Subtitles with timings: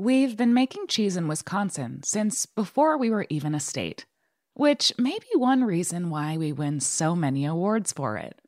[0.00, 4.06] We've been making cheese in Wisconsin since before we were even a state,
[4.54, 8.40] which may be one reason why we win so many awards for it.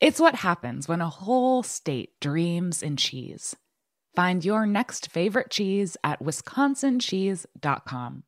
[0.00, 3.54] It's what happens when a whole state dreams in cheese.
[4.16, 8.24] Find your next favorite cheese at wisconsincheese.com.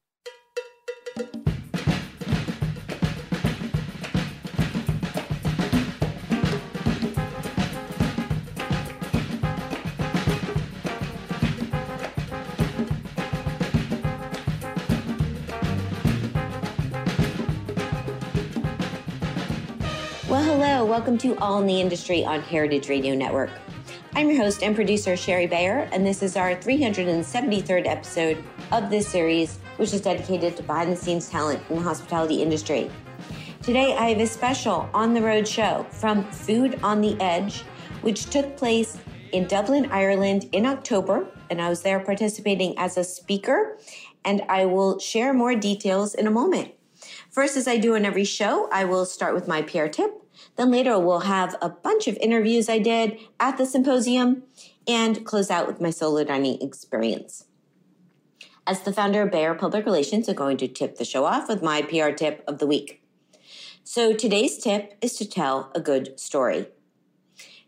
[20.49, 20.83] hello.
[20.83, 23.51] Welcome to All in the Industry on Heritage Radio Network.
[24.15, 29.07] I'm your host and producer, Shari Bayer, and this is our 373rd episode of this
[29.07, 32.91] series, which is dedicated to behind the scenes talent in the hospitality industry.
[33.61, 37.61] Today, I have a special on the road show from Food on the Edge,
[38.01, 38.97] which took place
[39.33, 43.77] in Dublin, Ireland in October, and I was there participating as a speaker,
[44.25, 46.73] and I will share more details in a moment.
[47.29, 50.25] First, as I do in every show, I will start with my PR tip.
[50.59, 54.43] Then later, we'll have a bunch of interviews I did at the symposium
[54.89, 57.45] and close out with my solo dining experience.
[58.67, 61.63] As the founder of Bayer Public Relations, I'm going to tip the show off with
[61.63, 63.01] my PR tip of the week.
[63.85, 66.67] So today's tip is to tell a good story.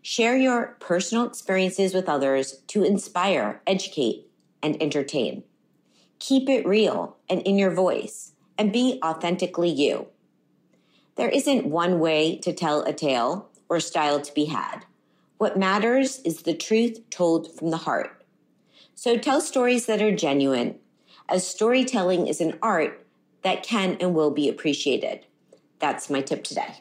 [0.02, 4.26] Share your personal experiences with others to inspire, educate,
[4.64, 5.44] and entertain.
[6.18, 10.08] Keep it real and in your voice and be authentically you.
[11.20, 14.86] There isn't one way to tell a tale or style to be had.
[15.36, 18.24] What matters is the truth told from the heart.
[18.94, 20.78] So tell stories that are genuine,
[21.28, 23.06] as storytelling is an art
[23.42, 25.26] that can and will be appreciated.
[25.78, 26.80] That's my tip today.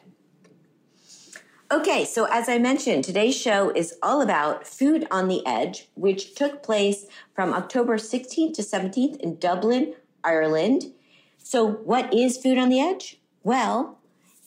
[1.70, 6.34] Okay, so as I mentioned, today's show is all about Food on the Edge, which
[6.34, 10.94] took place from October 16th to 17th in Dublin, Ireland.
[11.36, 13.20] So, what is Food on the Edge?
[13.42, 13.99] Well,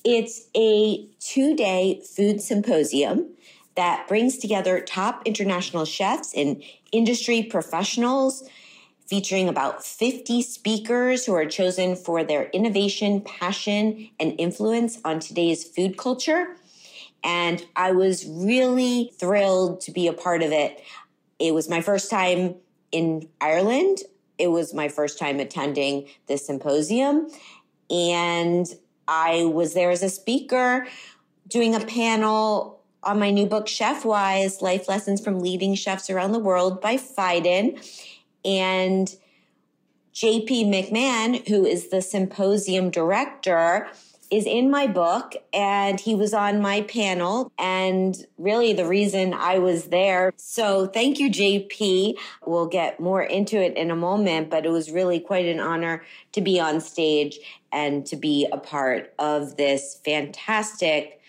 [0.04, 3.30] it's a two day food symposium
[3.76, 8.48] that brings together top international chefs and industry professionals,
[9.08, 15.64] featuring about 50 speakers who are chosen for their innovation, passion, and influence on today's
[15.64, 16.56] food culture.
[17.24, 20.82] And I was really thrilled to be a part of it.
[21.40, 22.56] It was my first time
[22.92, 24.00] in Ireland.
[24.38, 27.28] It was my first time attending this symposium.
[27.90, 28.68] And
[29.08, 30.88] I was there as a speaker
[31.48, 36.40] doing a panel on my new book, Chefwise Life Lessons from Leading Chefs Around the
[36.40, 37.78] World by Phaidon.
[38.46, 39.14] And
[40.14, 43.88] JP McMahon, who is the symposium director,
[44.34, 49.60] is in my book and he was on my panel and really the reason I
[49.60, 50.34] was there.
[50.38, 52.16] So thank you, JP.
[52.44, 56.04] We'll get more into it in a moment, but it was really quite an honor
[56.32, 57.38] to be on stage
[57.72, 61.22] and to be a part of this fantastic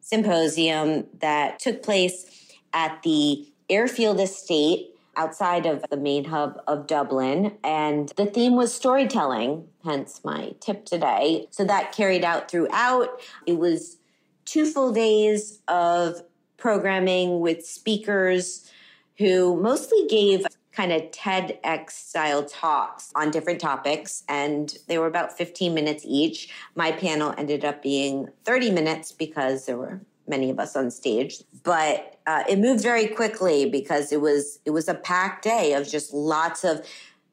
[0.00, 7.56] symposium that took place at the Airfield Estate outside of the main hub of Dublin.
[7.64, 11.46] And the theme was storytelling, hence my tip today.
[11.50, 13.20] So that carried out throughout.
[13.46, 13.98] It was
[14.44, 16.22] two full days of
[16.56, 18.70] programming with speakers
[19.18, 25.36] who mostly gave kind of TEDx style talks on different topics, and they were about
[25.36, 26.48] 15 minutes each.
[26.74, 31.42] My panel ended up being 30 minutes because there were many of us on stage.
[31.62, 35.86] But uh, it moved very quickly because it was it was a packed day of
[35.86, 36.86] just lots of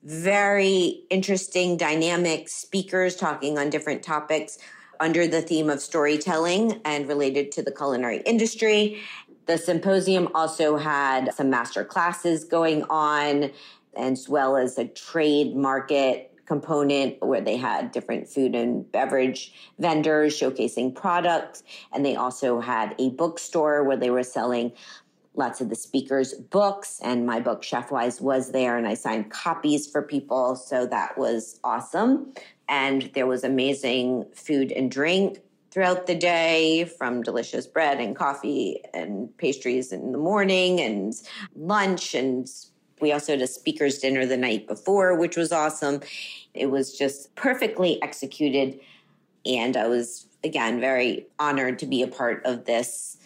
[0.03, 4.57] very interesting, dynamic speakers talking on different topics
[4.99, 9.01] under the theme of storytelling and related to the culinary industry.
[9.45, 13.51] The symposium also had some master classes going on,
[13.95, 20.39] as well as a trade market component where they had different food and beverage vendors
[20.39, 21.61] showcasing products.
[21.93, 24.71] And they also had a bookstore where they were selling
[25.35, 26.99] lots of the speakers' books.
[27.03, 30.55] And my book, Chefwise, was there, and I signed copies for people.
[30.55, 32.33] So that was awesome.
[32.67, 35.39] And there was amazing food and drink
[35.69, 41.13] throughout the day from delicious bread and coffee and pastries in the morning and
[41.55, 42.49] lunch and
[42.99, 46.01] we also had a speaker's dinner the night before, which was awesome.
[46.53, 48.79] It was just perfectly executed.
[49.45, 53.17] And I was, again, very honored to be a part of this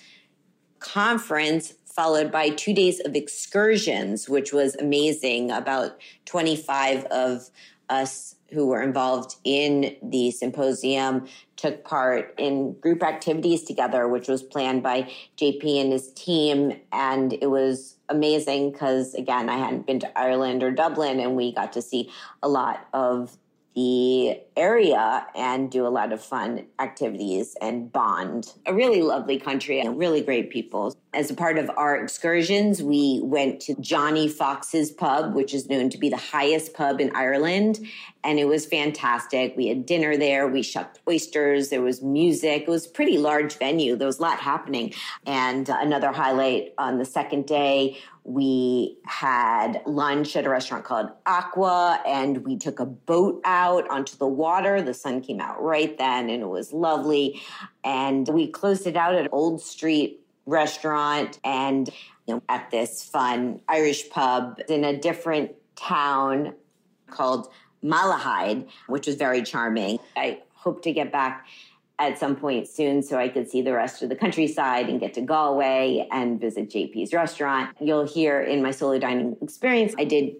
[0.79, 5.51] conference, followed by two days of excursions, which was amazing.
[5.51, 7.49] About 25 of
[7.89, 14.43] us who were involved in the symposium took part in group activities together, which was
[14.43, 16.79] planned by JP and his team.
[16.91, 21.53] And it was amazing because, again, I hadn't been to Ireland or Dublin, and we
[21.53, 22.09] got to see
[22.43, 23.37] a lot of
[23.75, 28.53] the area and do a lot of fun activities and bond.
[28.65, 30.93] A really lovely country and really great people.
[31.13, 35.89] As a part of our excursions, we went to Johnny Fox's pub, which is known
[35.89, 37.85] to be the highest pub in Ireland.
[38.23, 39.57] And it was fantastic.
[39.57, 40.47] We had dinner there.
[40.47, 41.67] We shucked oysters.
[41.67, 42.61] There was music.
[42.61, 43.97] It was a pretty large venue.
[43.97, 44.93] There was a lot happening.
[45.25, 51.99] And another highlight on the second day we had lunch at a restaurant called Aqua,
[52.05, 54.81] and we took a boat out onto the water.
[54.81, 57.41] The sun came out right then, and it was lovely.
[57.83, 61.89] And we closed it out at Old Street restaurant and
[62.27, 66.53] you know, at this fun Irish pub in a different town
[67.09, 67.49] called
[67.83, 69.99] Malahide, which was very charming.
[70.15, 71.47] I hope to get back
[71.99, 75.13] at some point soon so I could see the rest of the countryside and get
[75.15, 77.75] to Galway and visit JP's restaurant.
[77.79, 80.35] You'll hear in my solo dining experience, I did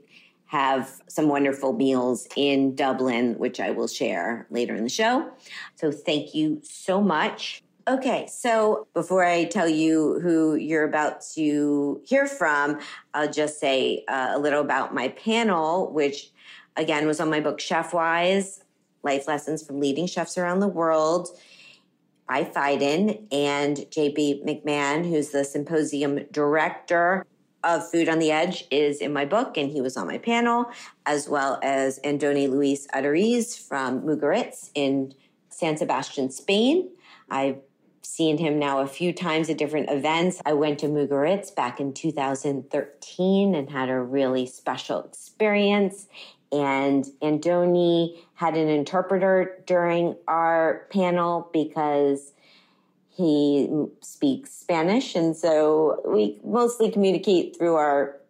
[0.46, 5.32] have some wonderful meals in Dublin, which I will share later in the show.
[5.76, 7.64] So thank you so much.
[7.88, 12.80] Okay, so before I tell you who you're about to hear from,
[13.14, 16.32] I'll just say uh, a little about my panel, which
[16.78, 18.60] again was on my book Chefwise
[19.02, 21.30] Life Lessons from Leading Chefs Around the World
[22.28, 27.26] by Phaidon and JP McMahon, who's the symposium director
[27.64, 30.70] of Food on the Edge, is in my book, and he was on my panel,
[31.08, 35.14] as well as Andoni Luis Aduriz from Mugaritz in
[35.50, 36.90] San Sebastian, Spain.
[37.30, 37.58] I've
[38.02, 40.42] seen him now a few times at different events.
[40.46, 46.08] I went to Mugaritz back in 2013 and had a really special experience.
[46.52, 52.34] And Andoni had an interpreter during our panel because
[53.10, 53.70] he
[54.02, 55.16] speaks Spanish.
[55.16, 58.21] And so we mostly communicate through our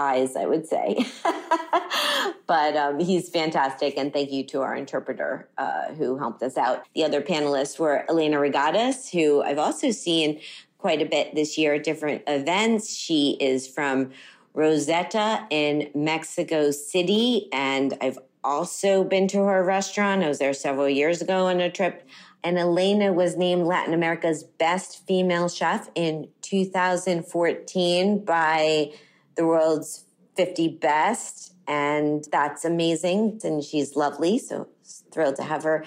[0.00, 1.04] eyes, I would say.
[2.46, 3.96] but um, he's fantastic.
[3.96, 6.84] And thank you to our interpreter uh, who helped us out.
[6.94, 10.40] The other panelists were Elena Reygadas, who I've also seen
[10.78, 12.96] quite a bit this year at different events.
[12.96, 14.10] She is from
[14.54, 17.48] Rosetta in Mexico City.
[17.52, 20.22] And I've also been to her restaurant.
[20.22, 22.08] I was there several years ago on a trip.
[22.42, 28.92] And Elena was named Latin America's best female chef in 2014 by
[29.40, 30.04] the world's
[30.36, 31.54] 50 best.
[31.66, 33.40] And that's amazing.
[33.42, 34.38] And she's lovely.
[34.38, 34.68] So
[35.10, 35.82] thrilled to have her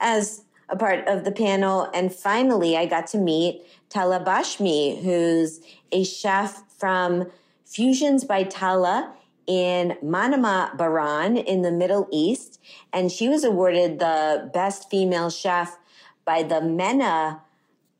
[0.00, 1.88] as a part of the panel.
[1.94, 5.60] And finally, I got to meet Tala Bashmi, who's
[5.92, 7.30] a chef from
[7.64, 9.14] Fusions by Tala
[9.46, 12.60] in Manama, Bahrain, in the Middle East.
[12.92, 15.78] And she was awarded the best female chef
[16.24, 17.40] by the MENA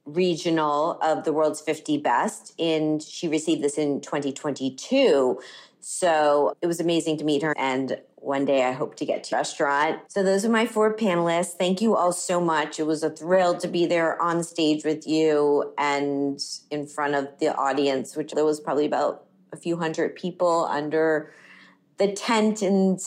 [0.06, 2.54] regional of the world's 50 best.
[2.58, 5.38] And she received this in 2022.
[5.80, 7.54] So it was amazing to meet her.
[7.56, 10.00] And one day I hope to get to restaurant.
[10.08, 11.52] So those are my four panelists.
[11.52, 12.80] Thank you all so much.
[12.80, 17.28] It was a thrill to be there on stage with you and in front of
[17.38, 21.32] the audience, which there was probably about a few hundred people under
[21.98, 22.98] the tent and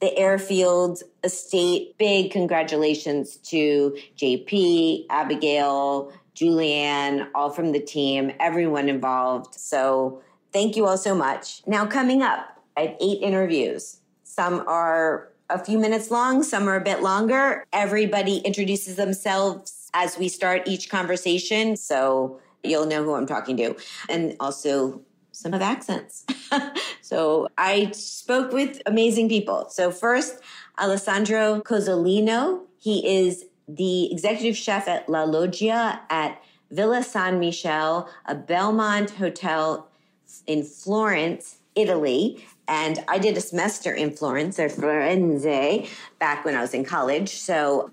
[0.00, 1.96] the airfield estate.
[1.98, 9.54] Big congratulations to JP, Abigail, Julianne, all from the team, everyone involved.
[9.54, 11.62] So thank you all so much.
[11.66, 14.00] Now, coming up, I have eight interviews.
[14.24, 17.64] Some are a few minutes long, some are a bit longer.
[17.72, 21.76] Everybody introduces themselves as we start each conversation.
[21.76, 23.74] So you'll know who I'm talking to.
[24.08, 25.00] And also
[25.32, 26.26] some of accents.
[27.00, 29.68] so I spoke with amazing people.
[29.70, 30.40] So first,
[30.78, 32.62] Alessandro Cozzolino.
[32.80, 39.88] He is the executive chef at La Loggia at Villa San Michele, a Belmond hotel
[40.46, 42.44] in Florence, Italy.
[42.66, 47.30] And I did a semester in Florence or Firenze back when I was in college.
[47.30, 47.90] So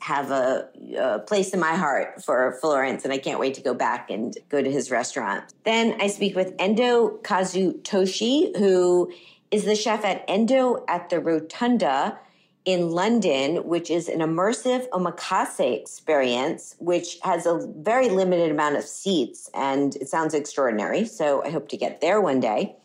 [0.00, 3.72] have a, a, place in my heart for Florence, and I can't wait to go
[3.72, 5.44] back and go to his restaurant.
[5.64, 9.10] Then I speak with Endo Kazutoshi, who
[9.50, 12.18] is the chef at Endo at the Rotunda
[12.64, 18.84] in London, which is an immersive omakase experience, which has a very limited amount of
[18.84, 21.04] seats, and it sounds extraordinary.
[21.04, 22.76] So I hope to get there one day.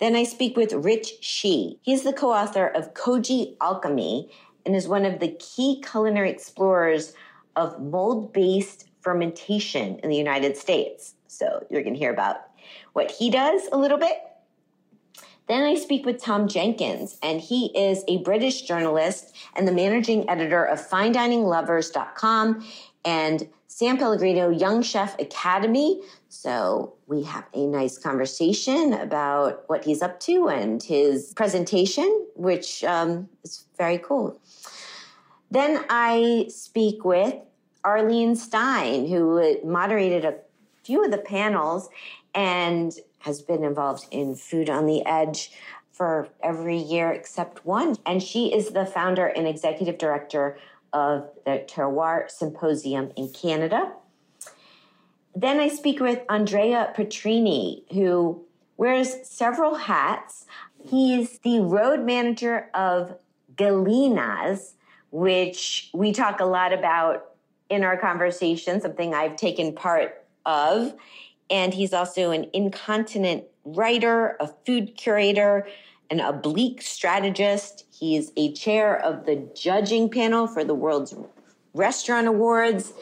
[0.00, 1.78] Then I speak with Rich Shih.
[1.82, 4.30] He's the co author of Koji Alchemy
[4.64, 7.14] and is one of the key culinary explorers
[7.56, 11.14] of mold based fermentation in the United States.
[11.26, 12.36] So you're going to hear about
[12.92, 14.27] what he does a little bit.
[15.48, 20.28] Then I speak with Tom Jenkins, and he is a British journalist and the managing
[20.28, 22.66] editor of FineDiningLovers.com
[23.04, 26.02] and San Pellegrino Young Chef Academy.
[26.28, 32.84] So we have a nice conversation about what he's up to and his presentation, which
[32.84, 34.38] um, is very cool.
[35.50, 37.34] Then I speak with
[37.84, 40.34] Arlene Stein, who moderated a
[40.82, 41.88] few of the panels
[42.34, 45.50] and has been involved in Food on the Edge
[45.92, 47.96] for every year except one.
[48.06, 50.58] And she is the founder and executive director
[50.92, 53.92] of the Terroir Symposium in Canada.
[55.34, 58.44] Then I speak with Andrea Petrini, who
[58.76, 60.46] wears several hats.
[60.88, 63.16] He's the road manager of
[63.56, 64.72] Gelinaz,
[65.10, 67.32] which we talk a lot about
[67.68, 70.94] in our conversation, something I've taken part of.
[71.50, 75.66] And he's also an incontinent writer, a food curator,
[76.10, 77.84] an oblique strategist.
[77.90, 81.14] He's a chair of the judging panel for the World's
[81.74, 82.92] Restaurant Awards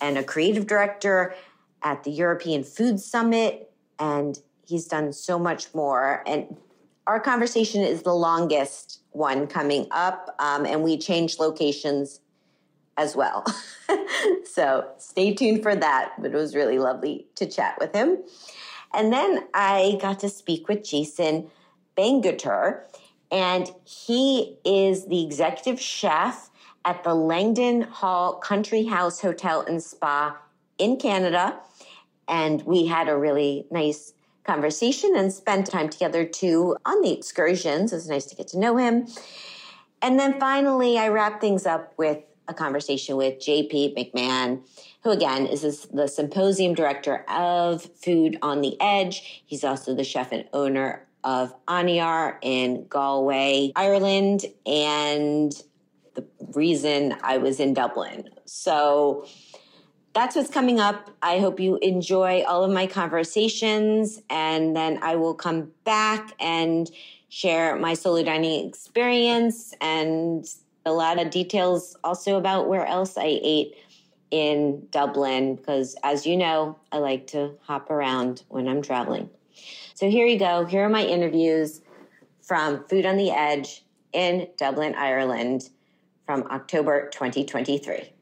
[0.00, 1.34] and a creative director
[1.82, 3.72] at the European Food Summit.
[3.98, 6.22] And he's done so much more.
[6.26, 6.56] And
[7.06, 12.20] our conversation is the longest one coming up, um, and we change locations
[12.96, 13.44] as well.
[14.44, 16.12] so stay tuned for that.
[16.18, 18.18] But it was really lovely to chat with him.
[18.92, 21.48] And then I got to speak with Jason
[21.96, 22.82] Bangerter,
[23.30, 26.50] and he is the executive chef
[26.84, 30.36] at the Langdon Hall Country House Hotel and Spa
[30.78, 31.60] in Canada.
[32.26, 37.92] And we had a really nice conversation and spent time together too on the excursions.
[37.92, 39.06] It was nice to get to know him.
[40.02, 42.18] And then finally, I wrap things up with
[42.48, 44.62] a conversation with JP McMahon,
[45.02, 49.42] who again is the symposium director of Food on the Edge.
[49.46, 55.52] He's also the chef and owner of Aniar in Galway, Ireland, and
[56.14, 58.28] the reason I was in Dublin.
[58.46, 59.26] So
[60.12, 61.10] that's what's coming up.
[61.22, 66.90] I hope you enjoy all of my conversations, and then I will come back and
[67.28, 70.44] share my solo dining experience and
[70.86, 73.74] a lot of details also about where else I ate
[74.30, 79.28] in Dublin, because as you know, I like to hop around when I'm traveling.
[79.94, 80.64] So here you go.
[80.64, 81.82] Here are my interviews
[82.40, 85.70] from Food on the Edge in Dublin, Ireland
[86.24, 88.12] from October 2023.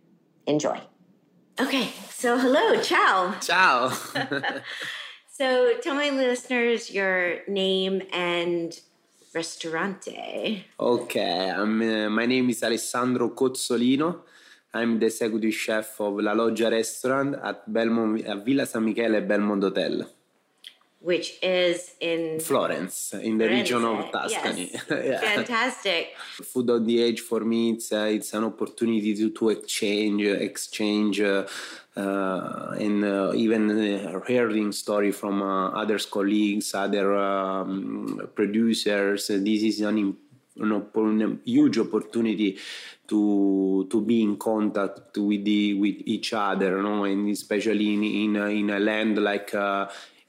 [0.47, 0.81] Enjoy.
[1.61, 3.35] Okay, so hello, ciao.
[3.41, 3.89] Ciao.
[5.33, 8.79] so tell my listeners your name and
[9.39, 10.67] restaurante.
[10.77, 14.25] Okay, uh, my name is Alessandro Cozzolino.
[14.75, 19.63] I'm the executive chef of La Loggia Restaurant at Belmont, at Villa San Michele Belmont
[19.63, 20.18] Hotel
[21.01, 23.71] which is in Florence, in the Florence.
[23.71, 24.71] region of Tuscany.
[24.73, 24.85] Yes.
[24.91, 25.21] yeah.
[25.21, 26.17] Fantastic.
[26.43, 31.21] Food on the edge for me, it's uh, it's an opportunity to, to exchange, exchange,
[31.21, 31.47] uh,
[31.97, 39.29] uh, and uh, even uh, hearing story from uh, other colleagues, other um, producers.
[39.29, 40.17] This is an,
[40.57, 42.59] an, huge opportunity
[43.07, 48.03] to to be in contact with the with each other, you know, and especially in
[48.03, 49.55] in, in a land like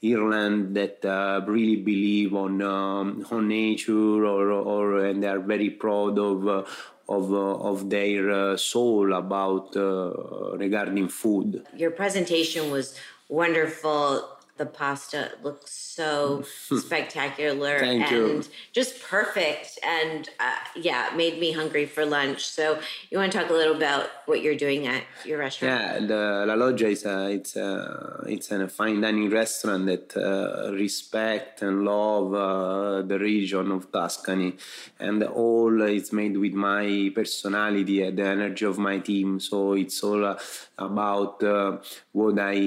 [0.02, 5.70] Ireland that uh, really believe on um, on nature or, or and they are very
[5.70, 6.64] proud of uh,
[7.10, 11.66] of, uh, of their uh, soul about uh, regarding food.
[11.76, 12.96] Your presentation was
[13.28, 14.28] wonderful.
[14.60, 16.44] The pasta looks so
[16.86, 18.44] spectacular Thank and you.
[18.72, 19.78] just perfect.
[19.82, 22.46] And uh, yeah, made me hungry for lunch.
[22.46, 25.72] So you want to talk a little about what you're doing at your restaurant?
[25.72, 30.72] Yeah, the La Loggia is a it's a it's a fine dining restaurant that uh,
[30.72, 34.58] respect and love uh, the region of Tuscany,
[34.98, 39.40] and all is made with my personality and the energy of my team.
[39.40, 40.38] So it's all uh,
[40.76, 41.78] about uh,
[42.12, 42.58] what I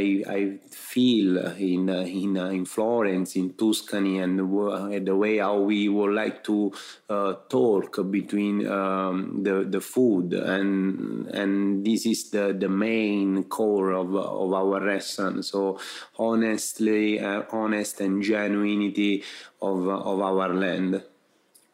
[0.00, 0.04] I,
[0.38, 5.38] I feel in uh, in uh, in Florence, in Tuscany, and the, wa- the way
[5.38, 6.72] how we would like to
[7.08, 13.92] uh, talk between um, the the food and and this is the the main core
[13.92, 15.44] of of our restaurant.
[15.44, 15.78] So
[16.18, 19.24] honestly, uh, honest and genuinity
[19.60, 21.02] of of our land.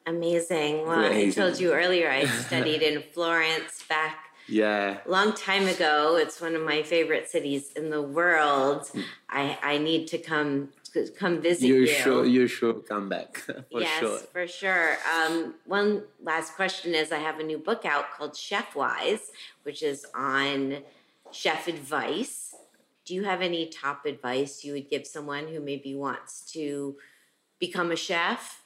[0.06, 0.86] Amazing.
[0.86, 4.98] Well, I told you earlier I studied in Florence back Yeah.
[5.06, 6.16] long time ago.
[6.16, 8.90] It's one of my favorite cities in the world.
[9.28, 10.70] I, I need to come
[11.18, 11.74] come visit you.
[11.80, 13.36] You should you sure come back
[13.70, 14.18] for yes, sure.
[14.32, 14.96] for sure.
[15.14, 19.30] Um, one last question is I have a new book out called Chefwise,
[19.62, 20.78] which is on
[21.30, 22.54] chef advice.
[23.04, 26.96] Do you have any top advice you would give someone who maybe wants to
[27.58, 28.62] become a chef?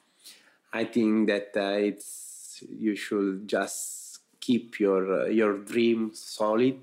[0.71, 4.02] I think that uh, it's you should just
[4.47, 6.81] keep your uh, your dream solid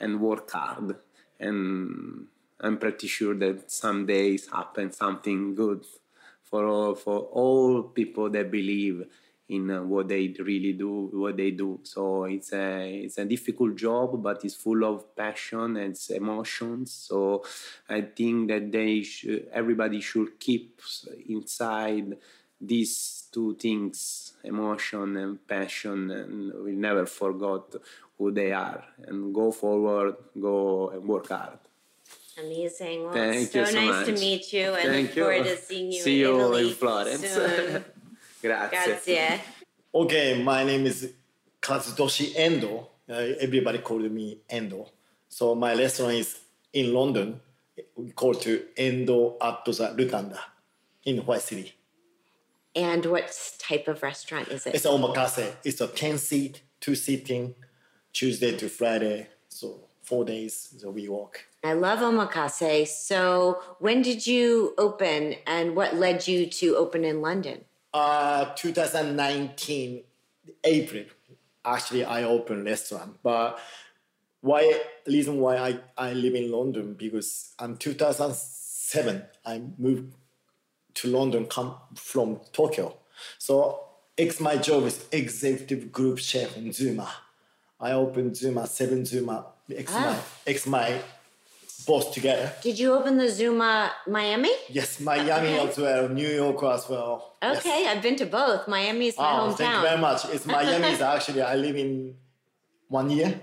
[0.00, 0.88] and work hard.
[1.38, 2.26] And
[2.60, 5.82] I'm pretty sure that some days happen something good
[6.48, 8.98] for all for all people that believe
[9.48, 11.80] in uh, what they really do, what they do.
[11.82, 16.92] So it's a it's a difficult job, but it's full of passion and emotions.
[17.08, 17.44] So
[17.88, 20.80] I think that they should, everybody should keep
[21.28, 22.16] inside
[22.60, 27.74] these two things, emotion and passion, and we never forgot
[28.18, 28.84] who they are.
[29.06, 31.58] And go forward, go and work hard.
[32.38, 33.04] Amazing.
[33.04, 35.22] Well, Thank it's so you so nice to meet you and Thank look you.
[35.24, 37.26] forward to seeing you See in you Italy in Florence.
[37.28, 37.84] soon.
[38.42, 38.76] Grazie.
[38.76, 39.40] Grazie.
[39.94, 41.12] Okay, my name is
[41.60, 42.88] Kazutoshi Endo.
[43.08, 44.86] Uh, everybody called me Endo.
[45.28, 46.38] So my restaurant is
[46.72, 47.40] in London.
[47.96, 50.38] We call to Endo at the Lutanda
[51.04, 51.74] in White City.
[52.74, 54.74] And what type of restaurant is it?
[54.74, 55.54] It's omakase.
[55.64, 57.54] It's a 10 seat, two seating,
[58.12, 59.28] Tuesday to Friday.
[59.48, 59.80] So
[60.10, 61.44] four days so we walk.
[61.62, 62.88] I love omakase.
[62.88, 67.64] So, when did you open and what led you to open in London?
[67.94, 70.02] Uh, 2019
[70.64, 71.04] April,
[71.64, 73.18] actually I opened restaurant.
[73.22, 73.60] But
[74.40, 80.14] why reason why I, I live in London because in 2007 I moved
[81.00, 82.94] to London come from Tokyo.
[83.38, 83.80] So
[84.18, 87.08] ex my job is executive group chef in Zuma.
[87.80, 90.22] I opened Zuma, seven Zuma, ex my Ah.
[90.46, 91.00] ex my
[91.86, 92.52] boss together.
[92.62, 94.52] Did you open the Zuma Miami?
[94.68, 95.68] Yes, Miami Okay.
[95.68, 97.36] as well, New York as well.
[97.42, 97.58] Yes.
[97.58, 98.68] Okay, I've been to both.
[98.68, 99.56] Miami is my Oh, hometown.
[99.56, 100.20] thank you very much.
[100.34, 102.16] It's Miami is actually I live in
[102.88, 103.40] one year.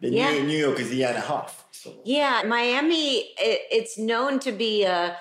[0.00, 0.32] The Yeah.
[0.32, 1.64] New, New York is a year and a half.
[1.72, 3.06] So Yeah, Miami,
[3.38, 5.16] it, it's known to be a,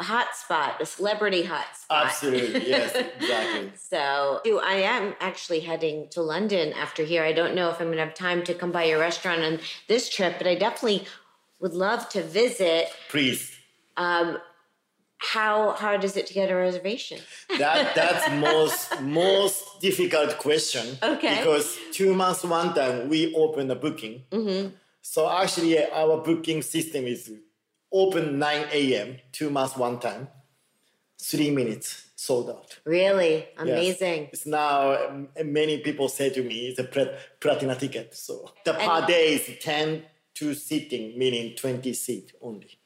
[0.00, 2.06] a hot spot, a celebrity hot spot.
[2.06, 3.72] absolutely, yes, exactly.
[3.76, 7.22] So do- I am actually heading to London after here.
[7.22, 9.60] I don't know if I'm going to have time to come by your restaurant on
[9.88, 11.06] this trip, but I definitely
[11.60, 12.88] would love to visit.
[13.10, 13.54] Please.
[13.96, 14.38] Um,
[15.18, 17.18] how hard is it to get a reservation?
[17.58, 20.96] That that's most most difficult question.
[21.02, 21.36] Okay.
[21.38, 24.22] Because two months one time we open the booking.
[24.30, 24.74] Mm-hmm.
[25.02, 27.30] So actually our booking system is
[27.92, 29.18] open 9 a.m.
[29.32, 30.28] two months one time,
[31.20, 32.78] three minutes sold out.
[32.84, 33.48] Really Yes.
[33.58, 34.28] amazing.
[34.32, 38.14] It's now um, many people say to me it's a plat- platinum ticket.
[38.14, 42.78] So the per And- day is 10 to seating, meaning 20 seat only.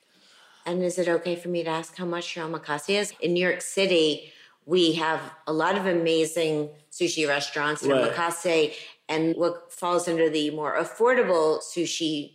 [0.67, 3.13] And is it okay for me to ask how much your omakase is?
[3.21, 4.33] In New York City,
[4.65, 8.11] we have a lot of amazing sushi restaurants and Right.
[8.13, 8.73] omakase,
[9.09, 12.34] and what falls under the more affordable sushi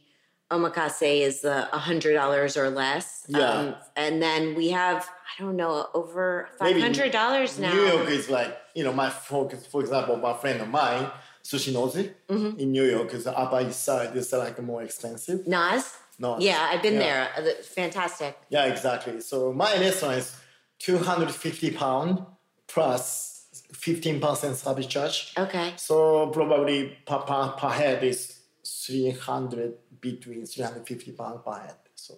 [0.51, 3.25] omakase is the hundred dollars or less.
[3.33, 3.73] Um, Yeah.
[3.95, 5.07] and then we have
[5.39, 7.73] I don't know over five hundred dollars now.
[7.73, 11.07] New York is like, you know, my focus, for example, my friend of mine,
[11.43, 12.59] Sushi Nozi, Mm-hmm.
[12.59, 15.47] in New York, is the Upper East Side, is like more expensive.
[15.47, 15.93] Nas.
[16.17, 16.38] No.
[16.39, 16.99] Yeah, I've been Yeah.
[16.99, 17.29] there.
[17.38, 18.38] Uh, Fantastic.
[18.49, 19.21] Yeah, exactly.
[19.21, 20.35] So my restaurant is
[20.79, 22.25] 250 pound
[22.67, 25.33] plus 15% service charge.
[25.38, 25.73] Okay.
[25.77, 28.38] So probably per, per, per head is
[28.86, 31.76] 300, between 350 pound per head.
[31.96, 32.13] So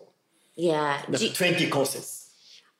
[0.55, 1.01] Yeah.
[1.09, 2.27] the Do, 20 courses.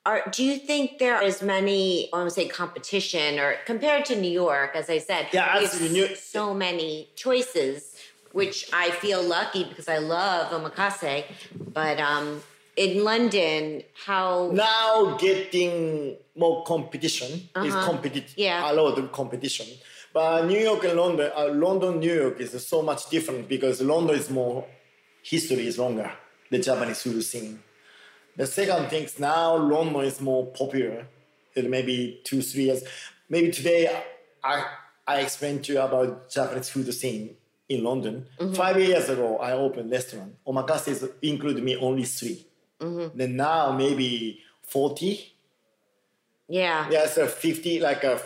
[0.06, 4.06] are, do you think there are as many, I want to say competition or compared
[4.06, 5.92] to New York, as I said, Yeah, we have.
[5.92, 7.96] New- so many choices,
[8.32, 11.26] which I feel lucky because I love omakase.
[11.80, 12.42] But um,
[12.78, 18.34] in London, how now getting more competition is competitive.
[18.38, 18.72] Yeah.
[18.72, 19.68] a lot of competition.
[20.14, 24.16] But New York and London, uh, London, New York is so much different because London
[24.16, 24.66] is more
[25.24, 26.12] history is longer.
[26.50, 27.62] The Japanese food scene.
[28.36, 31.08] The second thing is now London is more popular.
[31.56, 32.84] It maybe two three years.
[33.30, 33.90] Maybe today
[34.44, 34.66] I
[35.08, 37.36] I explained to you about Japanese food scene
[37.70, 38.26] in London.
[38.54, 40.36] Five years ago I opened restaurant.
[40.46, 42.46] Omakase include me only 3
[43.16, 45.34] Then now maybe forty.
[46.48, 46.90] yeah.
[46.90, 48.20] Yeah, so 50, like a,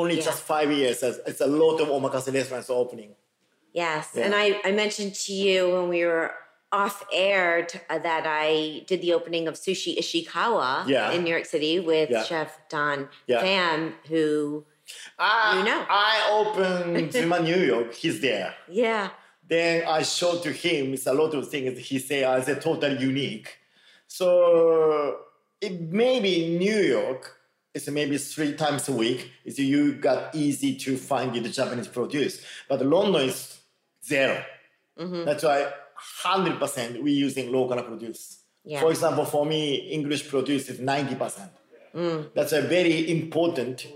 [0.00, 0.28] only Yeah.
[0.30, 0.96] just five years.
[1.08, 3.10] It's it's a lot of omakase restaurants opening.
[3.84, 4.24] Yes, Yeah.
[4.24, 6.28] and I, I mentioned to you when we were
[6.82, 6.96] off
[7.28, 8.48] air t- uh, that I
[8.90, 11.12] did the opening of Sushi Ishikawa Yeah.
[11.14, 12.08] in New York City with.
[12.30, 12.98] Chef Don
[13.32, 13.42] Yeah.
[13.42, 13.78] Pham,
[14.10, 14.64] who,
[15.18, 15.80] I, You know.
[16.10, 17.88] I opened Zuma New York.
[18.02, 18.50] He's there.
[18.84, 19.04] yeah,
[19.52, 22.98] Then I showed to him it's a lot of things he say as a totally
[23.12, 23.48] unique.
[24.06, 25.16] So
[25.60, 27.22] it may maybe New York
[27.86, 29.30] is maybe three times a week.
[29.44, 33.58] Is you got easy to find the Japanese produce, but London is
[34.06, 34.42] 0
[34.98, 35.24] Mm-hmm.
[35.26, 38.42] That's why hundred percent we using local produce.
[38.64, 38.80] Yeah.
[38.80, 41.52] For example, for me, English produce is ninety percent.
[41.94, 42.30] Mm.
[42.34, 43.86] That's a very important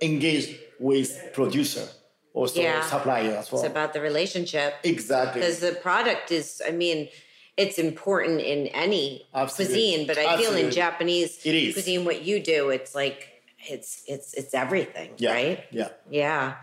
[0.00, 1.86] engage with producer,
[2.32, 2.80] also Yeah.
[2.82, 3.62] supplier as well.
[3.62, 5.40] it's about the relationship exactly.
[5.40, 7.08] because the product is, I mean,
[7.56, 9.74] it's important in any Absolutely.
[9.74, 11.74] cuisine, but I feel in Japanese It is.
[11.74, 13.28] cuisine, what you do, it's like
[13.68, 15.32] it's it's it's everything, Yeah.
[15.32, 15.64] right?
[15.70, 15.88] Yeah.
[16.10, 16.54] Yeah.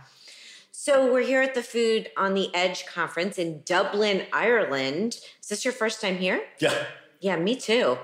[0.72, 5.18] So we're here at the Food on the Edge conference in Dublin, Ireland.
[5.42, 6.44] Is this your first time here?
[6.60, 6.74] Yeah.
[7.22, 7.98] Yeah, me too.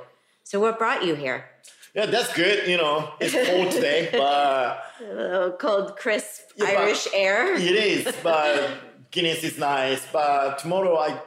[0.44, 1.46] So what brought you here?
[1.94, 2.68] Yeah, that's good.
[2.68, 7.54] You know, it's cold today, but cold, crisp Yeah, Irish air.
[7.56, 8.16] it is.
[8.24, 8.70] But
[9.12, 10.06] Guinness is nice.
[10.14, 11.20] But tomorrow I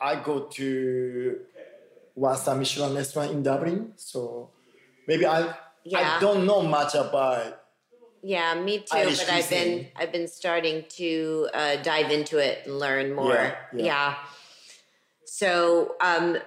[0.00, 1.38] I go to
[2.14, 3.92] one star Michelin restaurant in Dublin.
[3.96, 4.50] So
[5.06, 5.54] maybe I
[5.84, 6.16] Yeah.
[6.16, 7.62] I don't know much about
[8.22, 8.96] Yeah, me too.
[8.96, 9.86] Irish but I've been.
[9.94, 13.34] I've been starting to uh, dive into it and learn more.
[13.34, 14.14] Yeah, yeah.
[15.24, 16.38] So um,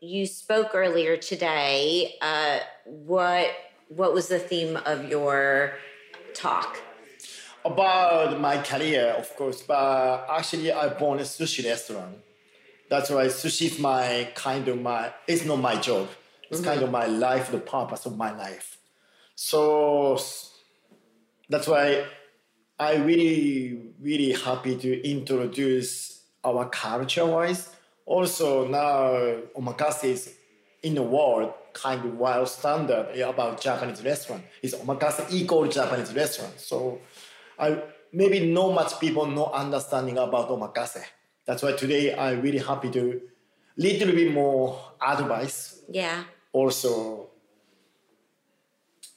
[0.00, 2.14] you spoke earlier today.
[2.20, 3.48] Uh, what
[3.88, 5.72] what was the theme of your
[6.34, 6.78] talk?
[7.64, 9.62] about my career, of course.
[9.62, 12.16] But actually, I born a sushi restaurant.
[12.90, 15.12] That's why sushi is my kind of my.
[15.28, 16.08] It's not my job.
[16.50, 16.92] It's kind of mm-hmm.
[16.92, 18.78] my life, the purpose of my life.
[19.36, 20.18] So
[21.48, 22.04] that's why
[22.78, 27.70] I really, really happy to introduce our culture wise.
[28.06, 29.12] Also now
[29.56, 30.34] omakase is
[30.82, 34.42] in the world kind of wild standard about Japanese restaurant.
[34.62, 36.58] It's omakase equal Japanese restaurant.
[36.58, 37.00] So
[37.56, 41.04] I maybe not much people no understanding about omakase.
[41.50, 43.20] That's why today I'm really happy to
[43.76, 46.22] little bit more advice Yeah.
[46.52, 47.30] also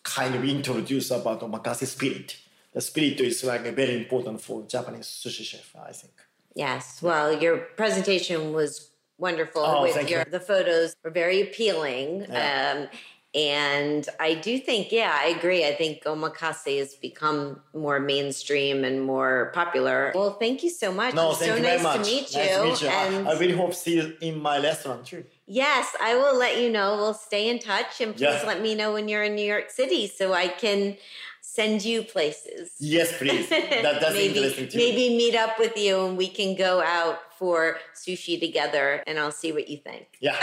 [0.01, 2.37] kind of introduce about omakase spirit.
[2.73, 6.13] The spirit is like very important for Japanese sushi chef, I think.
[6.55, 7.03] Yes.
[7.03, 9.61] Well, your presentation was wonderful.
[9.63, 10.31] Oh, with thank your you.
[10.31, 12.25] the photos were very appealing.
[12.29, 12.87] Yeah.
[12.89, 12.99] Um,
[13.35, 15.65] and I do think, yeah, I agree.
[15.65, 20.11] I think omakase has become more mainstream and more popular.
[20.13, 21.15] Well, thank you so much.
[21.15, 21.95] No, thank so you nice very much.
[22.07, 22.39] to meet you.
[22.39, 22.87] Nice to meet you.
[22.89, 25.25] I- And I, really hope to see you in my restaurant too.
[25.47, 26.95] yes, I will let you know.
[26.95, 28.43] We'll stay in touch and please Yeah.
[28.45, 30.97] let me know when you're in New York City so I can
[31.41, 32.71] send you places.
[32.79, 33.47] Yes, please.
[33.49, 34.77] That, that's maybe, interesting too.
[34.77, 39.31] Maybe meet up with you and we can go out for sushi together and I'll
[39.31, 40.07] see what you think.
[40.19, 40.37] Yeah,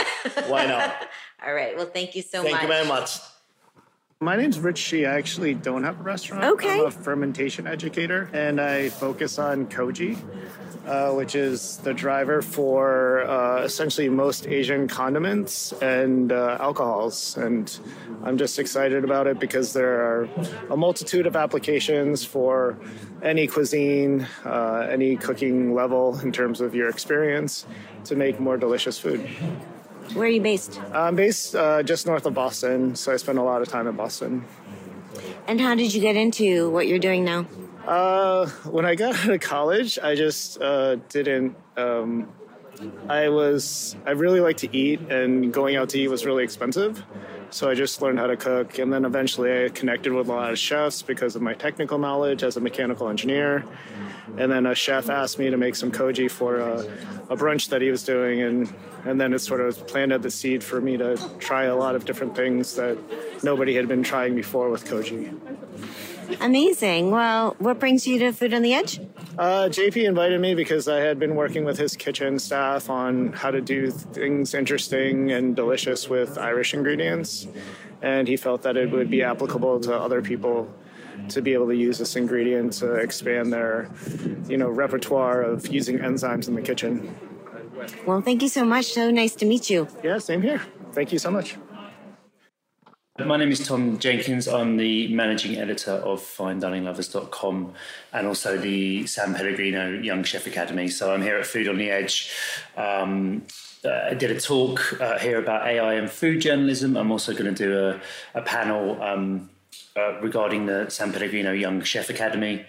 [0.47, 0.93] why not?
[1.45, 1.75] All right.
[1.75, 2.61] Well, thank you so Thank much.
[2.61, 3.19] Thank you very much.
[4.19, 5.07] My name's Rich Shih.
[5.07, 6.43] I actually don't have a restaurant.
[6.43, 6.79] Okay.
[6.79, 10.15] I'm a fermentation educator, and I focus on koji,
[10.85, 17.35] uh, which is the driver for uh, essentially most Asian condiments and uh, alcohols.
[17.35, 17.75] And
[18.23, 20.29] I'm just excited about it because there are
[20.69, 22.77] a multitude of applications for
[23.23, 27.65] any cuisine, uh, any cooking level in terms of your experience
[28.03, 29.27] to make more delicious food.
[30.13, 30.79] Where are you based?
[30.93, 33.95] I'm based uh, just north of Boston, so I spend a lot of time in
[33.95, 34.45] Boston.
[35.47, 37.45] And how did you get into what you're doing now?
[37.87, 41.55] Uh, when I got out of college, I just uh, didn't.
[41.77, 42.29] Um,
[43.07, 43.95] I was.
[44.05, 47.03] I really like to eat, and going out to eat was really expensive.
[47.51, 50.51] So I just learned how to cook, and then eventually I connected with a lot
[50.51, 53.65] of chefs because of my technical knowledge as a mechanical engineer.
[54.37, 56.79] And then a chef asked me to make some koji for a,
[57.29, 60.63] a brunch that he was doing, and and then it sort of planted the seed
[60.63, 62.97] for me to try a lot of different things that
[63.43, 65.37] nobody had been trying before with koji.
[66.39, 67.11] Amazing.
[67.11, 68.99] Well, what brings you to Food on the Edge?
[69.37, 73.51] Uh, JP invited me because I had been working with his kitchen staff on how
[73.51, 77.47] to do things interesting and delicious with Irish ingredients.
[78.01, 80.73] And he felt that it would be applicable to other people
[81.29, 83.89] to be able to use this ingredient to expand their,
[84.47, 87.15] you know, repertoire of using enzymes in the kitchen.
[88.05, 88.85] Well, thank you so much.
[88.93, 89.87] So nice to meet you.
[90.03, 90.61] Yeah, same here.
[90.93, 91.57] Thank you so much.
[93.19, 94.47] My name is Tom Jenkins.
[94.47, 97.73] I'm the managing editor of FineDiningLovers.com
[98.13, 100.87] and also the San Pellegrino Young Chef Academy.
[100.87, 102.31] So I'm here at Food on the Edge.
[102.77, 103.43] Um,
[103.83, 106.95] uh, I did a talk uh, here about AI and food journalism.
[106.95, 108.01] I'm also going to do a,
[108.33, 109.49] a panel um,
[109.97, 112.65] uh, regarding the San Pellegrino Young Chef Academy,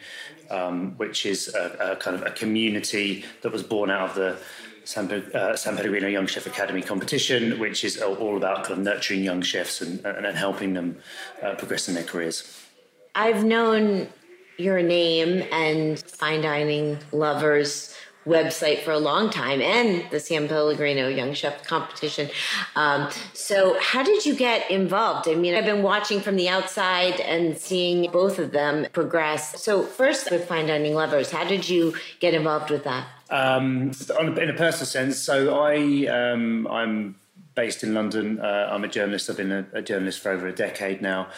[0.51, 4.39] um, which is a, a, kind of a community that was born out of the
[4.85, 9.23] San, uh, San Pellegrino Young Chef Academy competition, which is all about kind of nurturing
[9.23, 10.97] young chefs and, and, and helping them
[11.43, 12.61] uh, progress in their careers.
[13.15, 14.09] I've known
[14.59, 17.92] your name and fine dining lovers
[18.27, 22.31] website for a long time and the San Pellegrino Young Chef competition.
[22.77, 25.29] Um, so, how did you get involved?
[25.29, 29.63] I mean, I've been watching from the outside and seeing both of them progress.
[29.63, 33.07] So, first with Fine Dining Lovers, how did you get involved with that?
[33.31, 37.17] Um, in a personal sense, so I um, I'm
[37.55, 38.41] based in London.
[38.41, 39.31] Uh, I'm a journalist.
[39.31, 41.29] I've been a, a, journalist for over a decade now.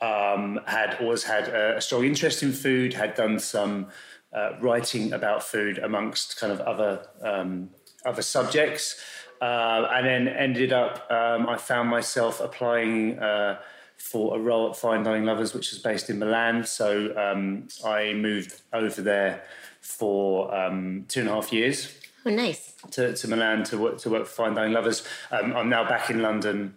[0.00, 2.94] Um, had always had a, a, strong interest in food.
[2.94, 3.88] Had done some
[4.32, 7.70] uh, writing about food amongst kind of other um,
[8.04, 9.00] other subjects,
[9.40, 11.10] uh, and then ended up.
[11.10, 13.60] Um, I found myself applying uh,
[13.96, 16.64] for a role at Fine Dining Lovers, which is based in Milan.
[16.64, 19.42] So um, I moved over there
[19.80, 21.92] for um, two and a half years.
[22.24, 22.74] Oh, nice.
[22.92, 25.04] To, to Milan to work to work for Fine Dining Lovers.
[25.30, 26.76] Um, I'm now back in London,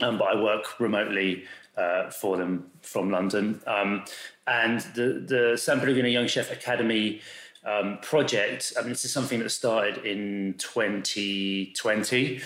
[0.00, 1.44] um, but I work remotely
[1.76, 3.60] uh, for them from London.
[3.66, 4.04] Um,
[4.46, 7.20] and the the San Pellegrino Young Chef Academy
[7.64, 8.74] um, project.
[8.78, 12.40] I mean, this is something that started in 2020.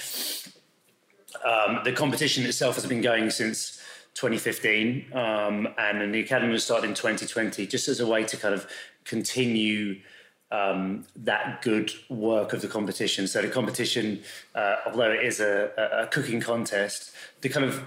[1.45, 3.81] Um, the competition itself has been going since
[4.14, 8.55] 2015, um, and the academy was started in 2020, just as a way to kind
[8.55, 8.67] of
[9.05, 10.01] continue
[10.51, 13.27] um, that good work of the competition.
[13.27, 14.23] So the competition,
[14.55, 15.71] uh, although it is a,
[16.03, 17.12] a, cooking contest,
[17.43, 17.87] the kind of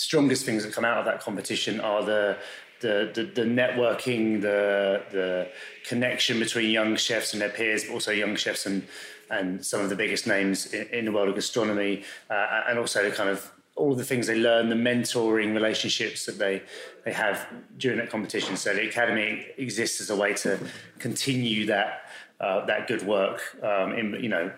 [0.00, 2.38] strongest things that come out of that competition are the
[2.80, 5.48] the, the, the networking, the the
[5.86, 8.86] connection between young chefs and their peers, but also young chefs and
[9.30, 13.08] and some of the biggest names in, in the world of gastronomy, uh, and also
[13.08, 16.62] the kind of all the things they learn, the mentoring relationships that they
[17.04, 18.56] they have during that competition.
[18.56, 20.58] So the academy exists as a way to
[20.98, 22.04] continue that
[22.40, 24.50] uh, that good work um, in you know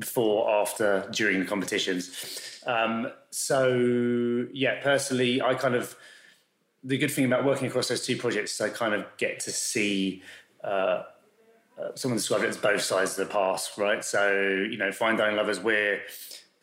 [0.00, 2.60] before, after, during the competitions.
[2.66, 5.94] Um, so yeah, personally, I kind of
[6.82, 9.50] the good thing about working across those two projects is I kind of get to
[9.50, 10.22] see.
[10.64, 11.04] Uh,
[11.78, 14.04] uh, someone described it as both sides of the past, right?
[14.04, 14.30] So,
[14.70, 16.02] you know, fine dining lovers, we're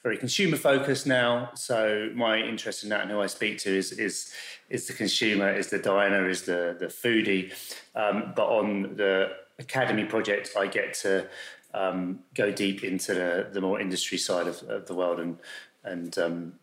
[0.04, 1.50] very consumer focused now.
[1.56, 4.32] So my interest in that and who I speak to is is
[4.70, 7.52] is the consumer, is the diner, is the the foodie.
[7.96, 11.28] Um, but on the academy project, I get to
[11.74, 15.38] um, go deep into the, the more industry side of, of the world and
[15.84, 16.54] and um,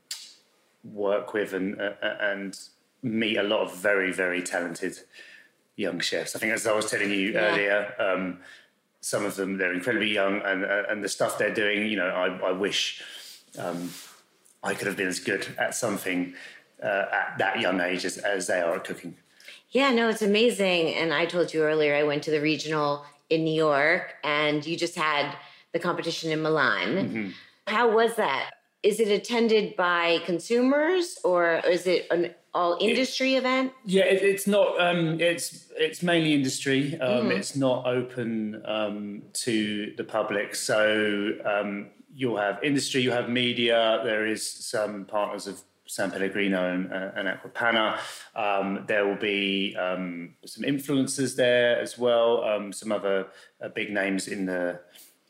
[0.83, 2.59] work with and uh, and
[3.03, 4.99] meet a lot of very very talented
[5.77, 6.37] young chefs.
[6.37, 7.39] I think as I was telling you yeah.
[7.39, 8.39] earlier um,
[9.01, 12.09] some of them they're incredibly young and uh, and the stuff they're doing you know
[12.09, 13.03] I, I wish
[13.59, 13.91] um,
[14.63, 16.35] I could have been as good at something
[16.83, 19.17] uh, at that young age as, as they are at cooking.
[19.71, 20.95] Yeah, no, it's amazing.
[20.95, 24.77] And I told you earlier, I went to the regional in New York, and you
[24.77, 25.37] just had
[25.73, 26.89] the competition in Milan.
[26.89, 27.29] Mm-hmm.
[27.67, 28.51] How was that?
[28.83, 33.73] Is it attended by consumers, or is it an all industry it, event?
[33.87, 34.79] Yeah, it, it's not.
[34.81, 36.99] Um, it's it's mainly industry.
[37.01, 37.37] Um, mm.
[37.37, 40.55] It's not open um, to the public.
[40.55, 44.01] So um, you'll have industry, you have media.
[44.05, 47.99] There is some partners of San Pellegrino and, uh, and Acqua Panna.
[48.35, 52.43] Um, there will be um, some influencers there as well.
[52.45, 53.27] Um, some other
[53.61, 54.81] uh, big names in the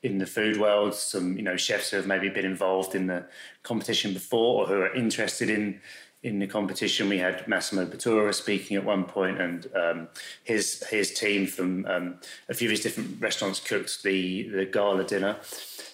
[0.02, 0.94] in the food world.
[0.94, 3.24] Some you know chefs who have maybe been involved in the
[3.62, 5.80] competition before or who are interested in
[6.22, 7.08] in the competition.
[7.08, 10.08] We had Massimo Bottura speaking at one point, and um,
[10.44, 15.04] his his team from um, a few of his different restaurants cooked the the gala
[15.04, 15.36] dinner.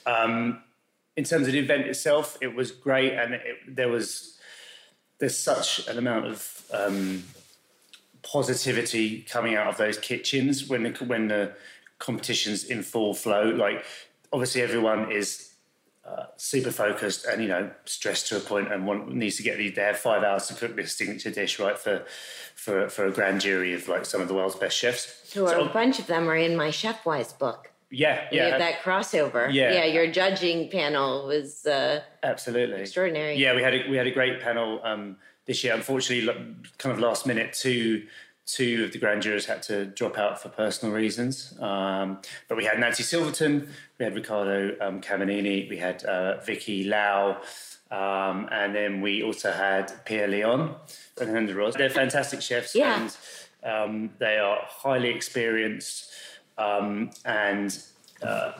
[0.06, 0.62] Um,
[1.16, 4.38] in terms of the event itself, it was great, and it, there was
[5.20, 7.22] there's such an amount of um,
[8.22, 11.52] positivity coming out of those kitchens when the when the
[11.98, 13.44] competition's in full flow.
[13.44, 13.84] Like
[14.32, 15.52] obviously everyone is
[16.04, 19.58] uh, super focused and you know stressed to a point and want, needs to get.
[19.58, 21.78] They have five hours to cook this signature dish, right?
[21.78, 22.04] For
[22.54, 25.20] for for a grand jury of like some of the world's best chefs.
[25.24, 27.69] So, so a bunch of them are in my Chefwise book.
[27.90, 28.52] Yeah, yeah.
[28.52, 29.52] We that crossover.
[29.52, 29.72] Yeah.
[29.72, 29.84] yeah.
[29.84, 33.36] Your judging panel was uh, absolutely extraordinary.
[33.36, 35.74] Yeah, we had a, we had a great panel um, this year.
[35.74, 38.04] Unfortunately, kind of last minute, two
[38.46, 41.54] two of the grand jurors had to drop out for personal reasons.
[41.60, 45.00] Um, but we had Nancy Silverton, we had Ricardo um,
[45.68, 47.40] we had uh, Vicky Lau,
[47.90, 50.74] um, and then we also had Pierre Leon
[51.20, 51.76] and Ross.
[51.76, 53.00] They're fantastic chefs, yeah.
[53.00, 53.16] and
[53.62, 56.09] um, they are highly experienced,
[56.60, 57.82] um, and
[58.22, 58.52] uh,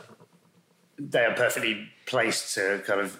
[0.99, 3.19] they are perfectly placed to kind of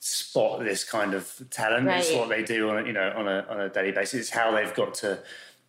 [0.00, 1.86] spot this kind of talent.
[1.86, 2.00] Right.
[2.00, 4.20] It's what they do on a, you know on a on a daily basis.
[4.20, 5.20] It's how they've got to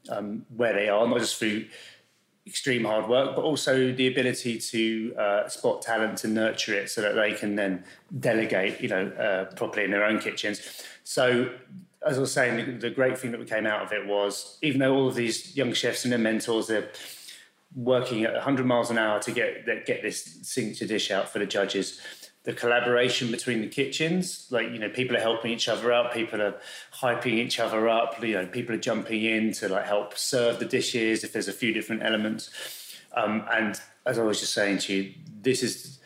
[0.09, 1.65] um, where they are, not just through
[2.45, 7.01] extreme hard work, but also the ability to uh, spot talent and nurture it so
[7.01, 7.83] that they can then
[8.19, 10.83] delegate, you know, uh, properly in their own kitchens.
[11.05, 11.53] So,
[12.05, 14.79] as I was saying, the, the, great thing that came out of it was even
[14.81, 16.89] though all of these young chefs and their mentors, they're
[17.75, 21.45] working at 100 miles an hour to get get this signature dish out for the
[21.45, 21.99] judges
[22.43, 24.47] the collaboration between the kitchens.
[24.51, 26.55] Like, you know, people are helping each other out, people are
[26.93, 30.65] hyping each other up, you know, people are jumping in to like help serve the
[30.65, 32.49] dishes if there's a few different elements.
[33.15, 35.99] Um, and as I was just saying to you, this is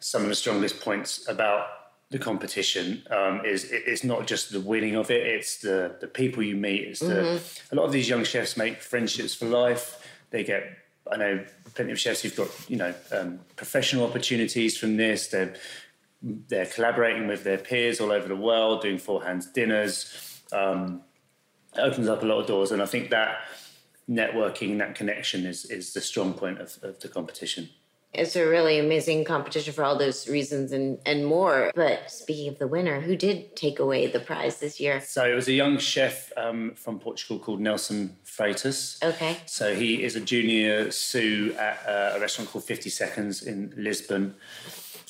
[0.00, 1.66] some of the strongest points about
[2.10, 6.06] the competition um, is it, it's not just the winning of it, it's the, the
[6.06, 6.82] people you meet.
[6.82, 7.74] It's the, mm-hmm.
[7.74, 10.06] a lot of these young chefs make friendships for life.
[10.30, 10.64] They get
[11.10, 15.28] I know plenty of chefs who've got you know um, professional opportunities from this.
[15.28, 15.54] They're
[16.22, 20.40] they're collaborating with their peers all over the world, doing four hands dinners.
[20.52, 21.02] Um,
[21.76, 23.40] it opens up a lot of doors, and I think that
[24.08, 27.68] networking, that connection, is is the strong point of, of the competition
[28.14, 31.72] it's a really amazing competition for all those reasons and, and more.
[31.74, 35.00] But speaking of the winner, who did take away the prize this year?
[35.00, 39.02] So it was a young chef um, from Portugal called Nelson Freitas.
[39.02, 39.38] Okay.
[39.46, 44.34] So he is a junior sous at uh, a restaurant called 50 Seconds in Lisbon.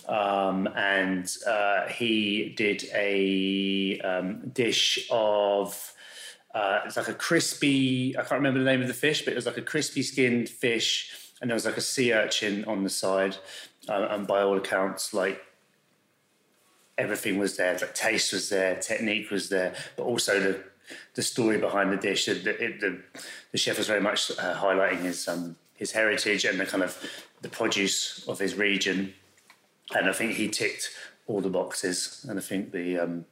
[0.08, 5.92] Um, and uh, he did a um, dish of.
[6.54, 8.16] Uh, it's like a crispy.
[8.16, 10.48] I can't remember the name of the fish, but it was like a crispy skinned
[10.48, 13.36] fish and there was like a sea urchin on the side,
[13.86, 15.44] uh, and by all accounts, like
[16.96, 17.74] everything was there.
[17.74, 20.64] Like taste was there, technique was there, but also the
[21.12, 22.24] the story behind the dish.
[22.24, 22.98] The the,
[23.52, 26.96] the, chef was very much uh, highlighting his um, his heritage and the kind of
[27.42, 29.12] the produce of his region,
[29.94, 30.92] and I think he ticked
[31.26, 32.24] all the boxes.
[32.26, 33.26] And I think the um,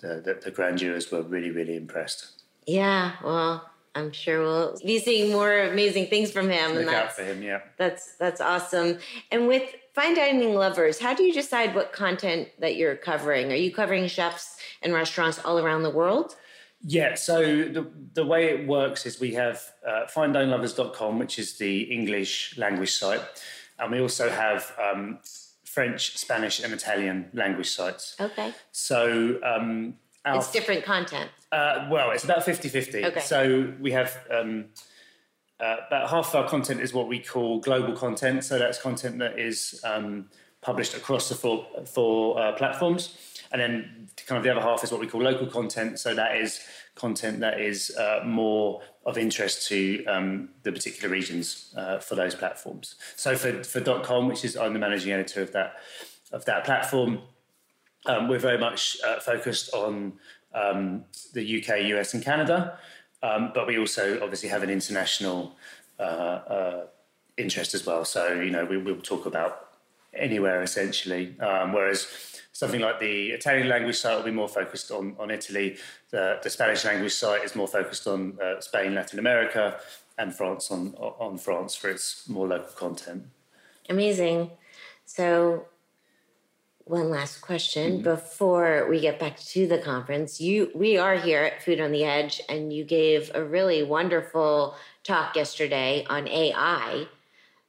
[0.00, 2.42] the, the, the grand jurors were really really impressed.
[2.66, 6.72] Yeah, well, I'm sure we'll be seeing more amazing things from him.
[6.72, 7.60] Look and out for him, yeah.
[7.76, 8.98] That's that's awesome.
[9.30, 13.52] And with fine dining lovers, how do you decide what content that you're covering?
[13.52, 16.36] Are you covering chefs and restaurants all around the world?
[16.84, 21.82] Yeah, so the, the way it works is we have uh, finedininglovers.com, which is the
[21.82, 23.20] English language site,
[23.80, 25.18] and we also have um,
[25.64, 28.14] French, Spanish, and Italian language sites.
[28.20, 28.52] Okay.
[28.70, 29.94] So um,
[30.28, 31.30] our, it's different content.
[31.50, 33.04] Uh, well, it's about 50 50.
[33.04, 33.20] Okay.
[33.20, 34.66] So we have um,
[35.60, 38.44] uh, about half of our content is what we call global content.
[38.44, 40.28] So that's content that is um,
[40.60, 43.16] published across the four, four uh, platforms.
[43.50, 45.98] And then kind of the other half is what we call local content.
[45.98, 46.60] So that is
[46.94, 52.34] content that is uh, more of interest to um, the particular regions uh, for those
[52.34, 52.96] platforms.
[53.16, 55.76] So for, for .com, which is I'm the managing editor of that
[56.30, 57.22] of that platform,
[58.08, 60.14] um, we're very much uh, focused on
[60.54, 62.78] um, the UK, US, and Canada,
[63.22, 65.54] um, but we also obviously have an international
[66.00, 66.86] uh, uh,
[67.36, 68.04] interest as well.
[68.04, 69.68] So you know we will talk about
[70.14, 72.08] anywhere essentially, um, whereas
[72.52, 75.76] something like the Italian language site will be more focused on, on Italy.
[76.10, 79.78] The, the Spanish language site is more focused on uh, Spain, Latin America,
[80.16, 83.26] and France on on France for its more local content.
[83.88, 84.50] Amazing.
[85.04, 85.66] So
[86.88, 88.02] one last question mm-hmm.
[88.02, 90.40] before we get back to the conference.
[90.40, 94.74] You we are here at Food on the Edge and you gave a really wonderful
[95.04, 97.06] talk yesterday on AI.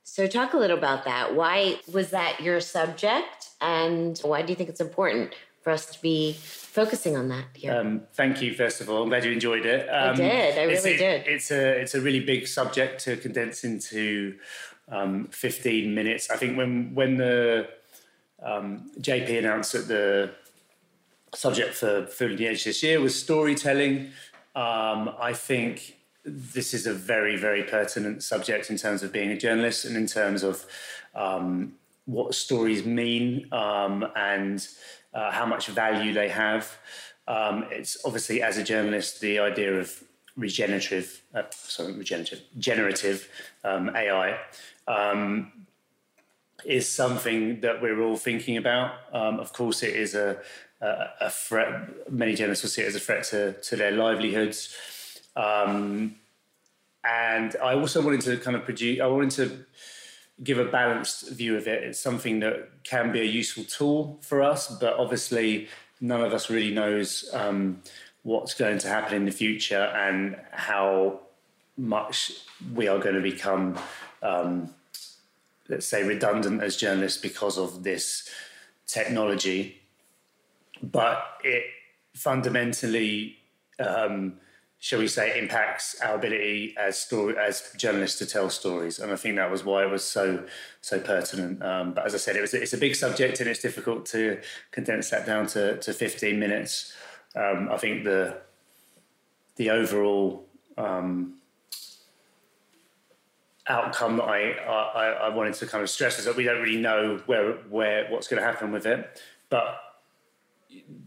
[0.04, 1.36] So talk a little about that.
[1.36, 6.02] Why was that your subject and why do you think it's important for us to
[6.02, 7.74] be focusing on that here?
[7.74, 9.04] Um, thank you first of all.
[9.04, 9.88] I'm glad you enjoyed it.
[9.90, 10.58] Um, I did.
[10.58, 11.28] I really it, did.
[11.28, 14.38] It's a it's a really big subject to condense into
[14.92, 16.30] um, 15 minutes.
[16.30, 17.70] I think when when the
[18.44, 20.32] um, JP announced that the
[21.34, 24.12] subject for Food on the Edge this year was storytelling.
[24.56, 29.38] Um, I think this is a very, very pertinent subject in terms of being a
[29.38, 30.66] journalist and in terms of
[31.16, 31.74] um,
[32.06, 34.68] what stories mean um, and
[35.14, 36.78] uh, how much value they have.
[37.28, 40.04] Um, it's obviously, as a journalist, the idea of
[40.36, 43.30] regenerative, uh, sorry, regenerative, generative
[43.64, 44.38] um, AI
[46.66, 48.94] is something that we're all thinking about.
[49.14, 50.40] Um, of course, it is a,
[50.82, 52.12] a, threat.
[52.12, 54.76] Many journalists will see it as a threat to, to their livelihoods.
[55.36, 56.16] Um,
[57.04, 59.66] and I also wanted to kind of produce, I wanted to
[60.44, 61.84] give a balanced view of it.
[61.84, 65.68] It's something that can be a useful tool for us, but obviously
[66.02, 67.82] none of us really knows um,
[68.24, 71.22] what's going to happen in the future and how
[71.78, 72.32] much
[72.74, 73.78] we are going to become,
[74.22, 74.74] um,
[75.70, 78.30] let's say, redundant as journalists because of this
[78.88, 79.82] technology.
[80.82, 81.64] But it
[82.14, 83.38] fundamentally
[83.80, 84.34] um,
[84.82, 88.98] shall we say, impacts our ability as story as journalists to tell stories.
[88.98, 90.46] And I think that was why it was so
[90.82, 91.62] so pertinent.
[91.62, 94.40] Um, but as I said, it was it's a big subject and it's difficult to
[94.72, 96.94] condense that down to, to 15 minutes.
[97.36, 98.38] Um, I think the
[99.58, 100.48] the overall
[100.78, 101.39] um,
[103.70, 106.82] outcome that I, I, I wanted to kind of stress is that we don't really
[106.82, 109.80] know where where what's going to happen with it, but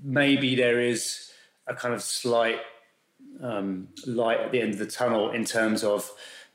[0.03, 1.33] maybe there is
[1.67, 2.61] a kind of slight
[3.43, 6.11] um, light at the end of the tunnel in terms of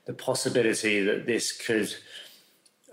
[0.05, 1.93] the possibility that this could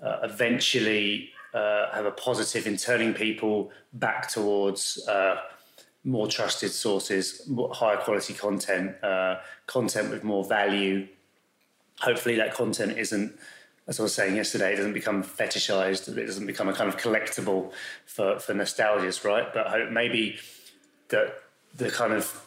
[0.03, 5.37] uh, eventually uh, have a positive in turning people back towards uh,
[6.03, 9.37] more trusted sources, more higher quality content, uh,
[9.67, 11.07] content with more value.
[12.05, 13.39] Hopefully, that content isn't,
[13.87, 16.17] as I was saying yesterday, it doesn't become fetishized.
[16.17, 17.73] It doesn't become a kind of collectible
[18.07, 19.53] for for nostalgias, right?
[19.53, 20.39] But hope maybe
[21.09, 21.35] that
[21.75, 22.47] the kind of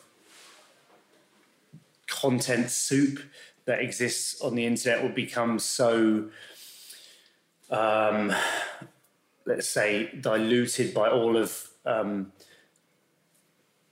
[2.07, 3.19] content soup
[3.65, 6.29] that exists on the internet will become so
[7.69, 8.33] um,
[9.45, 12.31] let's say diluted by all of um,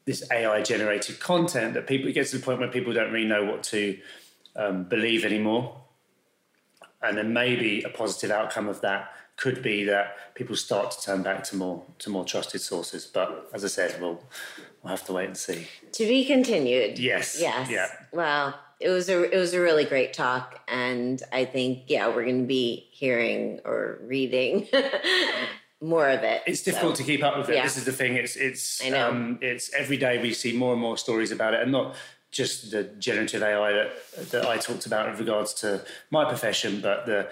[0.05, 3.28] this AI generated content that people it gets to the point where people don't really
[3.28, 3.97] know what to
[4.56, 5.82] um, believe anymore.
[7.01, 11.22] And then maybe a positive outcome of that could be that people start to turn
[11.22, 13.06] back to more to more trusted sources.
[13.06, 14.24] But as I said, we'll
[14.82, 15.68] we'll have to wait and see.
[15.93, 16.97] To be continued.
[16.97, 17.38] Yes.
[17.39, 17.70] Yes.
[17.70, 17.88] Yeah.
[18.12, 22.24] Well, it was a it was a really great talk, and I think yeah, we're
[22.24, 24.68] going to be hearing or reading.
[25.82, 26.41] more of it.
[26.47, 27.03] It's difficult so.
[27.03, 27.56] to keep up with it.
[27.56, 27.64] Yeah.
[27.64, 28.16] This is the thing.
[28.16, 29.10] It's it's I know.
[29.10, 31.95] um, it's every day we see more and more stories about it, and not
[32.36, 37.06] just the generative AI that that I talked about in regards to my profession, but
[37.06, 37.30] the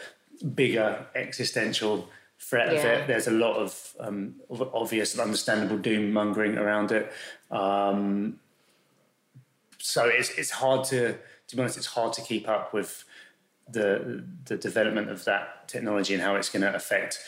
[0.55, 3.07] bigger existential threat of it.
[3.07, 7.11] There's a lot of um, obvious and understandable doom mongering around it.
[7.51, 8.39] Um,
[9.77, 11.77] so it's it's hard to to be honest.
[11.77, 13.03] It's hard to keep up with
[13.69, 17.19] the the development of that technology and how it's going to affect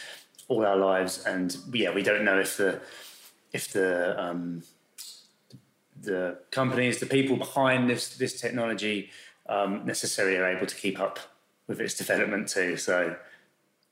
[0.47, 1.25] all our lives.
[1.25, 2.79] And yeah, we don't know if the
[3.51, 4.63] if the um,
[6.05, 9.09] the companies, the people behind this this technology,
[9.49, 11.19] um, necessarily are able to keep up
[11.67, 12.77] with its development too.
[12.77, 13.15] So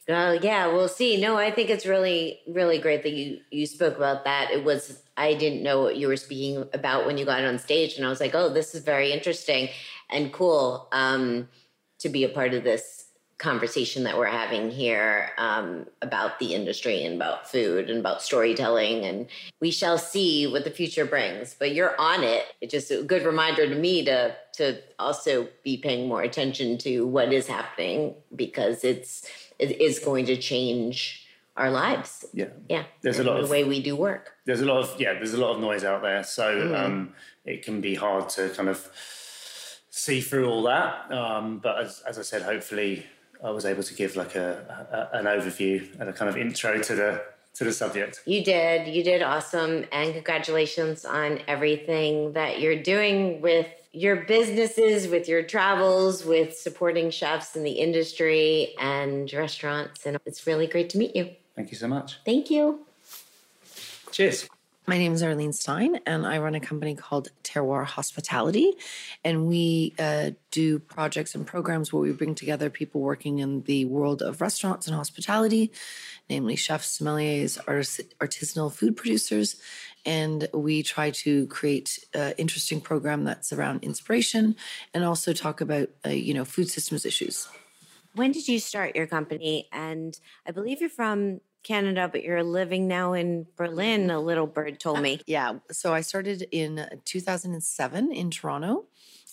[0.10, 1.20] Oh yeah, we'll see.
[1.20, 4.52] No, I think it's really, really great that you you spoke about that.
[4.52, 7.96] It was I didn't know what you were speaking about when you got on stage,
[7.96, 9.70] and I was like, oh, this is very interesting
[10.10, 11.48] and cool um,
[12.00, 13.03] to be a part of this
[13.44, 19.04] conversation that we're having here um, about the industry and about food and about storytelling.
[19.06, 19.28] And
[19.60, 21.54] we shall see what the future brings.
[21.54, 22.46] But you're on it.
[22.62, 27.06] It's just a good reminder to me to to also be paying more attention to
[27.06, 29.28] what is happening because it's
[29.60, 31.20] it is going to change
[31.58, 32.26] our lives.
[32.34, 34.32] yeah, Yeah, There's a lot the of- way we do work.
[34.46, 36.24] there's a lot of yeah, there's a lot of noise out there.
[36.24, 37.14] So um,
[37.46, 38.90] it can be hard to kind of
[39.90, 41.12] see through all that.
[41.12, 43.06] Um, but as, as I said, hopefully
[43.44, 46.82] I was able to give like a, a an overview and a kind of intro
[46.82, 47.24] to the
[47.56, 48.22] to the subject.
[48.26, 48.88] You did.
[48.88, 49.86] You did awesome.
[49.92, 57.12] And congratulations on everything that you're doing with your businesses, with your travels, with supporting
[57.12, 60.06] chefs in the industry and restaurants.
[60.06, 61.30] And it's really great to meet you.
[61.56, 62.18] Thank you so much.
[62.26, 62.80] Thank you.
[64.12, 64.48] Cheers.
[64.86, 68.74] My name is Arlene Stein, and I run a company called Terroir Hospitality.
[69.24, 73.86] And we uh, do projects and programs where we bring together people working in the
[73.86, 75.72] world of restaurants and hospitality,
[76.30, 79.56] namely chefs, sommeliers, artis- artisanal food producers.
[80.06, 84.58] And we try to create an interesting program that's around inspiration
[84.94, 87.48] and also talk about, uh, you know, food systems issues.
[88.16, 89.70] When did you start your company?
[89.72, 94.80] And I believe you're from Canada, but you're living now in Berlin, a little bird
[94.80, 95.22] told me.
[95.26, 95.60] Yeah.
[95.72, 98.86] So I started in 2007 in Toronto.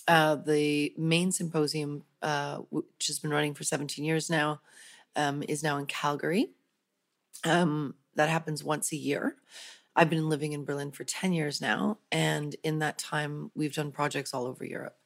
[0.08, 4.60] Uh, the main symposium, uh, which has been running for 17 years now,
[5.16, 6.50] um, is now in Calgary.
[7.44, 9.36] Um, that happens once a year.
[9.96, 11.98] I've been living in Berlin for 10 years now.
[12.12, 14.96] And in that time, we've done projects all over Europe.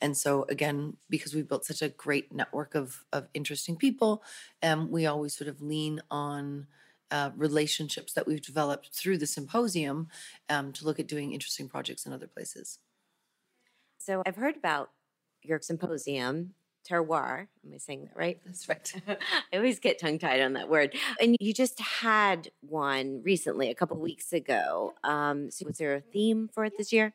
[0.00, 4.22] And so, again, because we've built such a great network of, of interesting people,
[4.62, 6.66] um, we always sort of lean on
[7.10, 10.08] uh, relationships that we've developed through the symposium
[10.48, 12.78] um, to look at doing interesting projects in other places.
[13.98, 14.90] So, I've heard about
[15.42, 16.54] your symposium
[16.88, 17.46] terroir.
[17.64, 18.40] Am I saying that right?
[18.44, 18.94] That's right.
[19.52, 20.94] I always get tongue tied on that word.
[21.20, 24.94] And you just had one recently, a couple weeks ago.
[25.02, 27.14] Um, so, was there a theme for it this year?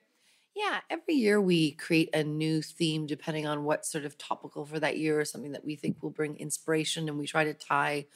[0.59, 4.77] Yeah, every year we create a new theme depending on what's sort of topical for
[4.77, 7.07] that year or something that we think will bring inspiration.
[7.07, 8.07] And we try to tie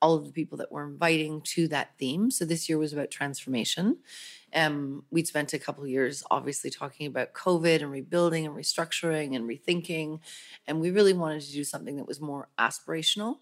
[0.00, 2.30] all of the people that we're inviting to that theme.
[2.30, 3.98] So this year was about transformation.
[4.54, 9.46] Um, we'd spent a couple years obviously talking about COVID and rebuilding and restructuring and
[9.46, 10.20] rethinking.
[10.66, 13.40] And we really wanted to do something that was more aspirational.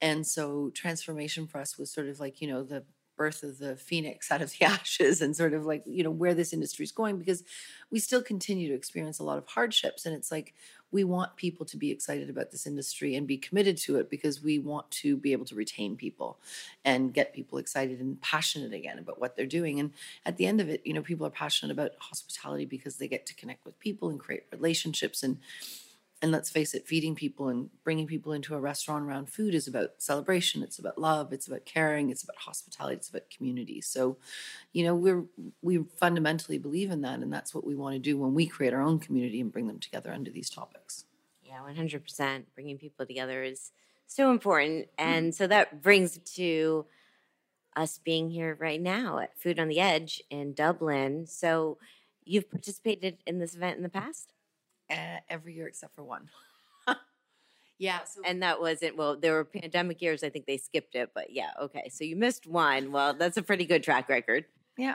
[0.00, 2.84] And so transformation for us was sort of like, you know, the
[3.22, 6.34] birth of the phoenix out of the ashes and sort of like you know where
[6.34, 7.44] this industry is going because
[7.92, 10.54] we still continue to experience a lot of hardships and it's like
[10.90, 14.42] we want people to be excited about this industry and be committed to it because
[14.42, 16.36] we want to be able to retain people
[16.84, 19.78] and get people excited and passionate again about what they're doing.
[19.80, 19.92] And
[20.26, 23.24] at the end of it you know people are passionate about hospitality because they get
[23.26, 25.38] to connect with people and create relationships and
[26.22, 29.66] and let's face it feeding people and bringing people into a restaurant around food is
[29.66, 33.80] about celebration it's about love it's about caring it's about hospitality it's about community.
[33.80, 34.16] So
[34.72, 35.24] you know we're
[35.60, 38.72] we fundamentally believe in that and that's what we want to do when we create
[38.72, 41.04] our own community and bring them together under these topics.
[41.42, 43.72] Yeah 100% bringing people together is
[44.12, 44.88] so important.
[44.98, 46.86] And so that brings to
[47.74, 51.26] us being here right now at food on the edge in dublin.
[51.26, 51.78] So
[52.24, 54.32] you've participated in this event in the past
[55.28, 56.28] every year except for one.
[57.78, 58.04] yeah.
[58.04, 59.16] So and that wasn't well.
[59.16, 60.22] There were pandemic years.
[60.22, 61.50] I think they skipped it, but yeah.
[61.60, 62.92] Okay, so you missed one.
[62.92, 64.44] Well, that's a pretty good track record.
[64.76, 64.94] Yeah,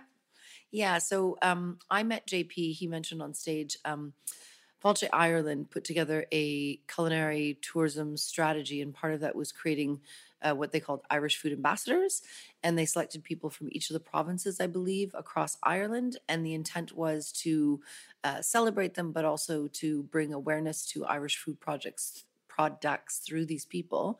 [0.71, 0.97] yeah.
[0.97, 2.75] So um, I met JP.
[2.75, 3.77] He mentioned on stage.
[3.85, 4.13] Um,
[4.83, 10.01] Fáilte Ireland put together a culinary tourism strategy, and part of that was creating
[10.41, 12.21] uh, what they called Irish food ambassadors.
[12.63, 16.17] And they selected people from each of the provinces, I believe, across Ireland.
[16.27, 17.81] And the intent was to
[18.23, 23.65] uh, celebrate them, but also to bring awareness to Irish food projects products through these
[23.65, 24.19] people.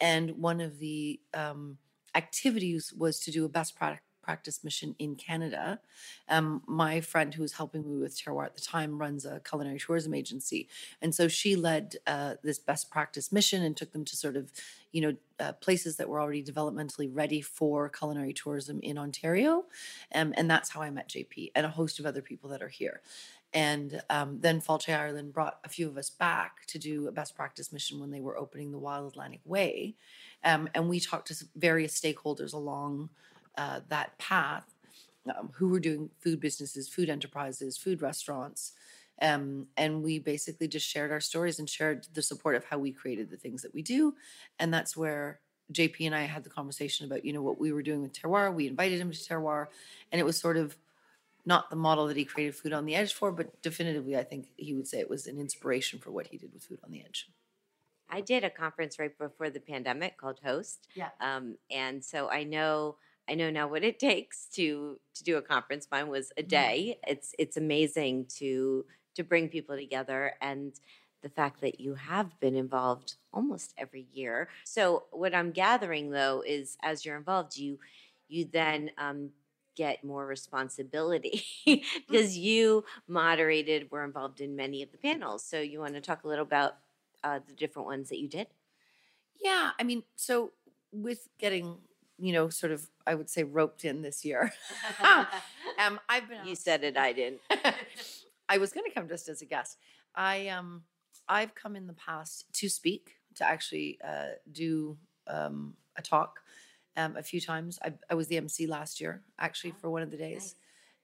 [0.00, 1.78] And one of the um,
[2.16, 5.78] activities was to do a best practice practice mission in Canada.
[6.28, 9.78] Um, my friend who was helping me with Terroir at the time runs a culinary
[9.78, 10.68] tourism agency.
[11.00, 14.50] And so she led uh, this best practice mission and took them to sort of,
[14.90, 19.64] you know, uh, places that were already developmentally ready for culinary tourism in Ontario.
[20.12, 22.68] Um, and that's how I met JP and a host of other people that are
[22.68, 23.02] here.
[23.52, 27.36] And um, then Fáilte Ireland brought a few of us back to do a best
[27.36, 29.94] practice mission when they were opening the Wild Atlantic Way.
[30.42, 33.10] Um, and we talked to various stakeholders along
[33.56, 34.74] uh, that path
[35.36, 38.72] um, who were doing food businesses, food enterprises, food restaurants.
[39.20, 42.92] Um, and we basically just shared our stories and shared the support of how we
[42.92, 44.14] created the things that we do.
[44.58, 45.40] And that's where
[45.72, 48.54] JP and I had the conversation about, you know, what we were doing with Terroir.
[48.54, 49.66] We invited him to Terroir,
[50.12, 50.76] and it was sort of
[51.44, 54.48] not the model that he created Food on the Edge for, but definitively, I think
[54.56, 57.00] he would say it was an inspiration for what he did with Food on the
[57.00, 57.28] Edge.
[58.10, 60.86] I did a conference right before the pandemic called Host.
[60.94, 61.08] Yeah.
[61.20, 62.96] Um, and so I know
[63.28, 65.88] I know now what it takes to to do a conference.
[65.90, 66.98] Mine was a day.
[66.98, 67.12] Mm-hmm.
[67.12, 70.72] It's it's amazing to to bring people together and
[71.22, 74.48] the fact that you have been involved almost every year.
[74.64, 77.78] So what I'm gathering though is as you're involved, you
[78.28, 79.30] you then um,
[79.76, 81.44] get more responsibility
[82.08, 85.44] because you moderated, were involved in many of the panels.
[85.44, 86.76] So you want to talk a little about
[87.22, 88.48] uh, the different ones that you did?
[89.40, 90.52] Yeah, I mean, so
[90.92, 91.76] with getting
[92.18, 94.52] you know, sort of, I would say, roped in this year.
[95.78, 96.46] um, I've been.
[96.46, 96.96] You said it.
[96.96, 97.40] I didn't.
[98.48, 99.78] I was going to come just as a guest.
[100.14, 100.82] I um,
[101.28, 104.96] I've come in the past to speak to actually uh, do
[105.26, 106.40] um, a talk
[106.96, 107.78] um, a few times.
[107.84, 110.54] I, I was the MC last year, actually, for one of the days,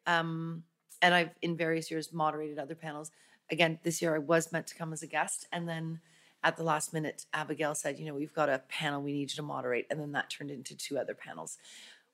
[0.06, 0.62] um,
[1.02, 3.10] and I've in various years moderated other panels.
[3.50, 6.00] Again, this year I was meant to come as a guest, and then
[6.44, 9.36] at the last minute, Abigail said, you know, we've got a panel we need you
[9.36, 9.86] to moderate.
[9.90, 11.58] And then that turned into two other panels,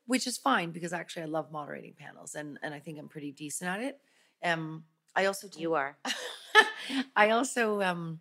[0.07, 3.33] which is fine because actually I love moderating panels and, and I think I'm pretty
[3.33, 4.01] decent at it.
[4.45, 4.85] Um,
[5.17, 5.61] I also do.
[5.61, 5.97] You are.
[7.17, 8.21] I also, um,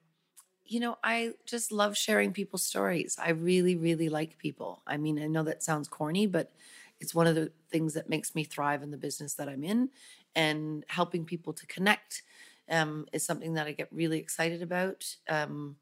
[0.66, 3.18] you know, I just love sharing people's stories.
[3.22, 4.82] I really, really like people.
[4.88, 6.52] I mean, I know that sounds corny, but
[7.00, 9.90] it's one of the things that makes me thrive in the business that I'm in.
[10.36, 12.22] And helping people to connect
[12.70, 15.16] um, is something that I get really excited about.
[15.28, 15.78] Um,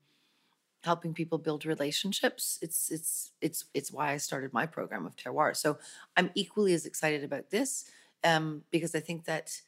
[0.86, 2.58] helping people build relationships.
[2.62, 5.56] It's it's it's it's why I started my program of terroir.
[5.56, 5.78] So
[6.16, 7.90] I'm equally as excited about this
[8.24, 9.62] um, because I think that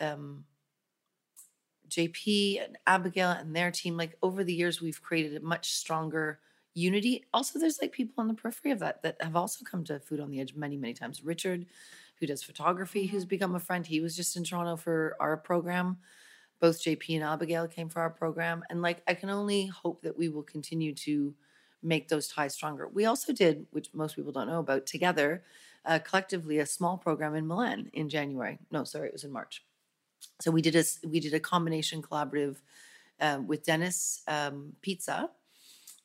[0.00, 0.44] um,
[1.88, 6.40] JP and Abigail and their team, like over the years, we've created a much stronger
[6.74, 7.24] unity.
[7.34, 10.20] Also, there's like people on the periphery of that that have also come to Food
[10.20, 11.22] on the Edge many, many times.
[11.22, 11.66] Richard,
[12.16, 13.86] who does photography, who's become a friend.
[13.86, 15.98] He was just in Toronto for our program.
[16.62, 18.62] Both JP and Abigail came for our program.
[18.70, 21.34] And like, I can only hope that we will continue to
[21.82, 22.86] make those ties stronger.
[22.86, 25.42] We also did, which most people don't know about, together,
[25.84, 28.60] uh, collectively, a small program in Milan in January.
[28.70, 29.64] No, sorry, it was in March.
[30.40, 32.58] So we did a we did a combination collaborative
[33.20, 35.30] uh, with Dennis um, Pizza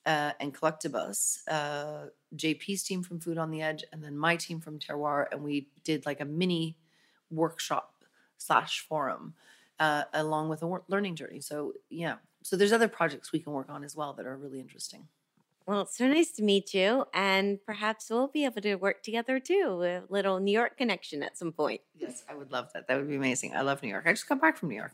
[0.08, 4.60] uh, and Collectibus, uh, JP's team from Food on the Edge, and then my team
[4.60, 6.78] from Terroir, and we did like a mini
[7.30, 7.94] workshop
[8.40, 9.36] slash forum
[9.80, 11.42] uh, along with a learning journey.
[11.42, 14.60] So yeah, so there's other projects we can work on as well that are really
[14.60, 15.08] interesting.
[15.66, 19.38] Well, it's so nice to meet you, and perhaps we'll be able to work together
[19.38, 19.82] too.
[19.84, 21.82] A little New York connection at some point.
[21.94, 22.88] Yes, I would love that.
[22.88, 23.54] That would be amazing.
[23.54, 24.06] I love New York.
[24.08, 24.94] I just got back from New York.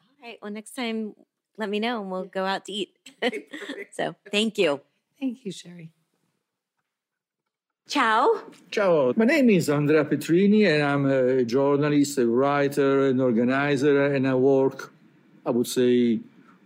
[0.00, 0.38] All right.
[0.40, 1.14] Well, next time
[1.58, 2.96] let me know and we'll go out to eat.
[3.92, 4.80] so thank you.
[5.20, 5.92] Thank you, Shari.
[7.88, 8.42] Ciao.
[8.72, 9.12] Ciao.
[9.14, 14.34] My name is Andrea Petrini and I'm a journalist, a writer, an organizer, and I
[14.34, 14.92] work,
[15.46, 16.18] I would say,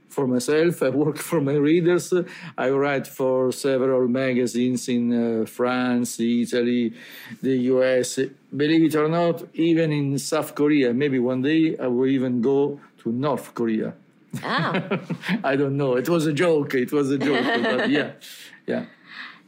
[0.09, 0.83] for myself.
[0.83, 2.15] I work for my readers.
[2.57, 6.95] I write for several magazines in uh, France, Italy,
[7.43, 8.19] the US.
[8.57, 10.95] Believe it or not, even in South Korea.
[10.95, 13.93] Maybe one day I will even go to North Korea.
[14.43, 14.99] Oh.
[15.45, 15.97] I don't know.
[15.97, 16.75] It was a joke.
[16.75, 17.45] It was a joke.
[17.63, 18.13] but yeah,
[18.67, 18.87] yeah.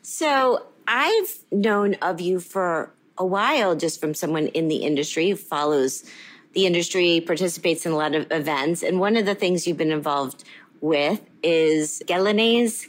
[0.03, 5.37] So I've known of you for a while, just from someone in the industry who
[5.37, 6.05] follows
[6.53, 8.83] the industry, participates in a lot of events.
[8.83, 10.45] And one of the things you've been involved
[10.83, 12.87] with is Gelinaz.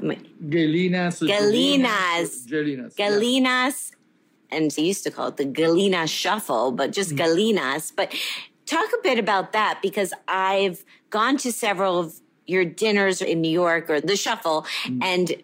[0.00, 1.22] Gelinaz.
[1.22, 2.48] Gelinaz.
[2.48, 2.96] Gelinaz.
[2.96, 3.90] Gelinaz.
[3.90, 4.58] Yeah.
[4.58, 7.18] And they used to call it the Gelinaz Shuffle, but just mm.
[7.18, 7.92] Gelinaz.
[7.94, 8.12] But
[8.66, 13.50] talk a bit about that because I've gone to several of your dinners in New
[13.50, 14.98] York or the shuffle mm.
[15.02, 15.42] and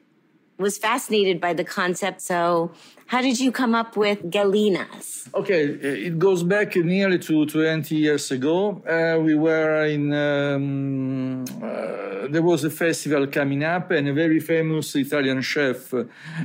[0.62, 2.20] was fascinated by the concept.
[2.20, 2.70] So,
[3.06, 5.28] how did you come up with Gelinaz?
[5.34, 5.64] Okay,
[6.08, 8.82] it goes back nearly to 20 years ago.
[8.88, 14.40] Uh, we were in, um, uh, there was a festival coming up, and a very
[14.40, 15.92] famous Italian chef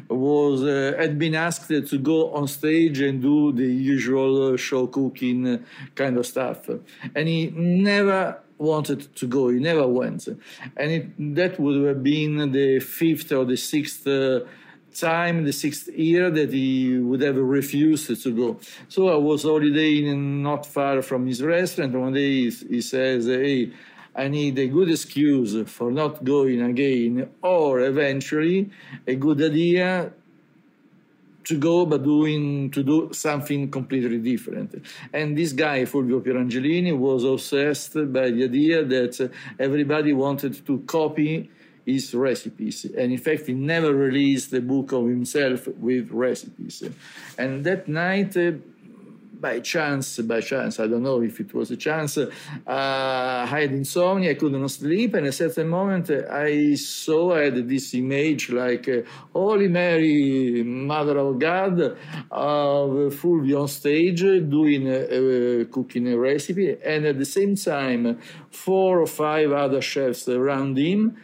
[0.09, 5.63] was uh, had been asked to go on stage and do the usual show cooking
[5.95, 6.70] kind of stuff.
[7.15, 9.49] And he never wanted to go.
[9.49, 14.05] He never went, and it, that would have been the fifth or the sixth.
[14.08, 14.41] Uh,
[14.95, 18.60] time, the sixth year, that he would have refused to go.
[18.89, 21.93] So I was holidaying not far from his restaurant.
[21.93, 23.72] One day he, he says, Hey,
[24.16, 28.72] I need a good excuse for not going again, or eventually
[29.05, 30.12] a good idea
[31.48, 34.86] to go but doing to do something completely different.
[35.14, 41.50] And this guy, Fulvio Pierangelini, was obsessed by the idea that everybody wanted to copy
[41.86, 42.86] his recipes.
[42.86, 46.84] And in fact, he never released a book of himself with recipes.
[47.38, 48.36] And that night,
[49.39, 52.29] by chance, by chance, I don't know if it was a chance, uh,
[52.65, 57.67] I had insomnia, I couldn't sleep, and at a certain moment I saw, I had
[57.67, 59.01] this image like uh,
[59.33, 61.79] Holy Mary, Mother of God,
[62.31, 68.19] of Fulvio on stage doing a, a, cooking a recipe, and at the same time,
[68.51, 71.17] four or five other chefs around him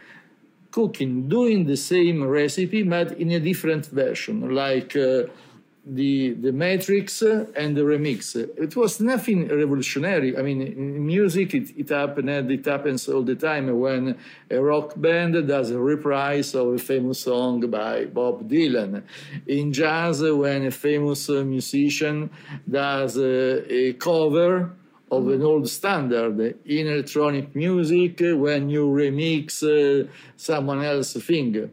[0.70, 5.22] cooking, doing the same recipe, but in a different version, like uh,
[5.86, 8.34] the the Matrix and the remix.
[8.36, 10.36] It was nothing revolutionary.
[10.36, 12.30] I mean, in music, it, it happened.
[12.50, 14.16] It happens all the time when
[14.50, 19.02] a rock band does a reprise of a famous song by Bob Dylan.
[19.46, 22.30] In jazz, when a famous musician
[22.68, 24.72] does a, a cover
[25.10, 31.70] of an old standard in electronic music when you remix uh, someone else's thing.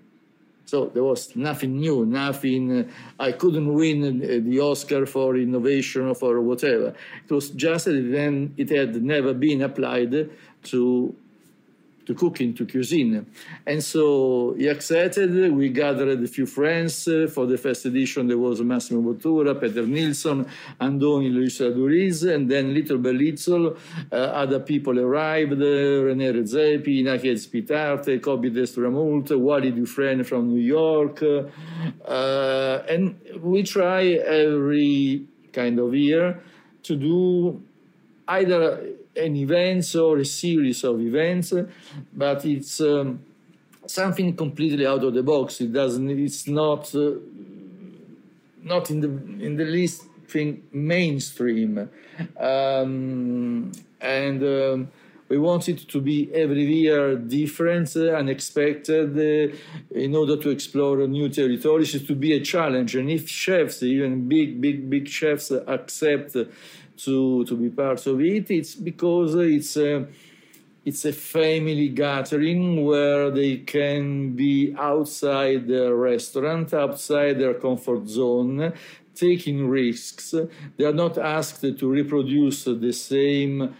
[0.71, 2.63] So there was nothing new, nothing.
[2.71, 2.83] Uh,
[3.19, 6.93] I couldn't win the Oscar for innovation or for whatever.
[7.27, 10.29] It was just that then it had never been applied
[10.71, 11.15] to
[12.05, 13.25] to cooking, to cuisine.
[13.65, 15.53] And so he accepted.
[15.53, 17.07] We gathered a few friends.
[17.07, 20.45] Uh, for the first edition, there was Massimo Bottura, Peter Nilsson,
[20.79, 21.61] Andoni Luis
[22.23, 23.77] and then little by little,
[24.11, 31.21] uh, other people arrived, René Redzepi, Iñaki Aizpitarte, Kobe Desramaults, Wylie Dufresne from New York.
[31.23, 36.41] Uh, and we try every kind of year
[36.83, 37.61] to do
[38.27, 41.53] either an event or a series of events,
[42.13, 43.19] but it's um,
[43.85, 45.61] something completely out of the box.
[45.61, 46.09] It doesn't.
[46.09, 47.11] It's not uh,
[48.63, 49.09] not in the
[49.45, 51.89] in the least thing mainstream,
[52.39, 54.43] um, and.
[54.43, 54.91] Um,
[55.31, 59.55] we want it to be every year different, uh, unexpected, uh,
[59.95, 62.97] in order to explore new territories, to be a challenge.
[62.97, 66.35] And if chefs, even big, big, big chefs, accept
[67.05, 69.77] to to be part of it, it's because it's.
[69.77, 70.05] Uh,
[70.83, 78.73] it's a family gathering where they can be outside their restaurant, outside their comfort zone,
[79.13, 80.33] taking risks.
[80.77, 83.75] They are not asked to reproduce the same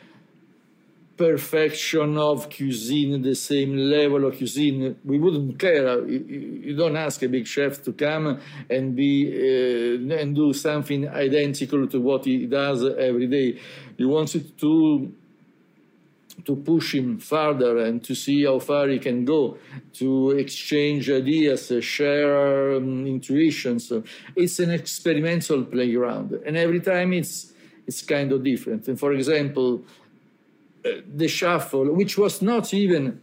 [1.21, 4.95] perfection of cuisine, the same level of cuisine.
[5.05, 6.03] We wouldn't care.
[6.07, 6.19] You,
[6.67, 11.87] you don't ask a big chef to come and be uh, and do something identical
[11.93, 13.59] to what he does every day.
[13.97, 15.13] You want it to
[16.47, 19.57] to push him further and to see how far he can go,
[19.93, 23.93] to exchange ideas, share um, intuitions.
[24.35, 27.51] It's an experimental playground, and every time it's
[27.87, 28.87] it's kind of different.
[28.87, 30.00] And for example, uh,
[30.83, 33.21] the shuffle, which was not even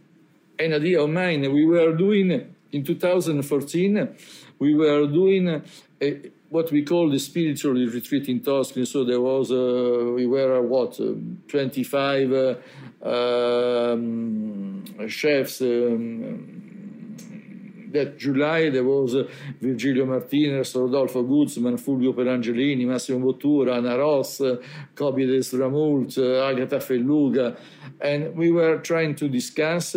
[0.57, 4.15] an idea of mine, we were doing in 2014.
[4.59, 5.61] We were doing
[6.01, 8.85] a, what we call the spiritual retreat in Tuscany.
[8.85, 11.13] So there was, uh, we were what, uh,
[11.47, 12.55] 25 uh,
[13.91, 15.61] um, chefs.
[15.61, 16.68] Um,
[17.91, 19.27] that July there was uh,
[19.61, 24.61] Virgilio Martinez, Rodolfo Guzman, Fulvio Pierangelini, Massimo Bottura, Ana Roš, uh,
[24.95, 27.57] Kobe Desramaults, uh, Agatha Felluga,
[27.99, 29.95] and we were trying to discuss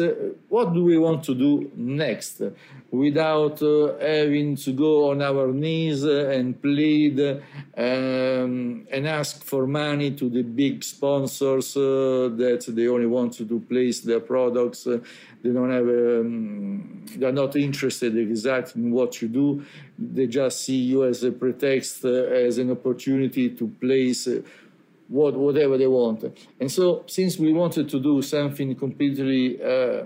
[0.49, 2.43] what do we want to do next
[2.91, 10.29] without having to go on our knees and plead um, and ask for money to
[10.29, 14.87] the big sponsors that they only want to place their products.
[15.43, 19.65] They don't have, um, they're not interested exactly in what you do.
[19.99, 24.43] They just see you as a pretext, uh, as an opportunity to place uh,
[25.09, 26.25] what, whatever they want.
[26.61, 30.05] And so, since we wanted to do something completely uh,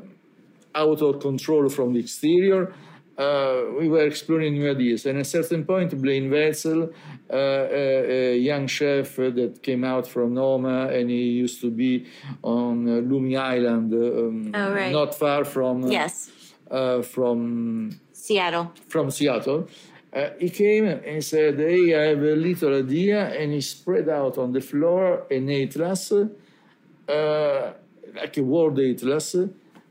[0.77, 2.73] out of control from the exterior.
[3.19, 5.07] Uh, we were exploring new ideas.
[5.07, 6.93] And at a certain point, Blaine Wetzel,
[7.33, 12.07] uh, a, a, young chef that came out from Noma, and he used to be
[12.43, 14.93] on uh, Lummi Island, um, oh, right.
[14.93, 16.31] not far from uh, yes,
[16.71, 18.73] uh, from Seattle.
[18.89, 19.67] From Seattle.
[20.13, 23.29] Uh, he came and said, Hey, I have a little idea.
[23.29, 29.37] And he spread out on the floor an atlas, like a world atlas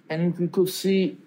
[0.10, 1.18] and we could see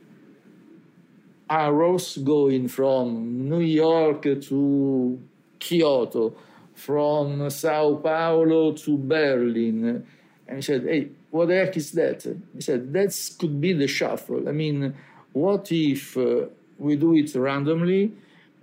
[1.49, 5.21] arrows going from New York to
[5.59, 6.35] Kyoto,
[6.75, 10.07] from Sao Paulo to Berlin.
[10.47, 12.23] And he said, Hey, what the heck is that?
[12.55, 14.49] He said, That could be the shuffle.
[14.49, 14.95] I mean,
[15.33, 16.47] what if uh,
[16.79, 18.13] we do it randomly?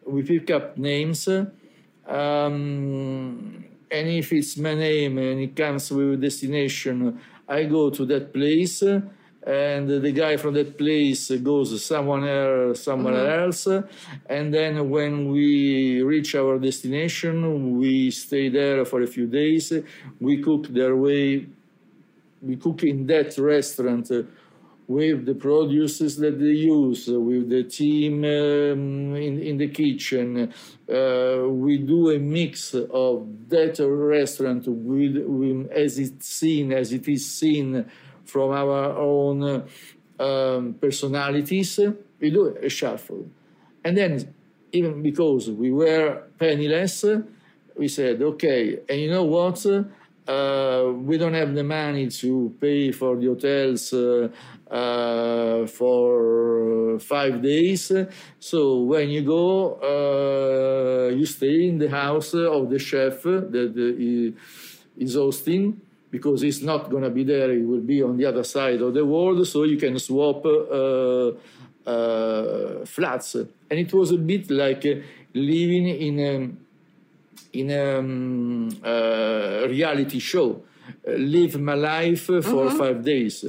[0.06, 1.46] We pick up names, um,
[3.90, 8.34] and if it's my name and it comes with a destination, I go to that
[8.34, 8.84] place
[9.46, 13.44] and the guy from that place goes somewhere somewhere mm-hmm.
[13.44, 13.68] else
[14.28, 19.72] and then when we reach our destination we stay there for a few days
[20.20, 21.46] we cook their way
[22.42, 24.10] we cook in that restaurant
[24.88, 30.54] with the produces that they use, with the team um, in, in the kitchen.
[30.88, 37.08] Uh, we do a mix of that restaurant with, with, as it's seen, as it
[37.08, 37.86] is seen
[38.36, 39.64] from our own
[40.20, 41.80] um, personalities,
[42.20, 43.26] we do a shuffle.
[43.82, 44.34] And then,
[44.74, 47.06] even because we were penniless,
[47.78, 49.66] we said, okay, and you know what?
[50.28, 54.28] Uh, we don't have the money to pay for the hotels uh,
[54.70, 57.90] uh, for five days.
[58.42, 64.34] So when you go, uh, you stay in the house of the chef that
[64.98, 65.80] is hosting
[66.16, 68.94] because it's not going to be there, it will be on the other side of
[68.94, 71.32] the world, so you can swap uh,
[71.86, 73.36] uh, flats.
[73.36, 74.96] And it was a bit like uh,
[75.34, 76.36] living in a,
[77.60, 80.64] in a um, uh, reality show.
[81.06, 82.78] Uh, live my life for mm-hmm.
[82.78, 83.44] five days.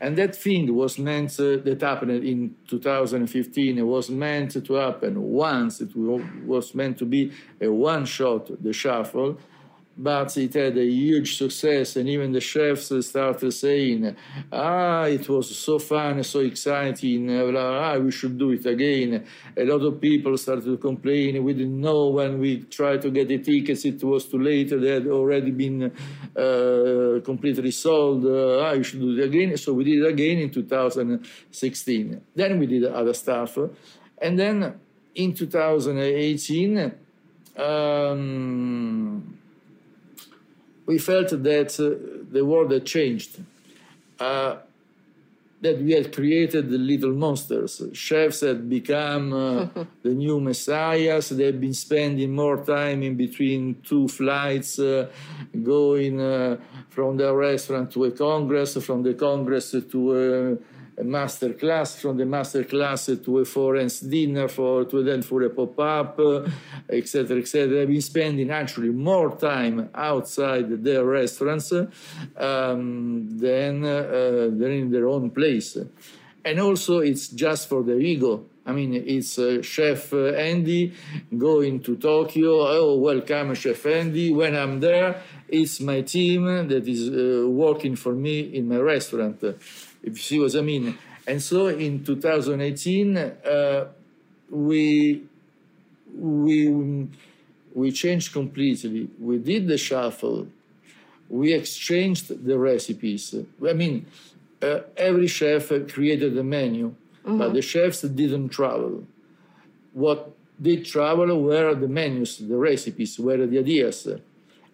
[0.00, 5.22] And that thing was meant, uh, that happened in 2015, it was meant to happen
[5.22, 5.80] once.
[5.80, 9.38] It was meant to be a one shot, the shuffle
[10.02, 14.16] but it had a huge success, and even the chefs started saying,
[14.50, 17.26] "Ah, it was so fun, so exciting!
[17.26, 19.24] Blah, blah, blah, we should do it again."
[19.56, 21.44] A lot of people started to complain.
[21.44, 24.70] We didn't know when we tried to get the tickets; it was too late.
[24.70, 25.92] They had already been
[26.34, 28.24] uh, completely sold.
[28.24, 29.54] Uh, ah, you should do it again.
[29.58, 32.20] So we did it again in 2016.
[32.34, 33.58] Then we did other stuff,
[34.16, 34.80] and then
[35.14, 36.92] in 2018.
[37.58, 39.39] Um,
[40.90, 41.86] we felt that uh,
[42.36, 43.32] the world had changed,
[44.18, 44.56] uh,
[45.64, 47.72] that we had created the little monsters.
[47.92, 49.68] Chefs had become uh,
[50.02, 51.28] the new messiahs.
[51.28, 54.80] They had been spending more time in between two flights,
[55.74, 56.56] going uh,
[56.88, 60.26] from the restaurant to a congress, from the congress to a
[61.04, 65.50] master class, from the master class to a foreign dinner, for to then for a
[65.50, 66.18] pop-up,
[66.88, 67.68] etc., etc.
[67.68, 75.08] They've been spending actually more time outside their restaurants um, than, uh, than in their
[75.08, 75.76] own place.
[76.44, 78.46] And also, it's just for the ego.
[78.64, 80.92] I mean, it's uh, Chef Andy
[81.36, 82.66] going to Tokyo.
[82.68, 84.32] Oh, welcome, Chef Andy.
[84.32, 89.42] When I'm there, it's my team that is uh, working for me in my restaurant
[90.02, 90.98] if you see what I mean.
[91.26, 93.88] And so in 2018, uh,
[94.50, 95.22] we
[96.14, 97.08] we
[97.74, 99.08] we changed completely.
[99.18, 100.48] We did the shuffle.
[101.28, 103.34] We exchanged the recipes.
[103.66, 104.06] I mean,
[104.60, 106.94] uh, every chef created a menu,
[107.24, 107.38] mm-hmm.
[107.38, 109.04] but the chefs didn't travel.
[109.92, 114.08] What did travel were the menus, the recipes, were the ideas,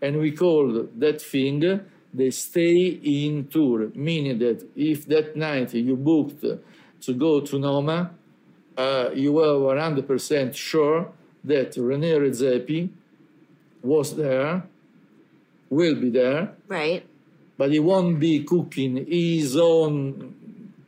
[0.00, 1.80] and we called that thing
[2.16, 6.44] they stay in tour, meaning that if that night you booked
[7.02, 8.10] to go to Noma,
[8.76, 11.12] uh, you were 100% sure
[11.44, 12.88] that René Redzepi
[13.82, 14.62] was there,
[15.70, 16.52] will be there.
[16.68, 17.06] Right.
[17.56, 20.34] But he won't be cooking his own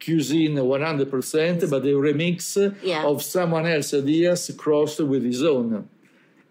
[0.02, 3.04] cuisine 100%, but a remix yeah.
[3.04, 5.88] of someone else's ideas crossed with his own.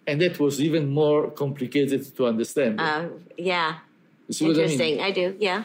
[0.05, 2.79] And that was even more complicated to understand.
[2.79, 3.07] Uh,
[3.37, 3.79] yeah.
[4.29, 4.93] Interesting.
[4.93, 4.99] I, mean?
[5.01, 5.63] I do, yeah.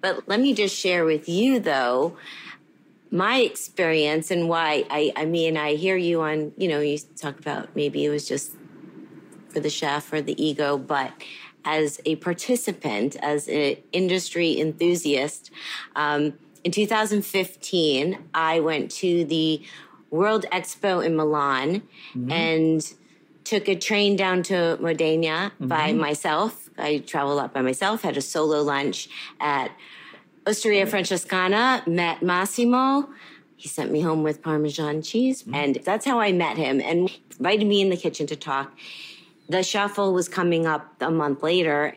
[0.00, 2.16] But let me just share with you, though,
[3.10, 7.38] my experience and why I, I mean, I hear you on, you know, you talk
[7.38, 8.52] about maybe it was just
[9.50, 11.12] for the chef or the ego, but
[11.64, 15.50] as a participant, as an industry enthusiast,
[15.94, 16.32] um,
[16.64, 19.62] in 2015, I went to the
[20.10, 21.82] World Expo in Milan
[22.14, 22.30] mm-hmm.
[22.30, 22.94] and
[23.44, 25.68] took a train down to Modena mm-hmm.
[25.68, 26.61] by myself.
[26.78, 29.08] I traveled lot by myself, had a solo lunch
[29.40, 29.72] at
[30.46, 33.08] Osteria Francescana, met Massimo.
[33.56, 35.54] He sent me home with Parmesan cheese, mm-hmm.
[35.54, 38.72] and that's how I met him and invited me in the kitchen to talk.
[39.48, 41.94] The shuffle was coming up a month later.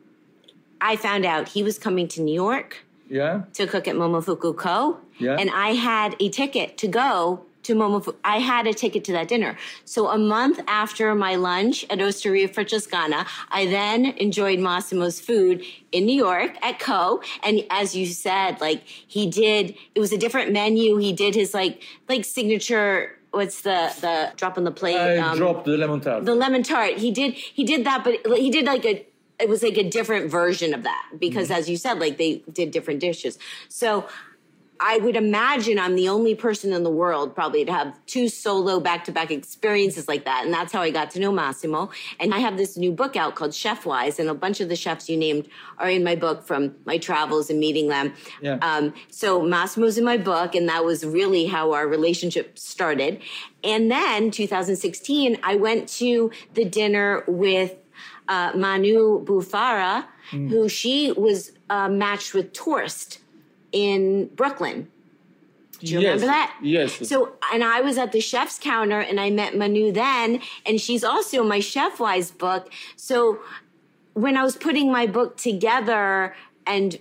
[0.82, 3.43] I found out he was coming to New York yeah.
[3.53, 4.99] to cook at Momofuku Ko.
[5.17, 5.38] Yeah.
[5.39, 8.16] And I had a ticket to go to Momofuku.
[8.24, 9.57] I had a ticket to that dinner.
[9.86, 16.05] So a month after my lunch at Osteria Francescana, I then enjoyed Massimo's food in
[16.05, 17.22] New York at Ko.
[17.43, 20.97] And as you said, like he did, it was a different menu.
[20.97, 24.97] He did his like, like signature what's the the drop on the plate?
[24.97, 26.24] I um, dropped the lemon tart.
[26.24, 26.97] The lemon tart.
[26.97, 29.05] He did he did that, but he did like a
[29.39, 31.59] it was like a different version of that because mm-hmm.
[31.59, 33.38] as you said, like they did different dishes.
[33.68, 34.07] So
[34.80, 38.80] I would imagine I'm the only person in the world probably to have two solo
[38.80, 40.43] back to back experiences like that.
[40.45, 41.91] And that's how I got to know Massimo.
[42.19, 45.09] And I have this new book out called Chefwise, and a bunch of the chefs
[45.09, 45.47] you named
[45.78, 48.13] are in my book from my travels and meeting them.
[48.41, 48.57] Yeah.
[48.61, 53.21] Um, so Massimo's in my book, and that was really how our relationship started.
[53.63, 57.76] And then 2016, I went to the dinner with
[58.28, 60.49] uh, Manu Buffara, mm.
[60.49, 63.19] who she was uh, matched with Tourist
[63.76, 64.88] in Brooklyn.
[65.80, 66.57] Do you yes, remember that?
[66.63, 67.07] Yes.
[67.07, 71.03] So, and I was at the chef's counter and I met Manu then, and she's
[71.03, 72.71] also my Chefwise book.
[72.95, 73.39] So,
[74.13, 76.34] when I was putting my book together
[76.65, 76.97] and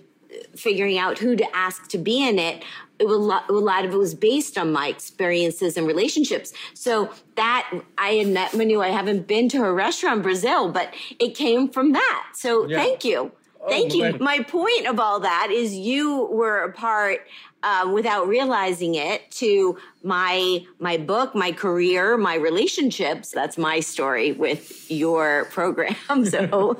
[0.57, 2.61] figuring out who to ask to be in it,
[2.99, 6.51] it was, a lot of it was based on my experiences and relationships.
[6.73, 8.81] So that I had met Manu.
[8.81, 12.27] I haven't been to her restaurant in Brazil, but it came from that.
[12.33, 12.77] So yeah.
[12.77, 13.31] thank you.
[13.67, 14.17] Thank oh, you.
[14.19, 17.27] My point of all that is you were a part
[17.63, 23.31] uh, without realizing it to my my book, my career, my relationships.
[23.31, 25.95] That's my story with your program.
[26.25, 26.77] So,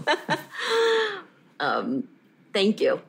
[1.59, 2.07] um,
[2.53, 3.01] thank you.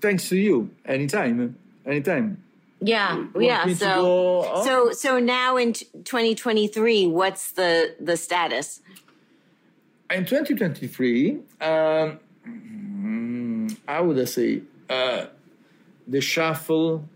[0.00, 0.70] Thanks to you.
[0.86, 1.56] Anytime.
[1.86, 2.42] Anytime.
[2.80, 3.72] Yeah, yeah.
[3.74, 8.80] So, so, so now in 2023, what's the the status?
[10.10, 12.20] in 2023, um,
[13.86, 15.26] how would say, uh,
[16.06, 17.08] the shuffle,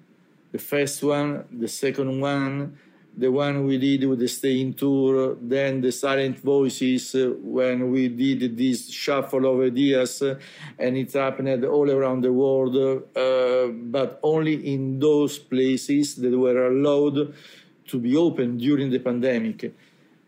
[0.52, 2.78] the first one, the second one,
[3.16, 8.08] the one we did with the staying tour, then the silent voices uh, when we
[8.08, 10.38] did this shuffle of ideas, uh,
[10.78, 16.66] and it happened all around the world, uh, but only in those places that were
[16.66, 17.34] allowed
[17.86, 19.74] to be open during the pandemic.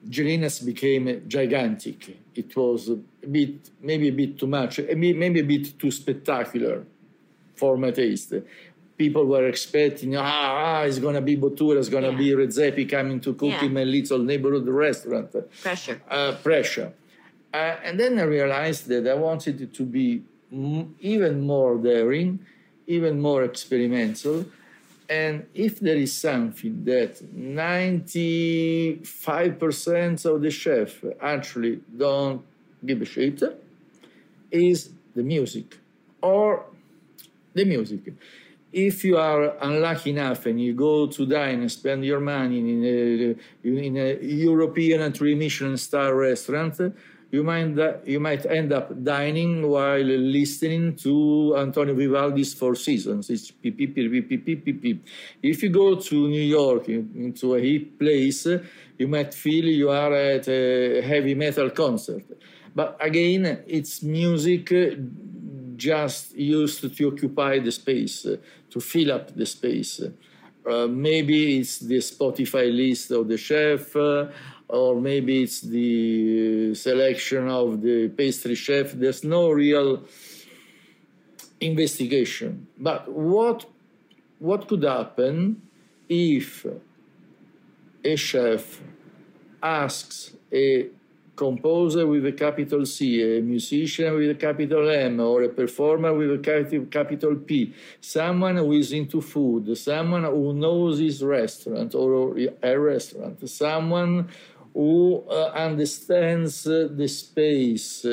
[0.08, 2.16] Gelinaz became gigantic.
[2.34, 2.90] It was
[3.22, 6.84] a bit, maybe a bit too much, maybe a bit too spectacular
[7.54, 8.32] for my taste
[9.00, 12.24] people were expecting, ah, ah it's going to be Bottura, it's going to yeah.
[12.24, 13.64] be Redzepi coming to cook yeah.
[13.64, 15.28] in my little neighborhood restaurant.
[15.62, 15.98] Pressure.
[16.16, 16.90] Uh, pressure.
[17.52, 17.56] Uh,
[17.86, 22.40] and then I realized that I wanted it to be m- even more daring,
[22.86, 24.44] even more experimental.
[25.08, 30.96] And if there is something that 95% of the chefs
[31.34, 32.42] actually don't
[33.04, 33.42] shit,
[34.50, 35.78] is the music
[36.20, 36.64] or
[37.54, 38.12] the music
[38.72, 42.84] if you are unlucky enough and you go to dine and spend your money in
[42.84, 46.78] a, in a European three Michelin star restaurant,
[47.32, 53.30] you might, you might end up dining while listening to Antonio Vivaldi's Four Seasons.
[53.30, 55.06] It's beep, beep, beep, beep, beep, beep, beep.
[55.42, 58.46] If you go to New York, into a hip place,
[58.98, 62.24] you might feel you are at a heavy metal concert.
[62.74, 64.72] But again, it's music
[65.76, 68.26] just used to occupy the space,
[68.70, 70.00] to fill up the space.
[70.00, 74.26] Uh, maybe it's the Spotify list of the chef, uh,
[74.68, 78.92] or maybe it's the selection of the pastry chef.
[78.92, 80.04] There's no real
[81.60, 82.66] investigation.
[82.78, 83.66] But what
[84.38, 85.62] what could happen
[86.08, 86.66] if
[88.04, 88.80] a chef
[89.62, 90.88] asks a
[91.40, 96.30] composer with a capital C, a musician with a capital M, or a performer with
[96.38, 102.74] a capital P, someone who is into food, someone who knows his restaurant or a
[102.78, 104.28] restaurant, someone
[104.74, 108.12] who uh, understands uh, the space, uh, uh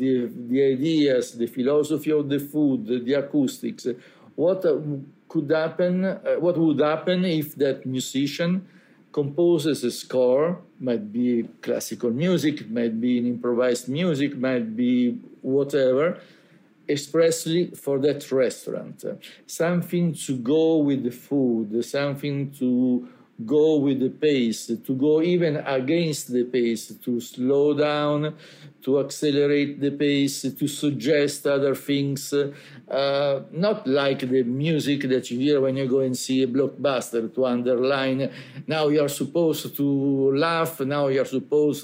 [0.00, 0.12] the,
[0.50, 3.86] the ideas, the philosophy of the food, the acoustics.
[4.34, 4.76] What uh,
[5.30, 6.04] could happen?
[6.04, 8.52] Uh, what would happen if that musician
[9.12, 16.20] composes a score, might be classical music, might be improvised music, might be whatever,
[16.88, 19.04] expressly for that restaurant.
[19.46, 23.08] Something to go with the food, something to
[23.46, 28.34] go with the pace, to go even against the pace, to slow down,
[28.82, 35.38] to accelerate the pace, to suggest other things, uh, not like the music that you
[35.38, 38.30] hear when you go and see a blockbuster to underline
[38.66, 41.82] now you are supposed to laugh, now you are supposed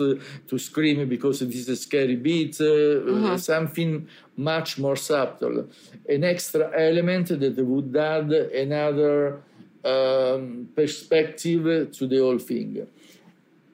[0.48, 3.36] to scream because it is a scary beat, uh, mm-hmm.
[3.36, 5.68] something much more subtle,
[6.08, 9.42] an extra element that would add another
[9.86, 12.86] um, perspective to the whole thing.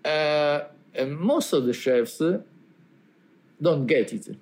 [0.04, 0.60] Uh,
[0.94, 2.20] and most of the chefs
[3.60, 4.36] don't get it.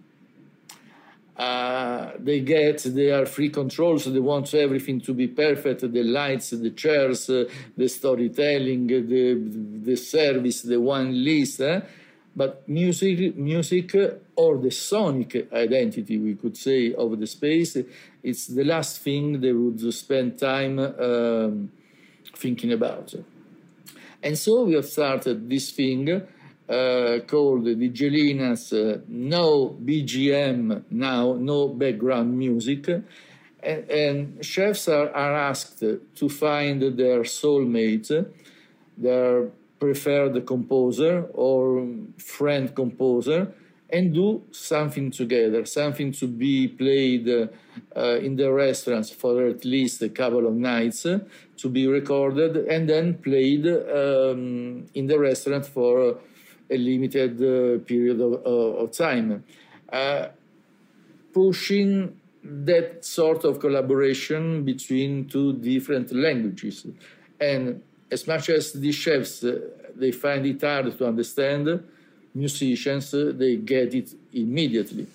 [1.37, 4.05] Uh, they get their free controls.
[4.05, 7.45] they want everything to be perfect the lights, the chairs, uh,
[7.77, 9.41] the storytelling, the,
[9.83, 11.61] the service, the one list.
[11.63, 11.81] Eh?
[12.37, 13.95] But music, music
[14.37, 17.77] or the sonic identity, we could say, of the space,
[18.23, 21.73] it's the last thing they would spend time um,
[22.37, 23.15] thinking about.
[24.23, 31.35] And so we have started this thing uh, called the Gelinaz uh, No BGM now,
[31.35, 32.89] no background music.
[33.63, 38.27] And, and chefs are, are asked to find their soulmate,
[38.97, 39.49] their
[39.79, 41.87] preferred composer or
[42.19, 43.55] friend composer
[43.93, 50.03] and do something together, something to be played uh, in the restaurants for at least
[50.03, 51.19] a couple of nights, uh,
[51.57, 56.19] to be recorded and then played um, in the restaurant for
[56.71, 59.45] a limited uh, period of, of time.
[59.93, 60.29] Uh,
[61.33, 66.87] pushing that sort of collaboration between two different languages.
[67.41, 69.61] And as much as the chefs, uh,
[69.95, 71.83] they find it hard to understand,
[72.35, 75.07] musicians, uh, they get it immediately.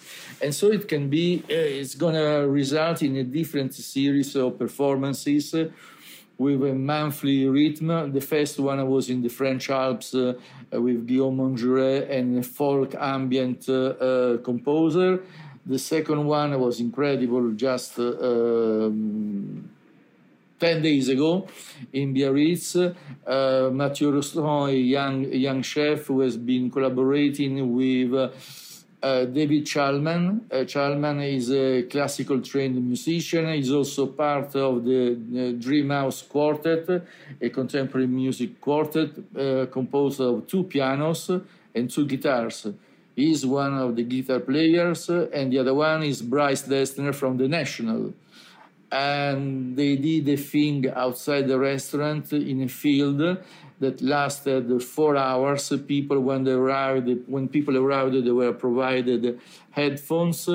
[0.42, 4.60] And so it can be, uh, it's going to result in a different series of
[4.60, 5.70] performances uh,
[6.38, 8.12] with a monthly rhythm.
[8.12, 10.34] The first one was in the French Alps uh,
[10.72, 15.22] with Guillaume Montjuret and a folk ambient uh, composer.
[15.66, 19.70] The second one was incredible, just um,
[20.60, 21.48] 10 days ago
[21.94, 22.76] in Biarritz.
[22.76, 28.30] Uh, Mathieu Rostand, a young, young chef who has been collaborating with uh,
[29.06, 30.42] uh, David Chalmin.
[30.52, 33.54] Uh, Chalmin is a classical trained musician.
[33.54, 37.04] He's also part of the, the Dreamhouse Quartet,
[37.42, 41.30] a contemporary music quartet uh, composed of two pianos
[41.76, 42.68] and two guitars.
[43.16, 47.48] He's one of the guitar players, and the other one is Bryce Dessner from the
[47.48, 48.14] National
[48.96, 53.20] and they did a thing outside the restaurant in a field
[53.80, 55.74] that lasted four hours.
[55.86, 59.38] People, when they arrived, when people arrived, they were provided
[59.72, 60.50] headphones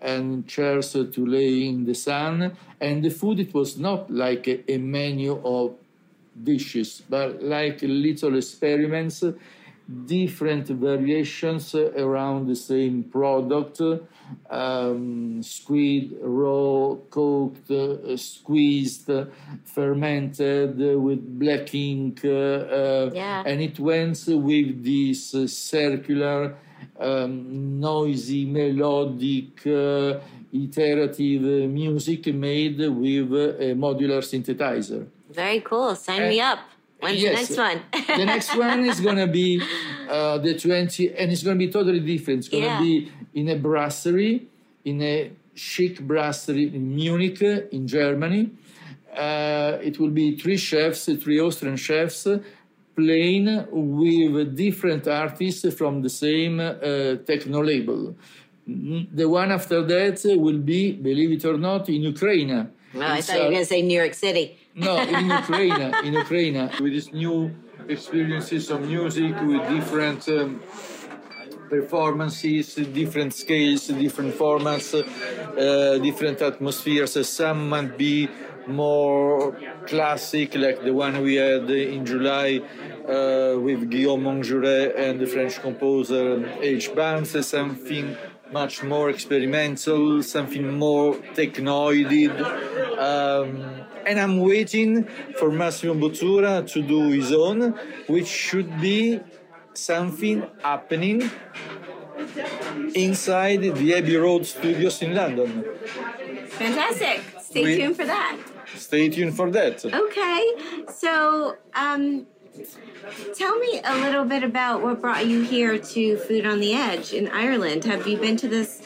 [0.00, 2.56] and chairs to lay in the sun.
[2.80, 5.74] And the food, it was not like a, menu of
[6.50, 9.22] dishes, but like little experiments,
[10.06, 13.82] different variations around the same product
[14.50, 19.10] um, squid raw, cooked, uh, squeezed,
[19.64, 23.42] fermented with black ink, uh, uh, Yeah.
[23.46, 25.20] and it went with this
[25.52, 26.54] circular,
[26.98, 30.20] um, noisy, melodic, uh,
[30.52, 35.06] iterative music made with a modular synthesizer.
[35.30, 35.94] Very cool.
[35.94, 36.58] Sign me Uh, up.
[37.02, 37.48] When's yes.
[37.48, 38.16] the next one?
[38.18, 39.60] the next one is gonna be
[40.08, 42.80] uh, the 20 and it's gonna be totally different it's gonna Yeah.
[42.80, 44.46] be in a brasserie
[44.84, 47.42] in a chic brasserie in munich
[47.76, 48.50] in germany
[49.16, 52.26] uh, it will be three chefs three austrian chefs
[52.94, 56.72] playing with different artists from the same uh,
[57.30, 58.14] techno label
[58.68, 63.20] Mm, the one after that will be believe it or not in ukraine Well, I
[63.20, 64.56] thought you were uh, going to say New York City.
[64.74, 67.54] No, in Ukraine, in Ukraine, with these new
[67.88, 70.62] experiences of music, with different um,
[71.68, 77.12] performances, different scales, different formats, uh, different atmospheres.
[77.28, 78.28] Some might be
[78.66, 79.56] more
[79.86, 82.60] classic, like the one we had in July
[83.08, 86.26] uh, with Guillaume Monjuret and the French composer
[86.60, 86.94] H.
[86.94, 88.16] Barnes, something
[88.52, 92.32] much more experimental, something more technoided.
[92.98, 95.04] Um, and I'm waiting
[95.38, 97.72] for Massimo Bottura to do his own,
[98.06, 99.20] which should be
[99.74, 101.30] something happening
[102.94, 105.64] inside the Abbey Road Studios in London.
[106.48, 107.20] Fantastic.
[107.40, 108.36] Stay We- tuned for that.
[108.76, 109.84] Stay tuned for that.
[109.84, 110.42] Okay.
[110.92, 112.26] So, um,
[113.36, 117.12] tell me a little bit about what brought you here to Food on the Edge
[117.12, 117.84] in Ireland.
[117.84, 118.81] Have you been to this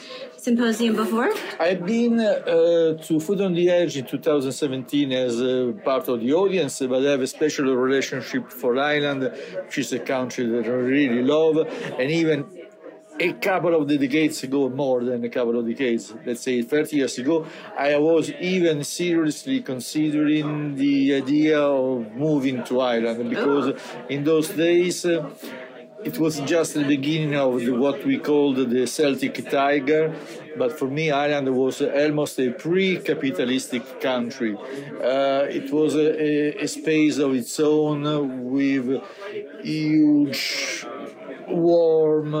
[0.47, 1.29] symposium before?
[1.59, 6.31] I've been uh, to Food on the Edge in 2017 as uh, part of the
[6.33, 9.21] audience, but I have a special relationship for Ireland,
[9.65, 11.55] which is a country that I really love,
[11.99, 12.37] and even
[13.19, 17.17] a couple of decades ago, more than a couple of decades, let's say 30 years
[17.17, 17.45] ago,
[17.77, 23.73] I was even seriously considering the idea of moving to Ireland because
[24.07, 25.29] in those days uh,
[26.07, 30.15] it was just the beginning of the, what we called the Celtic Tiger.
[30.57, 34.55] But for me, Ireland was almost a pre-capitalistic country.
[34.55, 38.01] Uh, it was a, a, a space of its own
[38.55, 38.87] with
[39.61, 40.85] huge,
[41.47, 42.31] warm,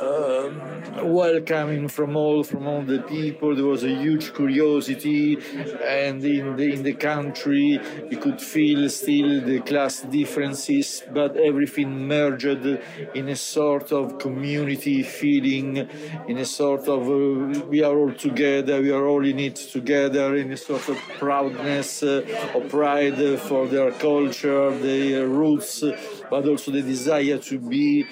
[0.00, 3.54] um, welcoming from all from all the people.
[3.54, 5.38] There was a huge curiosity,
[5.84, 7.80] and in the in the country
[8.10, 12.66] you could feel still the class differences, but everything merged
[13.14, 15.88] in a sort of community feeling,
[16.28, 20.36] in a sort of uh, we are all together, we are all in it together,
[20.36, 25.84] in a sort of proudness uh, or pride uh, for their culture, their roots,
[26.30, 28.06] but also the desire to be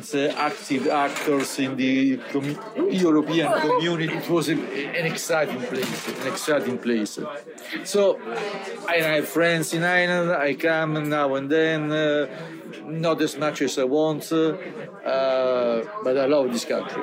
[0.00, 2.58] uh, active actors in the com-
[3.08, 4.14] European community.
[4.22, 4.56] It was a,
[5.00, 7.18] an exciting place, an exciting place.
[7.84, 8.02] So
[8.88, 10.28] I have friends in Ireland.
[10.48, 12.26] I come now and then, uh,
[12.84, 14.52] not as much as I want, uh,
[16.04, 17.02] but I love this country.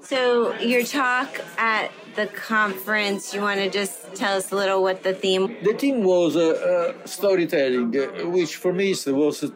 [0.00, 5.02] So, your talk at the conference, you want to just tell us a little what
[5.02, 9.50] the theme The theme was uh, uh, storytelling, uh, which for me was uh,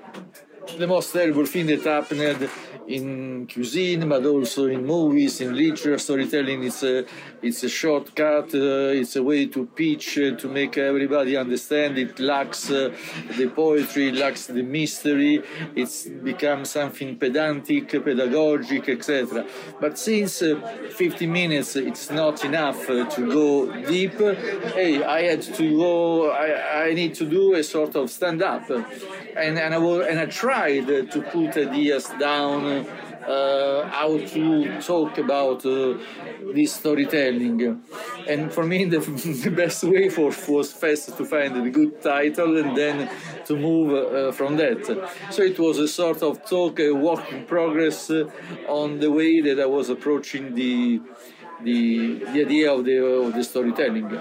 [0.77, 2.49] the most terrible thing that happened
[2.91, 5.97] in cuisine, but also in movies, in literature.
[5.99, 7.05] Storytelling is a,
[7.43, 11.99] it's a shortcut, uh, it's a way to pitch, uh, to make everybody understand.
[11.99, 12.95] It lacks uh,
[13.37, 15.43] the poetry, lacks the mystery,
[15.75, 19.47] it's become something pedantic, pedagogic, etc.
[19.81, 20.61] But since uh,
[20.91, 24.19] 50 minutes it's not enough to go deep,
[24.75, 28.69] hey, I had to go, I, I need to do a sort of stand up.
[28.71, 32.87] And, and, I, was, and I tried to put ideas down
[33.27, 35.99] how to talk about uh,
[36.55, 37.83] this storytelling.
[38.29, 42.57] And for me, the, the best way for, was first to find a good title
[42.59, 43.11] and then
[43.47, 44.87] to move uh, from that.
[45.31, 48.31] So it was a sort of talk, a work in progress uh,
[48.69, 51.01] on the way that I was approaching the
[51.63, 54.19] the, the idea of the, of the storytelling.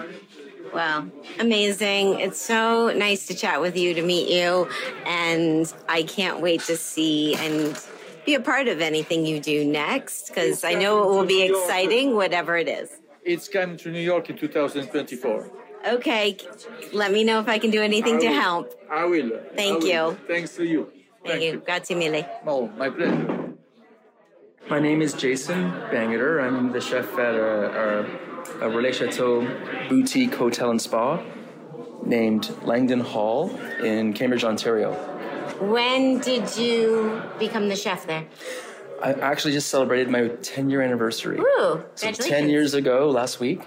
[0.73, 1.07] Wow,
[1.39, 2.19] amazing.
[2.19, 4.69] It's so nice to chat with you, to meet you,
[5.05, 7.79] and I can't wait to see and
[8.29, 12.15] be a part of anything you do next because I know it will be exciting,
[12.15, 12.89] whatever it is.
[13.23, 15.51] It's coming to New York in 2024.
[15.87, 16.37] Okay,
[16.93, 18.41] let me know if I can do anything I to will.
[18.45, 18.65] help.
[18.91, 19.31] I will.
[19.55, 20.11] Thank I will.
[20.11, 20.17] you.
[20.27, 20.91] Thanks to you.
[21.25, 21.61] Thank, you.
[21.65, 22.23] Grazie mille.
[22.45, 23.55] Oh, my pleasure.
[24.69, 26.43] My name is Jason Bangerter.
[26.45, 27.49] I'm the chef at a,
[27.83, 29.33] a, a Relais Chateau
[29.89, 31.19] boutique hotel and spa
[32.05, 33.49] named Langdon Hall
[33.83, 35.18] in Cambridge, Ontario.
[35.59, 38.25] When did you become the chef there?
[39.01, 41.39] I actually just celebrated my 10 year anniversary.
[41.39, 43.61] Ooh, So 10 years ago last week.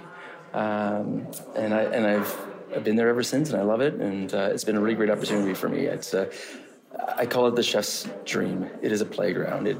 [0.52, 2.36] Um, and, I, and I've,
[2.74, 3.94] I've been there ever since and I love it.
[3.94, 5.86] And uh, it's been a really great opportunity for me.
[5.86, 6.30] It's uh,
[7.16, 8.68] I call it the chef's dream.
[8.82, 9.66] It is a playground.
[9.66, 9.78] It,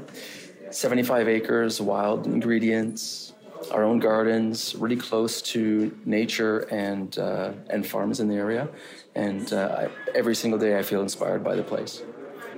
[0.71, 3.32] 75 acres, wild ingredients,
[3.73, 8.69] our own gardens, really close to nature and, uh, and farms in the area.
[9.15, 12.03] And uh, I, every single day I feel inspired by the place.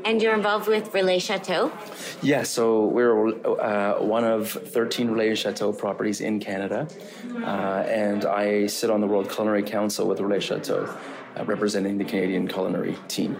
[0.03, 1.71] And you're involved with Relais Chateau?
[2.21, 3.29] Yeah, so we're
[3.59, 6.87] uh, one of 13 Relais Chateau properties in Canada,
[7.37, 10.95] uh, and I sit on the World Culinary Council with Relais Chateau,
[11.35, 13.35] uh, representing the Canadian culinary team.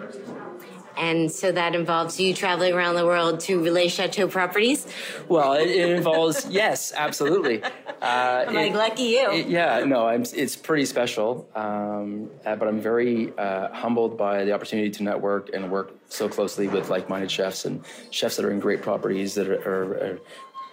[0.97, 4.87] And so that involves you traveling around the world to Relais Chateau properties?
[5.27, 7.61] Well, it, it involves yes, absolutely.
[8.01, 9.31] Uh, Like, it- lucky you.
[9.31, 14.45] it- yeah, no, I'm, it's pretty special, um, uh, but I'm very uh, humbled by
[14.45, 18.51] the opportunity to network and work so closely with like-minded chefs and chefs that are
[18.51, 20.19] in great properties that are, are, are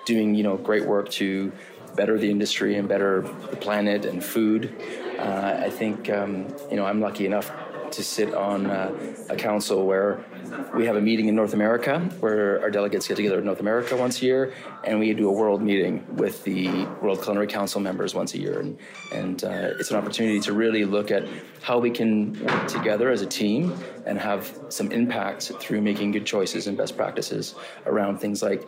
[0.04, 1.52] doing you know great work to
[1.96, 4.74] better the industry and better the planet and food.
[5.18, 7.50] Uh, I think um, you know I'm lucky enough
[7.92, 8.92] to sit on uh,
[9.28, 10.24] a council where
[10.74, 13.96] we have a meeting in North America where our delegates get together in North America
[13.96, 14.54] once a year,
[14.84, 18.60] and we do a world meeting with the World Culinary Council members once a year,
[18.60, 18.78] and
[19.12, 21.26] and uh, it's an opportunity to really look at
[21.62, 23.74] how we can work together as a team
[24.06, 27.54] and have some impact through making good choices and best practices
[27.86, 28.66] around things like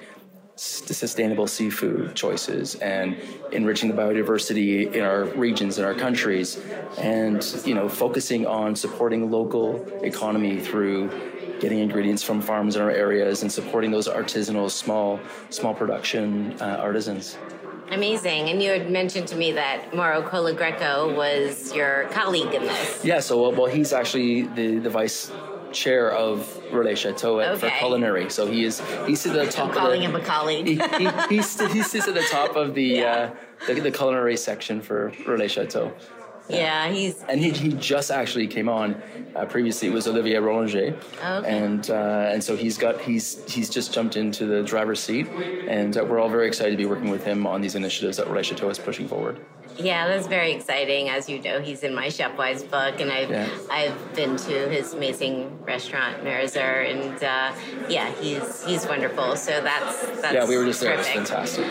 [0.57, 3.17] sustainable seafood choices and
[3.51, 6.61] enriching the biodiversity in our regions and our countries
[6.97, 11.11] and you know focusing on supporting local economy through
[11.59, 15.19] getting ingredients from farms in our areas and supporting those artisanal small
[15.51, 17.37] small production uh, artisans
[17.91, 18.49] Amazing.
[18.49, 23.05] And you had mentioned to me that Mauro Colagreco was your colleague in this.
[23.05, 25.31] yeah so well, well he's actually the, the vice
[25.75, 26.39] chair of
[26.73, 29.77] Relais Chateau at, for culinary so he is he sits at the top I'm of
[29.77, 30.67] calling the, him a colleague.
[30.67, 33.31] he, he, he, he sits at the top of the, uh,
[33.67, 35.93] the the culinary section for Relais Chateau.
[36.49, 39.01] yeah, he's And he, he just actually came on.
[39.35, 40.93] Uh, previously, it was Olivier Roellinger,
[41.25, 41.49] Okay.
[41.59, 45.27] and uh, and so he's got he's he's just jumped into the driver's seat,
[45.69, 48.27] and uh, we're all very excited to be working with him on these initiatives that
[48.29, 49.37] Relais Chateau is pushing forward.
[49.77, 51.09] Yeah, that's very exciting.
[51.09, 53.49] As you know, he's in my Chefwise book, and I've Yeah.
[53.71, 57.53] I've been to his amazing restaurant Mirazur, and uh,
[57.89, 59.37] yeah, he's he's wonderful.
[59.37, 60.95] So that's that's yeah, we were just there.
[60.95, 61.67] It was fantastic.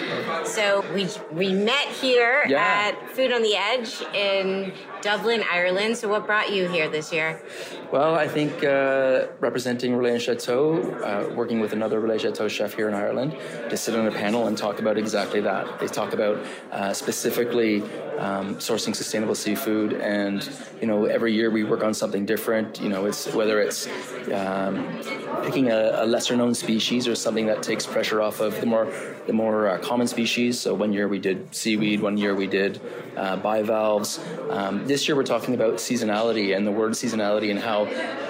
[0.45, 2.91] So we we met here Yeah.
[2.91, 5.97] at Food on the Edge in Dublin, Ireland.
[5.97, 7.41] So what brought you here this year?
[7.93, 12.87] Well, I think uh, representing Relais Chateau, uh, working with another Relais Chateau chef here
[12.87, 13.35] in Ireland,
[13.69, 15.79] to sit on a panel and talk about exactly that.
[15.79, 17.83] They talk about uh, specifically
[18.17, 20.49] um, sourcing sustainable seafood, and
[20.81, 22.81] you know, every year we work on something different.
[22.81, 23.87] You know, it's whether it's
[24.33, 24.99] um,
[25.43, 28.91] picking a, a lesser-known species or something that takes pressure off of the more
[29.27, 30.59] the more uh, common species.
[30.59, 32.81] So one year we did seaweed, one year we did
[33.15, 34.19] uh, bivalves.
[34.49, 37.82] Um, this year we're talking about seasonality and the word seasonality and how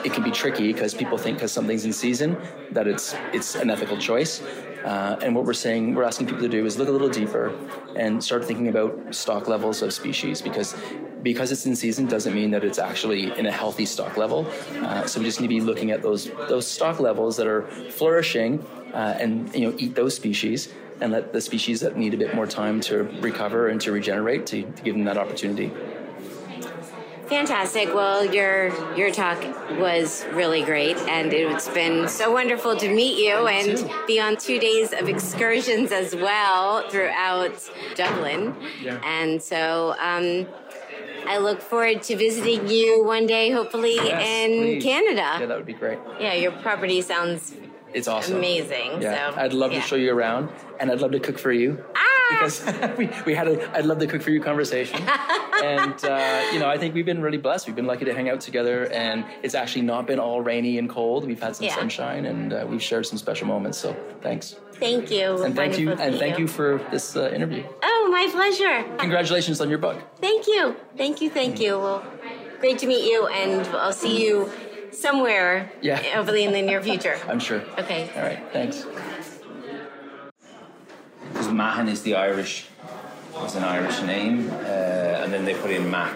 [0.03, 2.37] it can be tricky because people think because something's in season
[2.71, 4.41] that it's it's an ethical choice.
[4.83, 7.57] Uh, and what we're saying, we're asking people to do is look a little deeper
[7.95, 10.75] and start thinking about stock levels of species because
[11.21, 14.45] because it's in season doesn't mean that it's actually in a healthy stock level.
[14.81, 17.63] Uh, so we just need to be looking at those those stock levels that are
[17.91, 18.59] flourishing
[18.93, 22.35] uh, and you know eat those species and let the species that need a bit
[22.35, 25.71] more time to recover and to regenerate to, to give them that opportunity.
[27.33, 27.95] Fantastic.
[27.95, 29.41] Well, your your talk
[29.79, 34.59] was really great, and it's been so wonderful to meet you and be on two
[34.59, 37.55] days of excursions as well throughout
[37.95, 38.55] Dublin.
[38.81, 39.01] Yeah.
[39.03, 40.45] And so um,
[41.27, 44.83] I look forward to visiting you one day, hopefully Yes, in please.
[44.83, 45.37] Canada.
[45.39, 45.97] Yeah, that would be great.
[46.19, 47.51] Yeah, your property sounds
[47.93, 48.37] It's awesome.
[48.37, 49.01] Amazing.
[49.01, 49.81] Yeah, So, I'd love yeah.
[49.81, 50.49] to show you around,
[50.79, 51.83] and I'd love to cook for you.
[51.95, 51.99] Ah!
[52.31, 52.63] Because
[52.97, 54.99] we, we had a I'd love to cook for you conversation,
[55.63, 57.67] and uh, you know I think we've been really blessed.
[57.67, 60.89] We've been lucky to hang out together, and it's actually not been all rainy and
[60.89, 61.27] cold.
[61.27, 61.75] We've had some Yeah.
[61.75, 63.77] sunshine, and uh, we've shared some special moments.
[63.77, 65.43] So thanks, Thank you.
[65.43, 67.63] and thank you, and thank you for this uh, interview.
[67.83, 68.83] Oh, my pleasure.
[68.97, 69.97] Congratulations on your book.
[70.19, 70.75] Thank you.
[70.97, 71.29] Thank you.
[71.29, 71.77] Thank you.
[71.77, 72.03] Well,
[72.61, 74.49] great to meet you, and I'll see you
[74.93, 75.71] somewhere.
[75.81, 75.97] Yeah.
[75.97, 77.17] Hopefully in the near future.
[77.27, 77.61] I'm sure.
[77.79, 78.09] Okay.
[78.15, 78.85] All right, thanks.
[81.31, 82.67] Because Mahon is the Irish,
[83.45, 86.15] is an Irish name, uh, and then they put in Mac.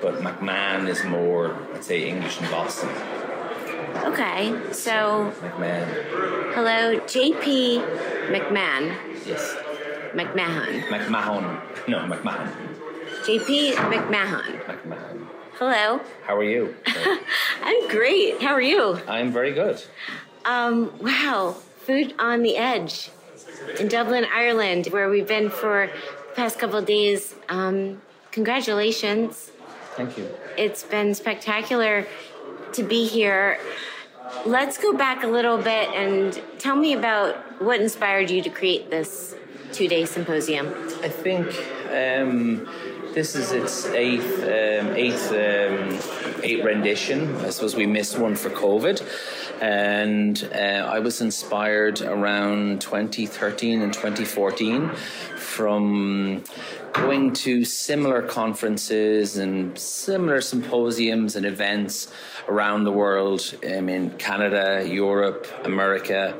[0.00, 2.88] But McMahon is more, I'd say, English in Boston.
[4.04, 4.52] Okay.
[4.72, 5.86] So, McMahon,
[6.54, 7.80] hello, JP
[8.30, 8.96] McMahon.
[9.24, 9.56] yes.
[10.12, 10.82] McMahon.
[10.88, 12.52] McMahon, no, McMahon.
[13.24, 14.64] JP McMahon.
[14.66, 15.21] McMahon.
[15.64, 16.00] Hello.
[16.26, 16.74] How are you?
[17.62, 18.42] I'm great.
[18.42, 18.98] How are you?
[19.06, 19.80] I'm very good.
[20.44, 21.54] Um, wow.
[21.86, 23.10] Food on the Edge
[23.78, 25.88] in Dublin, Ireland, where we've been for
[26.30, 27.36] the past couple of days.
[27.48, 28.02] Um,
[28.32, 29.52] congratulations.
[29.94, 30.28] Thank you.
[30.58, 32.08] It's been spectacular
[32.72, 33.60] to be here.
[34.44, 38.90] Let's go back a little bit and tell me about what inspired you to create
[38.90, 39.36] this
[39.72, 40.66] two day symposium.
[41.02, 41.46] I think
[41.92, 42.68] um,
[43.14, 47.36] this is its eighth um, eighth um, eighth rendition.
[47.36, 49.02] I suppose we missed one for COVID,
[49.60, 54.88] and uh, I was inspired around 2013 and 2014
[55.36, 56.42] from
[56.92, 62.08] going to similar conferences and similar symposiums and events
[62.48, 63.54] around the world.
[63.64, 66.36] Um, in Canada, Europe, America,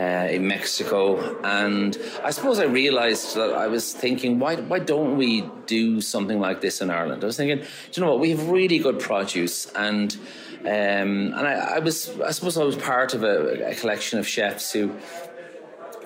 [0.00, 1.38] uh, in Mexico.
[1.42, 6.40] And I suppose I realized that I was thinking, why, why don't we do something
[6.40, 7.22] like this in Ireland?
[7.22, 8.20] I was thinking, do you know what?
[8.20, 10.16] We have really good produce and
[10.60, 14.28] um, and I, I was, I suppose, I was part of a, a collection of
[14.28, 14.94] chefs who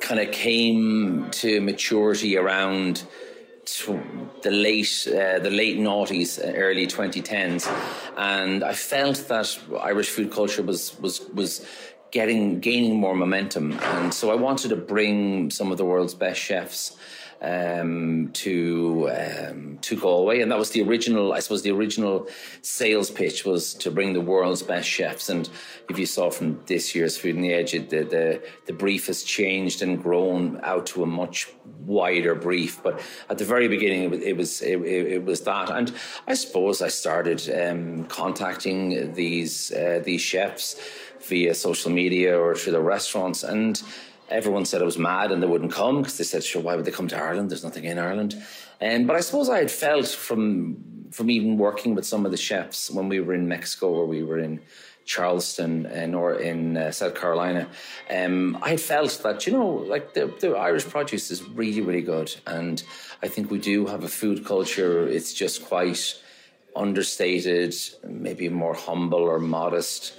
[0.01, 3.03] kind of came to maturity around
[4.43, 7.67] the late uh, the late noughties, uh, early 2010s,
[8.17, 11.67] and I felt that Irish food culture was was was
[12.15, 16.41] getting gaining more momentum, and so I wanted to bring some of the world's best
[16.41, 16.97] chefs
[17.43, 21.33] um, to um, to Galway, and that was the original.
[21.33, 22.29] I suppose the original
[22.63, 25.29] sales pitch was to bring the world's best chefs.
[25.29, 25.49] And
[25.91, 29.09] if you saw from this year's Food on the Edge, it, the, the the brief
[29.09, 32.81] has changed and grown out to a much wider brief.
[32.81, 35.93] But at the very beginning, it was it it, it was that, and
[36.29, 40.77] I suppose I started um, contacting these uh, these chefs
[41.29, 43.83] via social media or through the restaurants and
[44.29, 46.85] everyone said I was mad and they wouldn't come because they said, sure, why would
[46.85, 47.51] they come to Ireland?
[47.51, 48.43] There's nothing in Ireland.
[48.81, 50.77] And but I suppose I had felt from
[51.11, 54.25] from even working with some of the chefs when we were in Mexico or we
[54.25, 54.61] were in
[55.05, 57.69] Charleston and or in uh, South Carolina,
[58.11, 62.03] um, I had felt that you know, like the, the Irish produce is really, really
[62.03, 62.83] good, and
[63.23, 65.07] I think we do have a food culture.
[65.07, 66.21] It's just quite
[66.75, 70.15] understated, maybe more humble or modest,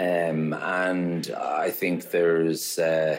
[0.00, 2.78] um, and I think there's.
[2.78, 3.18] Uh,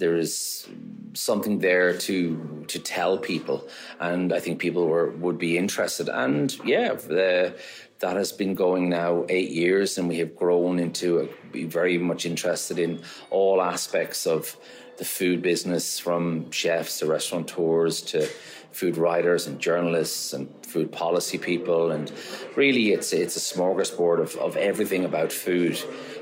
[0.00, 0.66] there is
[1.12, 3.68] something there to to tell people,
[4.00, 6.08] and I think people were would be interested.
[6.08, 7.54] And yeah, the,
[8.00, 12.26] that has been going now eight years, and we have grown into a, very much
[12.26, 14.56] interested in all aspects of
[14.96, 18.28] the food business, from chefs to restaurateurs to
[18.72, 22.12] food writers and journalists and food policy people, and
[22.56, 25.76] really it's it's a smorgasbord of, of everything about food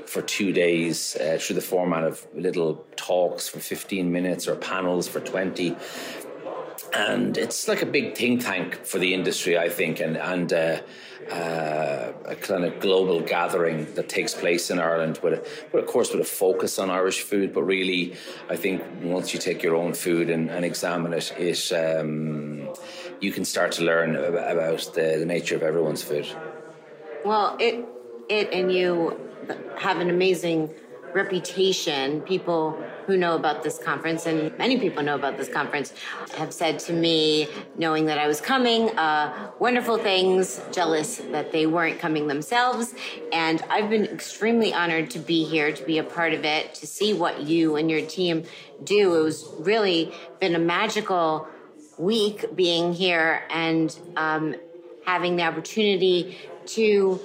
[0.05, 5.07] for two days uh, through the format of little talks for 15 minutes or panels
[5.07, 5.75] for 20
[6.93, 9.99] and it's like a big think tank for the industry i think.
[9.99, 10.81] And and uh,
[11.31, 15.33] uh, a kind of global gathering that takes place in Ireland, with,
[15.73, 17.53] a, of course with a focus on Irish food.
[17.53, 18.15] But really,
[18.49, 22.69] I think once you take your own food and, and examine it, it um,
[23.19, 26.27] you can start to learn about, about the, the nature of everyone's food.
[27.25, 27.85] Well, it
[28.29, 29.19] it and you
[29.77, 30.69] have an amazing
[31.13, 32.21] reputation.
[32.21, 35.95] People who know about this conference, and many people know about this conference,
[36.37, 41.65] have said to me, knowing that I was coming, uh, wonderful things, jealous that they
[41.65, 42.93] weren't coming themselves.
[43.33, 46.85] And I've been extremely honored to be here, to be a part of it, to
[46.85, 48.43] see what you and your team
[48.83, 49.15] do.
[49.15, 51.47] It was really been a magical
[51.97, 54.55] week being here and um,
[55.07, 56.37] having the opportunity
[56.67, 57.19] to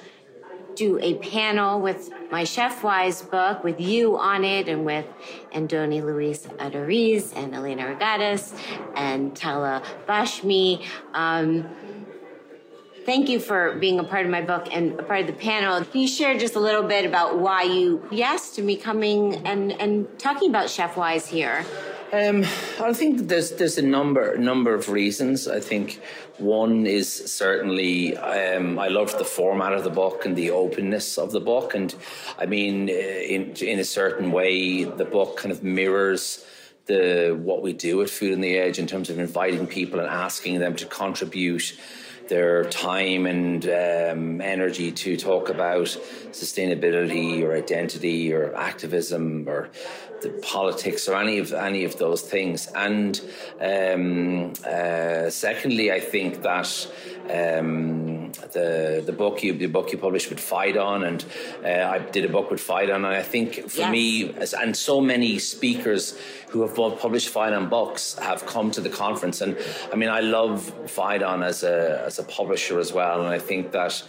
[0.76, 5.06] do a panel with my Chefwise book with you on it and with
[5.52, 8.58] Andoni Luis Aduriz and Elena Reygadas
[8.96, 10.84] and Tala Bashmi.
[11.12, 11.68] Um,
[13.04, 15.84] thank you for being a part of my book and a part of the panel.
[15.84, 19.72] Can you share just a little bit about why you yes to me coming and,
[19.72, 21.64] and talking about Chefwise here?
[22.14, 22.44] Um,
[22.80, 25.48] I think there's there's a number number of reasons.
[25.48, 26.00] I think
[26.38, 31.32] one is certainly um, I loved the format of the book and the openness of
[31.32, 31.92] the book, and
[32.38, 36.46] I mean, uh, in in a certain way, the book kind of mirrors
[36.86, 40.08] the what we do at Food on the Edge in terms of inviting people and
[40.08, 41.76] asking them to contribute
[42.28, 45.86] their time and um, energy to talk about
[46.30, 49.68] sustainability or identity or activism or
[50.24, 52.66] the politics or any of any of those things.
[52.74, 53.20] And
[53.60, 56.68] um, uh, secondly, I think that
[57.30, 61.24] um, the the book you the book you published with Phaidon, and
[61.64, 63.92] uh, I did a book with Phaidon, and I think for yes.
[63.92, 66.18] me, as, and so many speakers
[66.48, 69.56] who have both published Phaidon books have come to the conference, and
[69.92, 73.72] I mean I love Phaidon as a as a publisher as well, and I think
[73.72, 74.02] that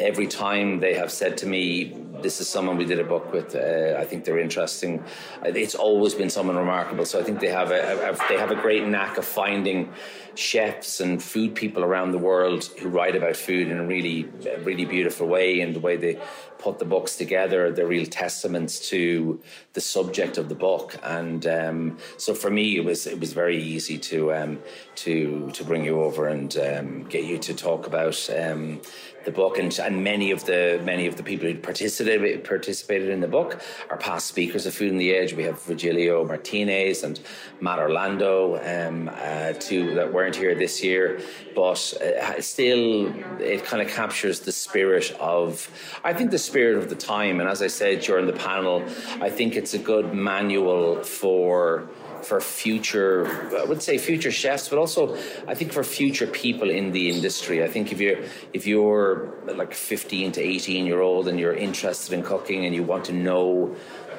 [0.00, 3.54] every time they have said to me, "This is someone we did a book with.
[3.54, 5.02] Uh, I think they're interesting."
[5.44, 7.04] It's always been someone remarkable.
[7.04, 9.92] So I think they have a, a, they have a great knack of finding
[10.34, 14.24] chefs and food people around the world who write about food in a really
[14.64, 16.18] really beautiful way, and the way they
[16.58, 19.38] put the books together, they're real testaments to
[19.74, 20.96] the subject of the book.
[21.02, 24.62] And um, so for me, it was it was very easy to um,
[24.96, 28.80] to to bring you over and um, get you to talk about um,
[29.24, 33.20] the book, and, and many of the many of the people who participated participated in
[33.20, 33.60] the book
[33.90, 35.32] are past speakers of Food on the Edge.
[35.34, 37.20] We have Virgilio Martinez and
[37.60, 41.20] Matt Orlando, um, uh, two that weren't here this year,
[41.54, 45.70] but uh, still it kind of captures the spirit of
[46.04, 47.40] I think the spirit of the time.
[47.40, 48.84] And as I said during the panel,
[49.20, 51.88] I think it's a good manual for
[52.24, 53.26] for future,
[53.56, 57.62] I would say future chefs, but also I think for future people in the industry.
[57.62, 58.20] I think if you're
[58.52, 62.82] if you're like 15 to 18 year old and you're interested in cooking and you
[62.82, 63.74] want to know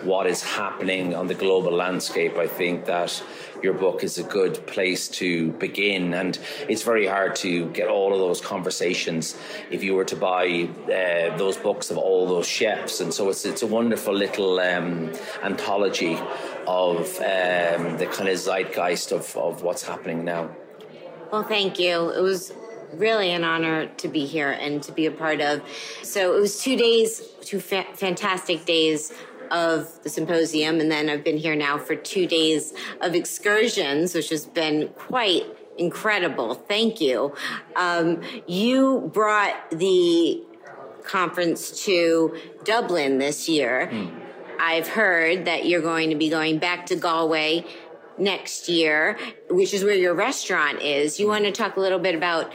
[0.06, 3.22] what is happening on the global landscape, I think that
[3.62, 6.14] your book is a good place to begin.
[6.14, 6.38] And
[6.70, 9.38] it's very hard to get all of those conversations
[9.72, 13.02] if you were to buy uh, those books of all those chefs.
[13.02, 15.12] And so it's, it's a wonderful little um,
[15.44, 16.18] anthology
[16.68, 20.56] of um, the kind of zeitgeist of, of what's happening now.
[21.32, 22.12] Well, thank you.
[22.12, 22.54] It was
[22.94, 25.62] really an honor to be here and to be a part of.
[26.04, 29.12] So it was two days, two fa- fantastic days
[29.52, 34.30] of the symposium, and then I've been here now for two days of excursions, which
[34.30, 35.46] has been quite
[35.78, 36.54] incredible.
[36.54, 37.36] Thank you.
[37.76, 40.42] Um, you brought the
[41.04, 43.90] conference to Dublin this year.
[43.92, 44.22] Mm.
[44.60, 47.66] I've heard that you're going to be going back to Galway
[48.18, 49.18] next year,
[49.50, 51.20] which is where your restaurant is.
[51.20, 52.52] You want to talk a little bit about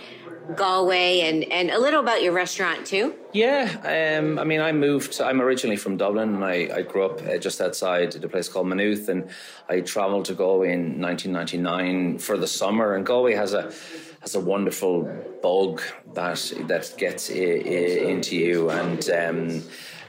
[0.56, 3.14] Galway and, and a little about your restaurant too?
[3.32, 7.22] Yeah, um, I mean, I moved, I'm originally from Dublin and I, I grew up
[7.22, 9.30] uh, just outside a place called Maynooth and
[9.68, 13.72] I travelled to Galway in 1999 for the summer and Galway has a
[14.20, 15.04] has a wonderful
[15.42, 15.80] bug
[16.12, 19.62] that that gets I- I- into you and um,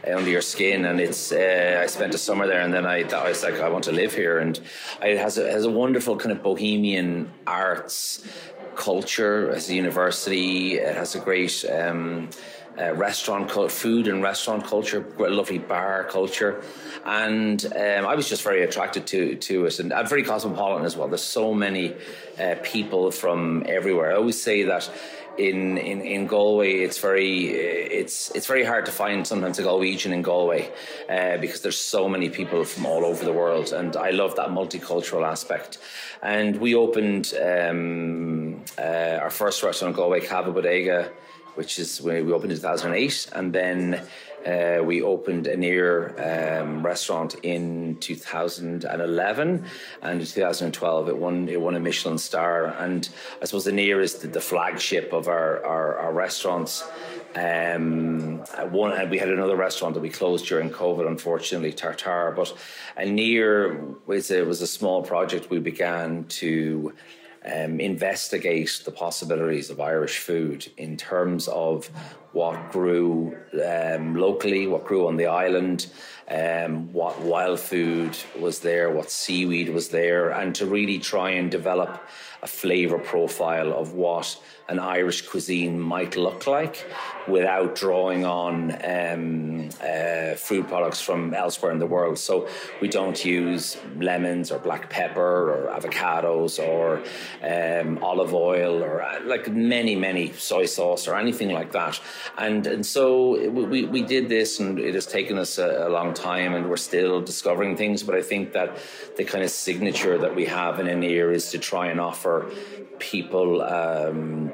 [0.05, 0.85] under your skin.
[0.85, 3.69] And it's uh, I spent a summer there, and then I, I was like, I
[3.69, 4.39] want to live here.
[4.39, 4.59] And
[5.01, 8.26] it has a, has a wonderful kind of bohemian arts
[8.76, 10.76] culture as a university.
[10.76, 12.30] It has a great um,
[12.80, 16.64] uh, restaurant food and restaurant culture, lovely bar culture,
[17.06, 19.80] and um, I was just very attracted to to it.
[19.80, 21.07] And I'm very cosmopolitan as well.
[21.07, 21.95] There's so many
[22.39, 24.11] uh, people from everywhere.
[24.11, 24.89] I always say that
[25.38, 30.11] in, in, in Galway, it's very it's it's very hard to find sometimes a Galwegian
[30.11, 30.72] in Galway
[31.10, 34.49] uh, because there's so many people from all over the world, and I love that
[34.49, 35.77] multicultural aspect.
[36.22, 41.11] And we opened um, uh, our first restaurant in Galway, Cava Bodega,
[41.56, 44.07] which is when we opened in 2008, and then
[44.45, 49.65] uh, we opened Aniar um, restaurant in 2011,
[50.02, 52.68] and in 2012 it won it won a Michelin star.
[52.68, 53.07] And
[53.41, 56.84] I suppose the near is the, the flagship of our our, our restaurants.
[57.35, 58.39] Um,
[58.71, 62.33] one, and we had another restaurant that we closed during COVID, unfortunately, Tartare.
[62.35, 62.55] But
[62.97, 66.93] Aniar was a, was a small project we began to
[67.45, 71.89] um, investigate the possibilities of Irish food in terms of
[72.33, 75.87] what grew um, locally, what grew on the island,
[76.29, 81.51] um, what wild food was there, what seaweed was there, and to really try and
[81.51, 82.01] develop
[82.41, 86.87] a flavour profile of what an Irish cuisine might look like
[87.27, 92.17] without drawing on um, uh, food products from elsewhere in the world.
[92.17, 92.47] So
[92.79, 97.03] we don't use lemons or black pepper or avocados or
[97.43, 101.99] um, olive oil or uh, like many, many soy sauce or anything like that.
[102.38, 106.14] And, and so we, we did this and it has taken us a, a long
[106.14, 108.03] time and we're still discovering things.
[108.03, 108.77] But I think that
[109.18, 112.52] the kind of signature that we have in Aniar is to try and offer
[112.99, 114.53] people um,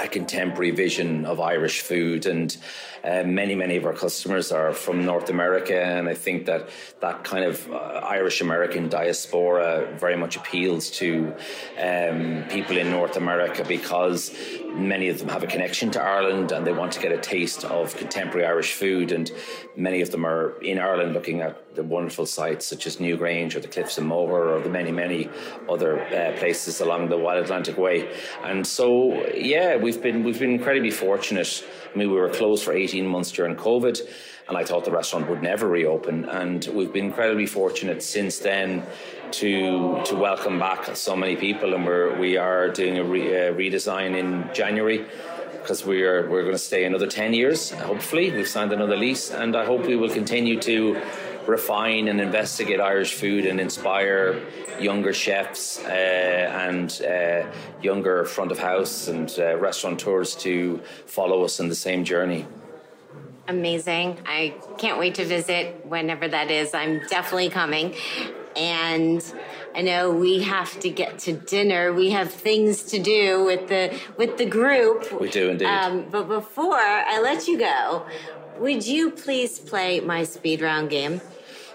[0.00, 2.26] a contemporary vision of Irish food.
[2.26, 2.56] And
[3.04, 5.78] uh, many, many of our customers are from North America.
[5.78, 6.68] And I think that
[7.00, 11.34] that kind of uh, Irish American diaspora very much appeals to
[11.78, 14.34] um, people in North America because
[14.72, 17.64] many of them have a connection to Ireland and they want to get a taste
[17.64, 19.12] of contemporary Irish food.
[19.12, 19.30] And
[19.76, 23.60] many of them are in Ireland looking at the wonderful sites such as Newgrange or
[23.60, 25.28] the Cliffs of Moher or the many, many
[25.68, 28.08] other uh, places along the Wild Atlantic Way.
[28.42, 31.64] And so, yeah, we've been we've been incredibly fortunate.
[31.94, 34.00] I mean, we were closed for 18 months during COVID,
[34.48, 36.24] and I thought the restaurant would never reopen.
[36.24, 38.84] And we've been incredibly fortunate since then
[39.32, 43.54] to to welcome back so many people, and we're we are doing a, re, a
[43.54, 45.06] redesign in January
[45.62, 49.30] because we are we're going to stay another 10 years hopefully we've signed another lease
[49.30, 51.00] and i hope we will continue to
[51.46, 54.42] refine and investigate irish food and inspire
[54.80, 57.46] younger chefs uh, and uh,
[57.82, 62.46] younger front of house and uh, restaurateurs to follow us in the same journey
[63.46, 64.20] Amazing.
[64.26, 66.72] I can't wait to visit whenever that is.
[66.72, 67.94] I'm definitely coming.
[68.56, 69.22] And
[69.74, 71.92] I know we have to get to dinner.
[71.92, 75.20] We have things to do with the with the group.
[75.20, 78.06] we do indeed Um, but before I let you go,
[78.58, 81.20] would you please play my speed round game?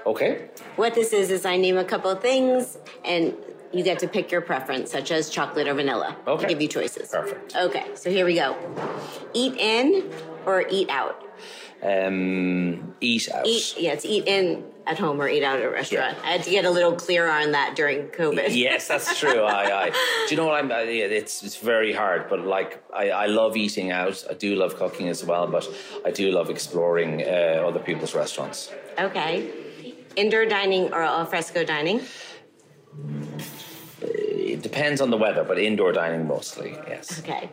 [0.05, 3.35] Okay What this is is I name a couple of things and
[3.71, 6.17] you get to pick your preference, such as chocolate or vanilla.
[6.25, 6.41] Okay.
[6.41, 7.09] To give you choices.
[7.09, 7.55] Perfect.
[7.55, 8.57] Okay, so here we go.
[9.33, 10.11] Eat in
[10.47, 11.23] or eat out?
[11.81, 15.69] um, eat out Eat yeah, it's eat in at home or eat out at a
[15.69, 16.17] restaurant.
[16.23, 18.55] I had to get a little clearer on that during COVID.
[18.55, 19.43] yes, that's true.
[19.43, 19.89] I, I,
[20.27, 20.71] do you know what I'm?
[20.71, 24.25] I, yeah, it's it's very hard, but like I, I love eating out.
[24.29, 25.69] I do love cooking as well, but
[26.05, 28.71] I do love exploring uh, other people's restaurants.
[28.97, 29.49] Okay.
[30.15, 32.01] Indoor dining or al fresco dining?
[34.01, 36.71] It depends on the weather, but indoor dining mostly.
[36.87, 37.49] Yes, Okay.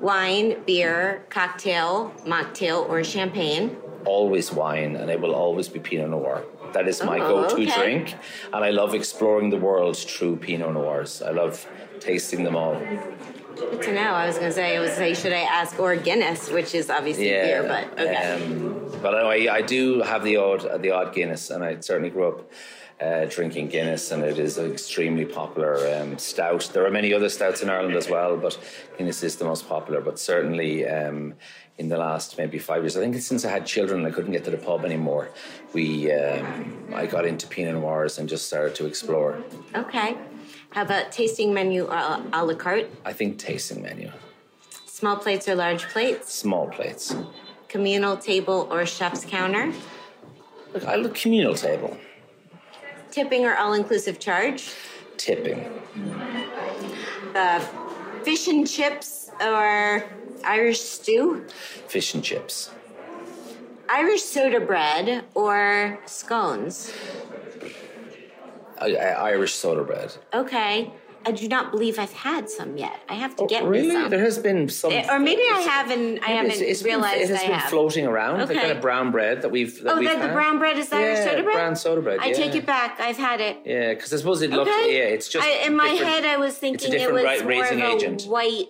[0.00, 3.76] Wine, beer, cocktail, mocktail, or champagne?
[4.04, 6.44] always wine, and it will always be Pinot Noir.
[6.72, 7.66] That is my Oh, go-to okay.
[7.78, 8.14] drink,
[8.52, 11.20] and I love exploring the world through Pinot Noirs.
[11.20, 11.66] I love
[12.00, 12.80] tasting them all.
[13.58, 14.12] Good to know.
[14.12, 16.90] I was going to say, I was say, should I ask or Guinness, which is
[16.90, 18.34] obviously beer, but okay.
[18.34, 22.28] Um, but I, I do have the odd the odd Guinness, and I certainly grew
[22.28, 22.52] up
[23.00, 26.70] uh, drinking Guinness, and it is an extremely popular um, stout.
[26.72, 28.58] There are many other stouts in Ireland as well, but
[28.96, 30.00] Guinness is the most popular.
[30.00, 30.86] But certainly.
[30.86, 31.34] Um,
[31.78, 34.44] in the last maybe five years, I think since I had children, I couldn't get
[34.46, 35.30] to the pub anymore.
[35.72, 39.40] We, um, I got into Pinot Noirs and just started to explore.
[39.76, 40.16] okay.
[40.70, 42.88] How about tasting menu or a la carte?
[43.04, 44.10] I think tasting menu,
[44.86, 46.32] Small plates or large plates?
[46.32, 47.14] small plates.
[47.68, 49.72] Communal table or chef's counter?
[50.72, 51.96] Look, I look communal table,
[53.10, 54.70] Tipping or all inclusive charge?
[55.16, 55.64] tipping.
[57.34, 57.58] Uh,
[58.22, 60.04] fish and chips or
[60.44, 61.44] Irish stew?
[61.88, 62.70] Fish and chips.
[63.88, 66.92] Irish soda bread or scones?
[68.82, 70.14] Irish soda bread.
[70.32, 70.92] Okay.
[71.26, 73.00] I do not believe I've had some yet.
[73.08, 73.90] I have to get Oh, really?
[73.90, 74.08] some.
[74.08, 74.92] There has been some.
[74.92, 76.20] Eh, or maybe I haven't.
[76.22, 77.68] I haven't It's- it's been- realized it has I been have.
[77.70, 78.38] floating around.
[78.38, 78.54] The Okay.
[78.54, 79.82] kind of brown bread that we've.
[79.82, 81.54] That oh, we've that the brown bread is Irish Yeah, soda bread.
[81.56, 82.20] brown soda bread.
[82.22, 83.00] I take it back.
[83.00, 83.56] I've had it.
[83.64, 84.70] Yeah, because I suppose it looks.
[84.70, 84.96] Okay.
[84.96, 85.44] Yeah, it's just.
[85.46, 88.22] I, in my head, I was thinking it was ra- more of a agent.
[88.22, 88.68] white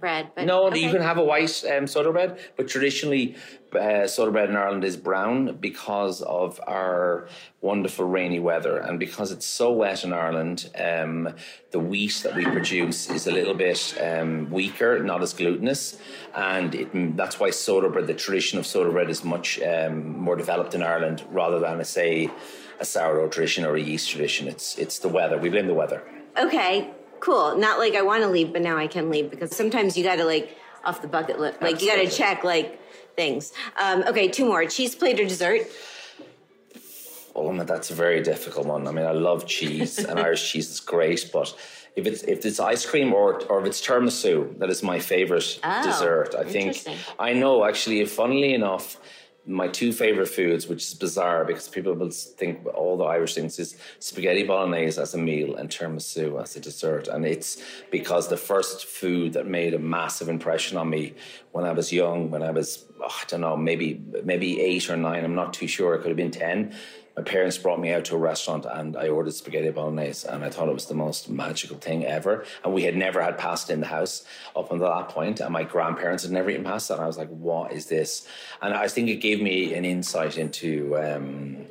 [0.00, 0.28] bread.
[0.34, 0.78] But No, okay.
[0.80, 3.36] you can have a white um, soda bread, but traditionally
[3.74, 7.28] uh, soda bread in Ireland is brown because of our
[7.60, 10.70] wonderful rainy weather and because it's so wet in Ireland.
[10.78, 11.34] Um,
[11.70, 15.98] the wheat that we produce is a little bit um, weaker, not as glutinous,
[16.34, 18.06] and it, that's why soda bread.
[18.06, 21.84] The tradition of soda bread is much um, more developed in Ireland rather than, a,
[21.84, 22.30] say,
[22.80, 24.48] a sourdough tradition or a yeast tradition.
[24.48, 25.38] It's it's the weather.
[25.38, 26.02] We blame the weather.
[26.36, 26.90] Okay,
[27.20, 27.56] cool.
[27.56, 30.16] Not like I want to leave, but now I can leave because sometimes you got
[30.16, 31.62] to like off the bucket list.
[31.62, 32.80] Like you got to check like
[33.16, 33.52] things.
[33.82, 35.62] Um, okay, two more: cheese plate or dessert.
[37.34, 38.86] Oh, man, that's a very difficult one.
[38.86, 41.54] I mean, I love cheese, and Irish cheese is great, but
[41.96, 45.58] if it's if it's ice cream or or if it's tiramisu, that is my favorite
[45.64, 46.34] Oh, dessert.
[46.38, 46.84] I think.
[47.18, 48.04] I know actually.
[48.04, 48.98] Funnily enough,
[49.44, 53.58] my two favorite foods, which is bizarre because people will think all the Irish things
[53.58, 58.36] is spaghetti bolognese as a meal and tiramisu as a dessert, and it's because the
[58.36, 61.14] first food that made a massive impression on me
[61.50, 64.96] when I was young, when I was oh, I don't know maybe maybe eight or
[64.96, 65.94] nine, I'm not too sure.
[65.94, 66.74] It could have been ten.
[67.16, 70.48] My parents brought me out to a restaurant and I ordered spaghetti bolognese and I
[70.48, 72.44] thought it was the most magical thing ever.
[72.64, 74.24] And we had never had pasta in the house
[74.56, 76.94] up until that point, and my grandparents had never eaten pasta.
[76.94, 78.26] And I was like, "What is this?"
[78.62, 80.96] And I think it gave me an insight into.
[80.98, 81.66] Um,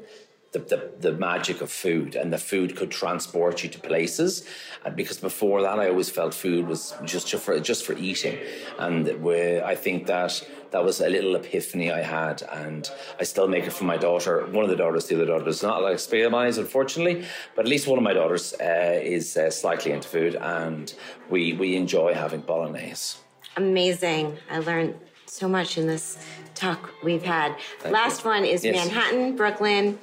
[0.52, 4.46] the, the, the magic of food and the food could transport you to places
[4.86, 8.38] and because before that I always felt food was just for just for eating
[8.78, 13.48] and we, I think that that was a little epiphany I had and I still
[13.48, 16.00] make it for my daughter one of the daughters the other daughter does not like
[16.00, 17.26] spaghetti unfortunately
[17.56, 20.94] but at least one of my daughters uh, is uh, slightly into food and
[21.30, 23.18] we we enjoy having bolognese
[23.58, 24.38] Amazing.
[24.50, 24.96] I learned
[25.26, 26.18] so much in this
[26.56, 27.56] talk we've had.
[27.80, 28.30] Thank Last you.
[28.30, 28.76] one is Yes.
[28.76, 30.00] Manhattan, Brooklyn,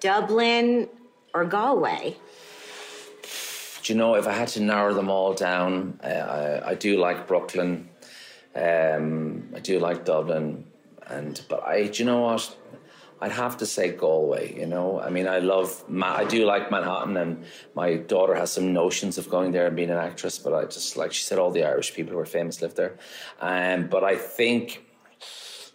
[0.00, 0.88] Dublin,
[1.34, 2.16] or Galway.
[3.82, 6.98] Do you know if I had to narrow them all down, uh, I, I do
[6.98, 7.88] like Brooklyn,
[8.54, 10.66] um, I do like Dublin,
[11.06, 12.56] and but I, do you know what?
[13.20, 14.56] I'd have to say Galway.
[14.56, 17.44] You know, I mean, I love, Ma- I do like Manhattan, and
[17.74, 20.38] my daughter has some notions of going there and being an actress.
[20.38, 22.96] But I just like she said, all the Irish people who are famous live there.
[23.40, 24.84] Um, but I think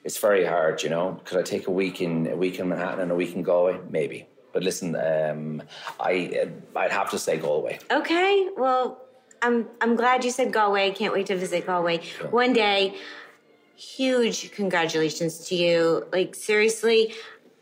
[0.03, 0.83] it's very hard.
[0.83, 3.35] You know, could I take a week in a week in Manhattan and a week
[3.35, 3.79] in Galway?
[3.89, 4.27] Maybe.
[4.51, 5.63] But listen, um,
[5.99, 7.79] I I'd have to say Galway.
[7.91, 9.01] Okay, well,
[9.41, 10.91] I'm I'm glad you said Galway.
[10.91, 12.01] Can't wait to visit Galway
[12.31, 12.95] one day.
[13.75, 16.05] Huge congratulations to you.
[16.13, 17.15] Like seriously,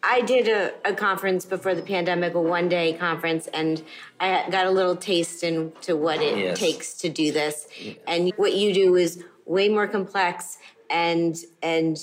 [0.03, 3.81] I did a, a conference before the pandemic, a one day conference, and
[4.19, 6.59] I got a little taste into what it Yes.
[6.59, 7.67] takes to do this.
[8.05, 10.57] And what you do is way more complex
[10.89, 11.97] and and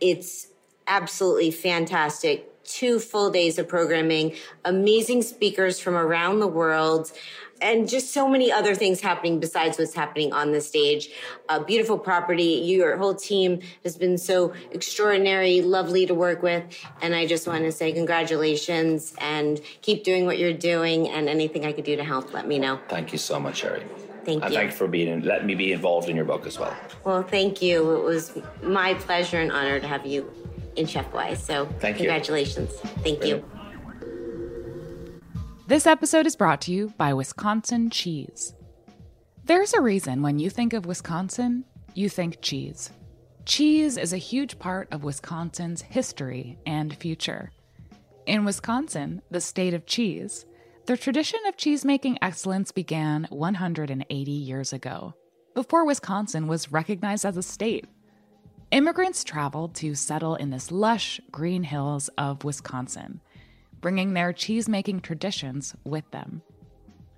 [0.00, 0.48] it's
[0.86, 2.46] absolutely fantastic.
[2.64, 7.10] Two full days of programming, amazing speakers from around the world,
[7.60, 11.10] and just so many other things happening besides what's happening on the stage.
[11.48, 12.62] A beautiful property.
[12.64, 16.64] Your whole team has been so extraordinary, lovely to work with.
[17.02, 21.08] And I just want to say congratulations and keep doing what you're doing.
[21.08, 22.80] And anything I could do to help, let me know.
[22.88, 23.84] Thank you so much, Shari.
[24.24, 24.58] Thank and you.
[24.58, 26.74] thank you for being and letting me be involved in your book as well.
[27.04, 27.90] Well, thank you.
[27.96, 30.30] It was my pleasure and honor to have you
[30.76, 31.38] in Chefwise.
[31.38, 32.06] So, Thank you.
[32.06, 32.70] congratulations.
[33.02, 33.44] Thank you.
[35.66, 38.54] This episode is brought to you by Wisconsin Cheese.
[39.44, 41.64] There's a reason when you think of Wisconsin,
[41.94, 42.90] you think cheese.
[43.46, 47.50] Cheese is a huge part of Wisconsin's history and future.
[48.26, 50.44] In Wisconsin, the state of cheese,
[50.90, 55.14] the tradition of cheesemaking excellence began 180 years ago,
[55.54, 57.84] before Wisconsin was recognized as a state.
[58.72, 63.20] Immigrants traveled to settle in this lush green hills of Wisconsin,
[63.80, 66.42] bringing their cheesemaking traditions with them.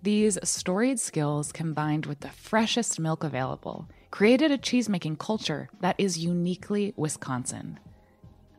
[0.02, 6.18] These storied skills, combined with the freshest milk available, created a cheesemaking culture that is
[6.18, 7.80] uniquely Wisconsin.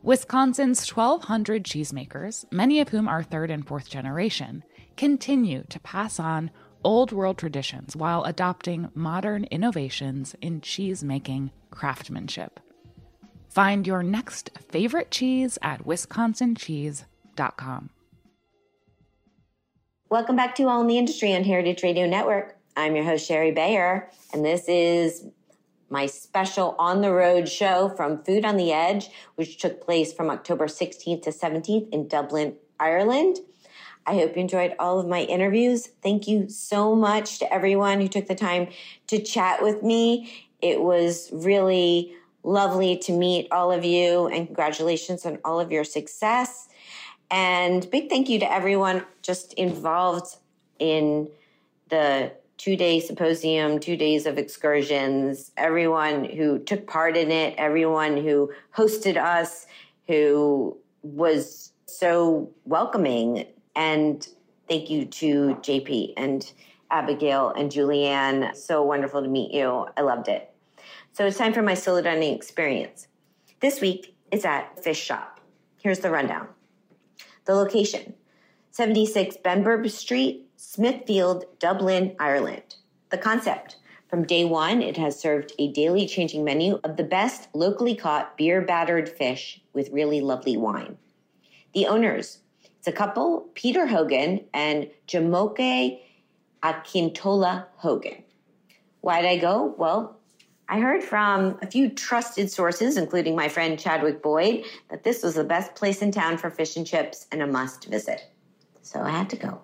[0.02, 4.64] Wisconsin's 1,200 cheesemakers, many of whom are third and fourth generation,
[4.96, 6.50] continue to pass on
[6.84, 12.60] old world traditions while adopting modern innovations in cheese making craftsmanship.
[13.48, 17.90] Find your next favorite cheese at wisconsincheese.com.
[20.10, 22.56] Welcome back to All in the Industry on Heritage Radio Network.
[22.76, 25.26] I'm your host, Shari Bayer, and this is
[25.88, 30.30] my special on the road show from Food on the Edge, which took place from
[30.30, 33.38] October 16th to 17th in Dublin, Ireland.
[34.06, 35.88] I hope you enjoyed all of my interviews.
[36.02, 38.68] Thank you so much to everyone who took the time
[39.06, 40.48] to chat with me.
[40.60, 45.84] It was really lovely to meet all of you, and congratulations on all of your
[45.84, 46.68] success.
[47.30, 50.36] And big thank you to everyone just involved
[50.78, 51.28] in
[51.88, 58.16] the two day symposium, two days of excursions, everyone who took part in it, everyone
[58.16, 59.66] who hosted us,
[60.06, 63.46] who was so welcoming.
[63.76, 64.26] And
[64.68, 66.50] thank you to JP and
[66.90, 68.54] Abigail and Julianne.
[68.56, 69.86] So wonderful to meet you.
[69.96, 70.50] I loved it.
[71.12, 73.08] So it's time for my solo dining experience.
[73.60, 75.40] This week it's at Fish Shop.
[75.80, 76.48] Here's the rundown.
[77.44, 78.14] The location
[78.70, 82.76] 76 Benburb Street, Smithfield, Dublin, Ireland.
[83.10, 83.76] The concept
[84.08, 88.36] from day one, it has served a daily changing menu of the best locally caught
[88.36, 90.96] beer battered fish with really lovely wine.
[91.72, 92.38] The owners,
[92.84, 96.02] it's a couple, Peter Hogan and Jumoke
[96.62, 98.22] Akintola Hogan.
[99.00, 99.74] Why did I go?
[99.78, 100.18] Well,
[100.68, 105.36] I heard from a few trusted sources, including my friend Chadwick Boyd, that this was
[105.36, 108.30] the best place in town for fish and chips and a must visit.
[108.82, 109.62] So I had to go.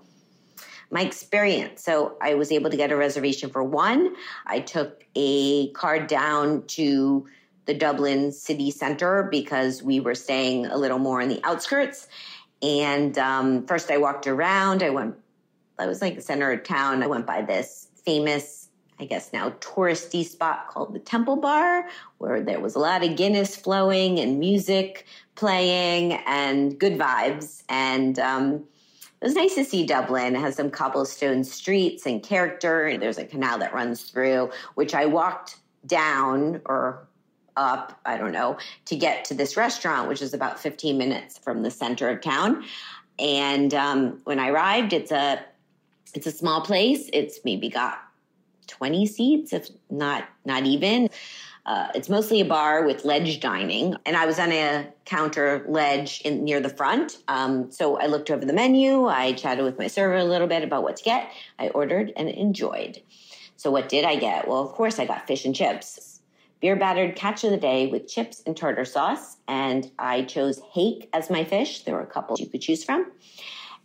[0.91, 1.85] My experience.
[1.85, 4.17] So I was able to get a reservation for one.
[4.47, 7.27] I took a car down to
[7.67, 12.09] the Dublin city center because we were staying a little more on the outskirts.
[12.63, 14.83] And um, first I walked around.
[14.83, 15.17] I went,
[15.79, 17.03] I was like the center of town.
[17.03, 18.61] I went by this famous
[19.01, 21.89] I guess now touristy spot called the Temple Bar,
[22.19, 25.07] where there was a lot of Guinness flowing and music
[25.37, 27.63] playing and good vibes.
[27.71, 28.57] And um,
[29.21, 30.37] it was nice to see Dublin.
[30.37, 32.95] It has some cobblestone streets and character.
[32.99, 35.57] There's a canal that runs through, which I walked
[35.87, 37.09] down or
[37.61, 41.63] up, I don't know, to get to this restaurant, which is about 15 minutes from
[41.63, 42.65] the center of town.
[43.19, 45.45] And um, when I arrived, it's a
[46.15, 47.09] it's a small place.
[47.13, 48.03] It's maybe got
[48.67, 51.11] 20 seats, if not not even.
[51.67, 56.23] Uh, it's mostly a bar with ledge dining, and I was on a counter ledge
[56.23, 57.19] in, near the front.
[57.29, 59.07] Um, so I looked over the menu.
[59.07, 61.31] I chatted with my server a little bit about what to get.
[61.59, 63.03] I ordered and enjoyed.
[63.57, 64.49] So what did I get?
[64.49, 66.10] Well, of course, I got fish and chips,
[66.61, 71.09] beer battered catch of the day with chips and tartar sauce, and I chose hake
[71.13, 71.85] as my fish.
[71.85, 73.11] There were a couple you could choose from.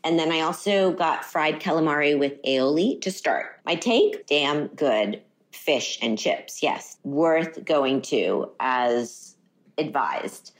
[0.03, 3.60] And then I also got fried calamari with aioli to start.
[3.65, 5.22] My take, damn good
[5.52, 6.61] fish and chips.
[6.61, 9.35] Yes, worth going to as
[9.77, 10.52] advised.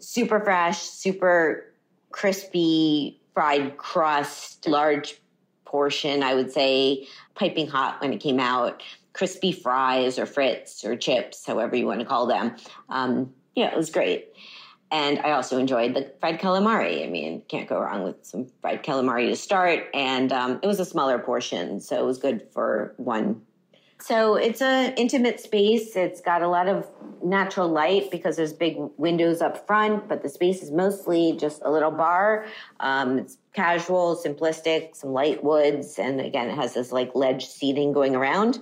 [0.00, 1.72] Super fresh, super
[2.10, 5.20] crispy fried crust, large
[5.64, 8.82] portion, I would say, piping hot when it came out,
[9.18, 12.54] crispy fries or frits or chips, however you want to call them.
[12.88, 14.28] Um, yeah, it was great.
[14.92, 17.04] And I also enjoyed the fried calamari.
[17.04, 19.88] I mean, can't go wrong with some fried calamari to start.
[19.92, 23.42] And um, it was a smaller portion, so it was good for one.
[24.00, 25.96] So it's a intimate space.
[25.96, 26.86] It's got a lot of
[27.22, 31.70] natural light because there's big windows up front, but the space is mostly just a
[31.72, 32.46] little bar.
[32.78, 37.92] Um, it's casual, simplistic, some light woods, and again, it has this like ledge seating
[37.92, 38.60] going around.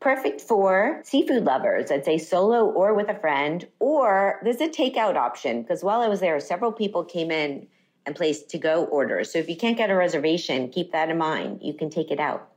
[0.00, 5.16] Perfect for seafood lovers, I'd say solo or with a friend, or there's a takeout
[5.16, 7.66] option because while I was there, several people came in
[8.06, 9.32] and placed to go orders.
[9.32, 11.60] So if you can't get a reservation, keep that in mind.
[11.62, 12.48] You can take it out.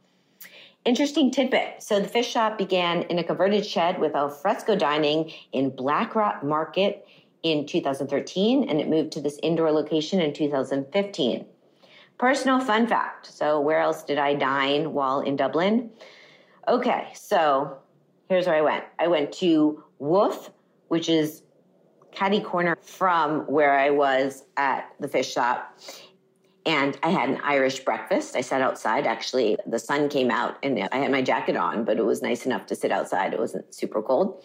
[0.86, 1.82] Interesting tidbit.
[1.84, 6.44] So the fish shop began in a converted shed with al fresco dining in Blackrock
[6.44, 7.06] Market
[7.44, 11.46] in 2013, and it moved to this indoor location in 2015.
[12.18, 13.26] Personal fun fact.
[13.28, 15.90] So where else did I dine while in Dublin?
[16.72, 17.80] Okay, so
[18.30, 18.86] here's where I went.
[18.98, 20.52] I went to Wolf,
[20.88, 21.44] which is
[22.14, 25.78] catty corner from where I was at the fish shop.
[26.66, 28.38] And I had an Irish breakfast.
[28.38, 29.06] I sat outside.
[29.06, 32.46] Actually, the sun came out and I had my jacket on, but it was nice
[32.46, 33.34] enough to sit outside.
[33.34, 34.42] It wasn't super cold.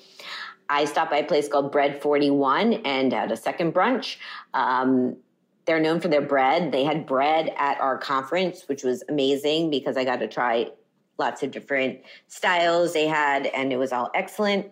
[0.69, 4.17] I stopped by a place called Bread 41 and had a second brunch.
[4.53, 5.17] Um,
[5.65, 6.73] they're known for their bread.
[6.73, 10.73] They had bread at our conference, which was amazing because I got to try
[11.19, 14.71] lots of different styles they had, and it was all excellent.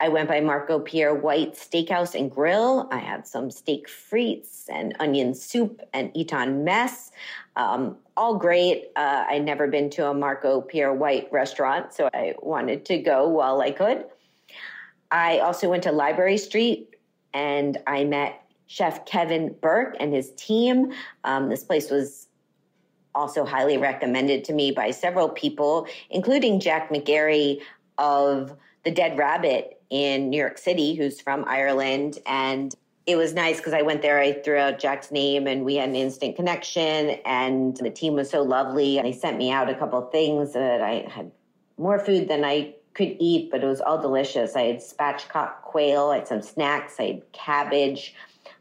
[0.00, 2.88] I went by Marco Pierre White Steakhouse and Grill.
[2.92, 7.10] I had some steak frites and onion soup and Eton mess.
[7.56, 8.90] Um, all great.
[8.94, 13.28] Uh, I'd never been to a Marco Pierre White restaurant, so I wanted to go
[13.28, 14.04] while I could.
[15.10, 16.94] I also went to Library Street
[17.34, 20.92] and I met Chef Kevin Burke and his team.
[21.24, 22.27] Um, this place was
[23.18, 27.60] also highly recommended to me by several people, including Jack McGarry
[27.98, 32.18] of The Dead Rabbit in New York City, who's from Ireland.
[32.26, 32.72] And
[33.06, 35.88] it was nice because I went there, I threw out Jack's name, and we had
[35.88, 37.10] an instant connection.
[37.24, 39.00] And the team was so lovely.
[39.02, 41.32] They sent me out a couple things that I had
[41.76, 44.54] more food than I could eat, but it was all delicious.
[44.56, 48.14] I had spatchcock quail, I had some snacks, I had cabbage,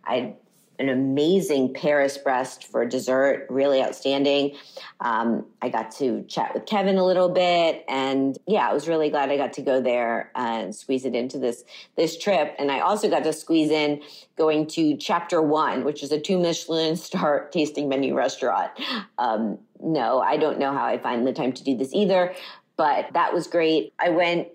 [0.05, 0.35] I had
[0.79, 4.55] an amazing Paris-Brest for dessert, really outstanding.
[4.99, 9.09] Um, I got to chat with Kevin a little bit, and yeah, I was really
[9.09, 11.63] glad I got to go there and squeeze it into this
[11.95, 12.55] this trip.
[12.59, 14.01] And I also got to squeeze in
[14.37, 18.71] going to Chapter One, which is a two Michelin star tasting menu restaurant.
[19.17, 22.35] Um, no, I don't know how I find the time to do this either,
[22.75, 23.93] but that was great.
[23.99, 24.47] I went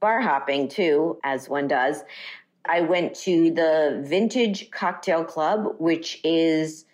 [0.00, 2.02] bar hopping too, as one does.
[2.68, 6.84] I went to the Vintage Cocktail Club, which is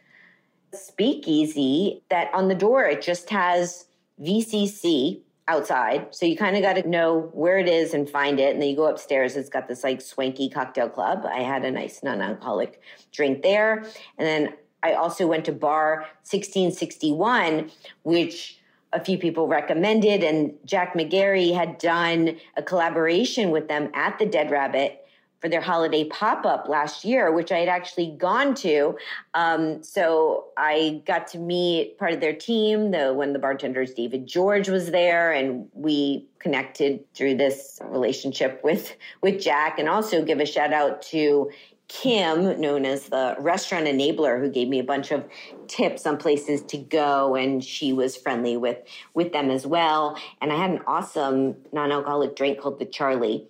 [0.73, 3.87] speakeasy that on the door it just has
[4.21, 6.15] VCC outside.
[6.15, 8.53] So you kind of got to know where it is and find it.
[8.53, 11.27] And then you go upstairs, it's got this like swanky cocktail club.
[11.27, 12.81] I had a nice non alcoholic
[13.13, 13.85] drink there.
[14.19, 17.71] And then I also went to bar 1661,
[18.03, 18.59] which
[18.93, 24.27] a few people recommended, and Jack McGarry had done a collaboration with them at the
[24.27, 25.04] Dead Rabbit
[25.45, 28.97] for their holiday pop up last year, which I had actually gone to.
[29.35, 32.93] Um, so I got to meet part of their team.
[32.93, 38.63] The one of the bartenders, David George, was there, and we connected through this relationship
[38.65, 39.79] with with Jack.
[39.79, 41.51] And also give a shout out to
[41.89, 45.23] Kim, known as the restaurant enabler, who gave me a bunch of
[45.69, 48.79] tips on places to go, and she was friendly with
[49.13, 50.19] with them as well.
[50.41, 53.47] And I had an awesome non-alcoholic drink called the Charlie.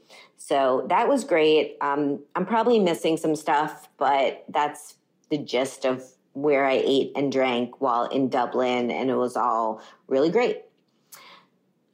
[0.46, 1.78] So that was great.
[1.80, 4.96] Um, I'm probably missing some stuff, but that's
[5.30, 6.04] the gist of
[6.34, 10.60] where I ate and drank while in Dublin, and it was all really great.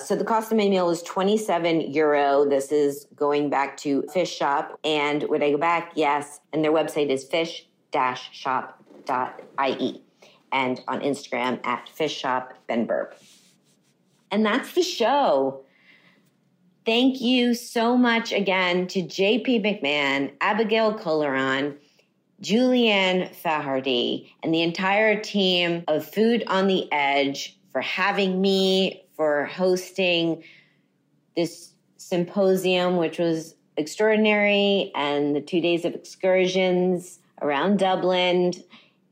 [0.01, 2.45] So the cost of my meal was 27 euro.
[2.45, 4.77] This is going back to Fish Shop.
[4.83, 5.93] And would I go back?
[5.95, 6.41] Yes.
[6.53, 7.63] And their website is fish-shop.ie
[10.51, 13.13] and on Instagram at fish shop benburb.
[14.33, 15.63] And that's the show.
[16.87, 21.77] Thank you so much again to JP McMahon, Abigail Colleran,
[22.43, 29.45] Julianne Fahardy, and the entire team of Food on the Edge for having me, for
[29.45, 30.43] hosting
[31.37, 38.55] this symposium, which was extraordinary, and the two days of excursions around Dublin.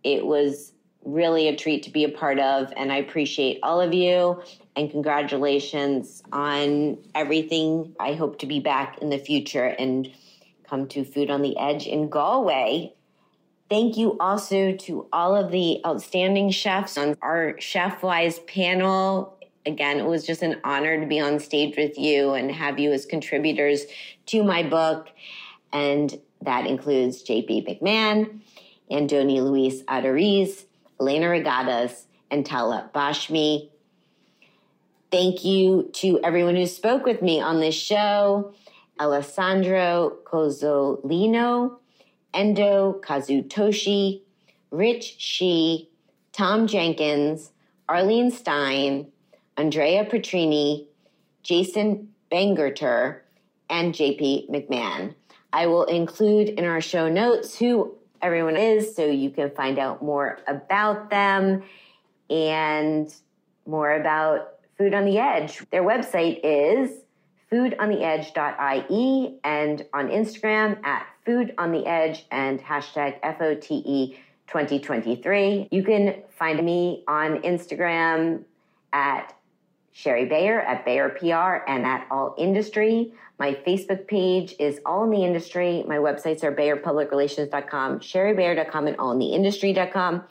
[0.02, 0.72] It was
[1.04, 4.42] really a treat to be a part of, and I appreciate all of you.
[4.76, 7.96] And congratulations on everything.
[7.98, 10.10] I hope to be back in the future and
[10.68, 12.94] come to Food on the Edge in Galway.
[13.68, 19.38] Thank you also to all of the outstanding chefs on our Chefwise panel
[19.68, 22.92] again, it was just an honor to be on stage with you and have you
[22.92, 23.84] as contributors
[24.26, 25.08] to my book.
[25.72, 28.40] And that includes JP McMahon,
[28.90, 30.64] Andoni Luis Aduriz,
[31.00, 33.70] Elena Reygadas, and Tala Bashmi.
[35.10, 38.52] Thank you to everyone who spoke with me on this show
[39.00, 41.78] Alessandro Cozzolino,
[42.34, 44.22] Endo Kazutoshi,
[44.70, 45.88] Rich Shih,
[46.32, 47.52] Tom Jenkins,
[47.88, 49.06] Arlene Stein,
[49.56, 50.86] Andrea Petrini,
[51.42, 53.20] Jason Bangerter,
[53.70, 55.14] and JP McMahon.
[55.52, 60.02] I will include in our show notes who everyone is so you can find out
[60.02, 61.62] more about them
[62.30, 63.14] and
[63.66, 65.58] more about Food on the Edge.
[65.70, 66.90] Their website is
[67.50, 74.16] foodontheedge.ie and on Instagram at Food on the Edge and hashtag FOTE
[74.46, 75.68] 2023.
[75.70, 78.44] You can find me on Instagram
[78.92, 79.34] at
[79.98, 83.12] Shari Bayer at Bayer PR and at All Industry.
[83.40, 85.82] My Facebook page is All in the Industry.
[85.88, 90.22] My websites are BayerPublicRelations.com, ShariBayer.com, and AllInTheIndustry.com.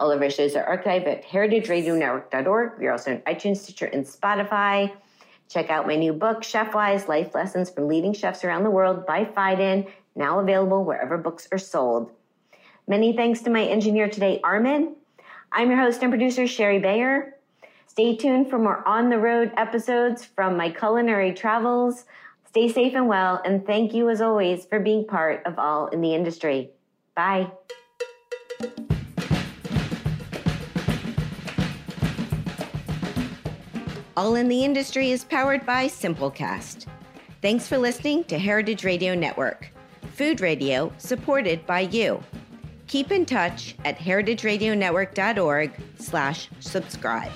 [0.00, 2.80] All of our shows are archived at HeritageRadioNetwork.org.
[2.80, 4.92] We're also on iTunes, Stitcher, and Spotify.
[5.48, 9.24] Check out my new book, Chefwise Life Lessons from Leading Chefs Around the World by
[9.24, 12.10] Phaidon, now available wherever books are sold.
[12.88, 14.96] Many thanks to my engineer today, Armin.
[15.52, 17.36] I'm your host and producer, Shari Bayer.
[17.92, 22.06] Stay tuned for more on the road episodes from my culinary travels.
[22.48, 26.00] Stay safe and well, and thank you as always for being part of All in
[26.00, 26.70] the Industry.
[27.14, 27.52] Bye.
[34.16, 36.86] All in the Industry is powered by Simplecast.
[37.42, 39.68] Thanks for listening to Heritage Radio Network,
[40.14, 42.22] food radio supported by you.
[42.86, 47.30] Keep in touch at heritageradionetwork.org slash subscribe.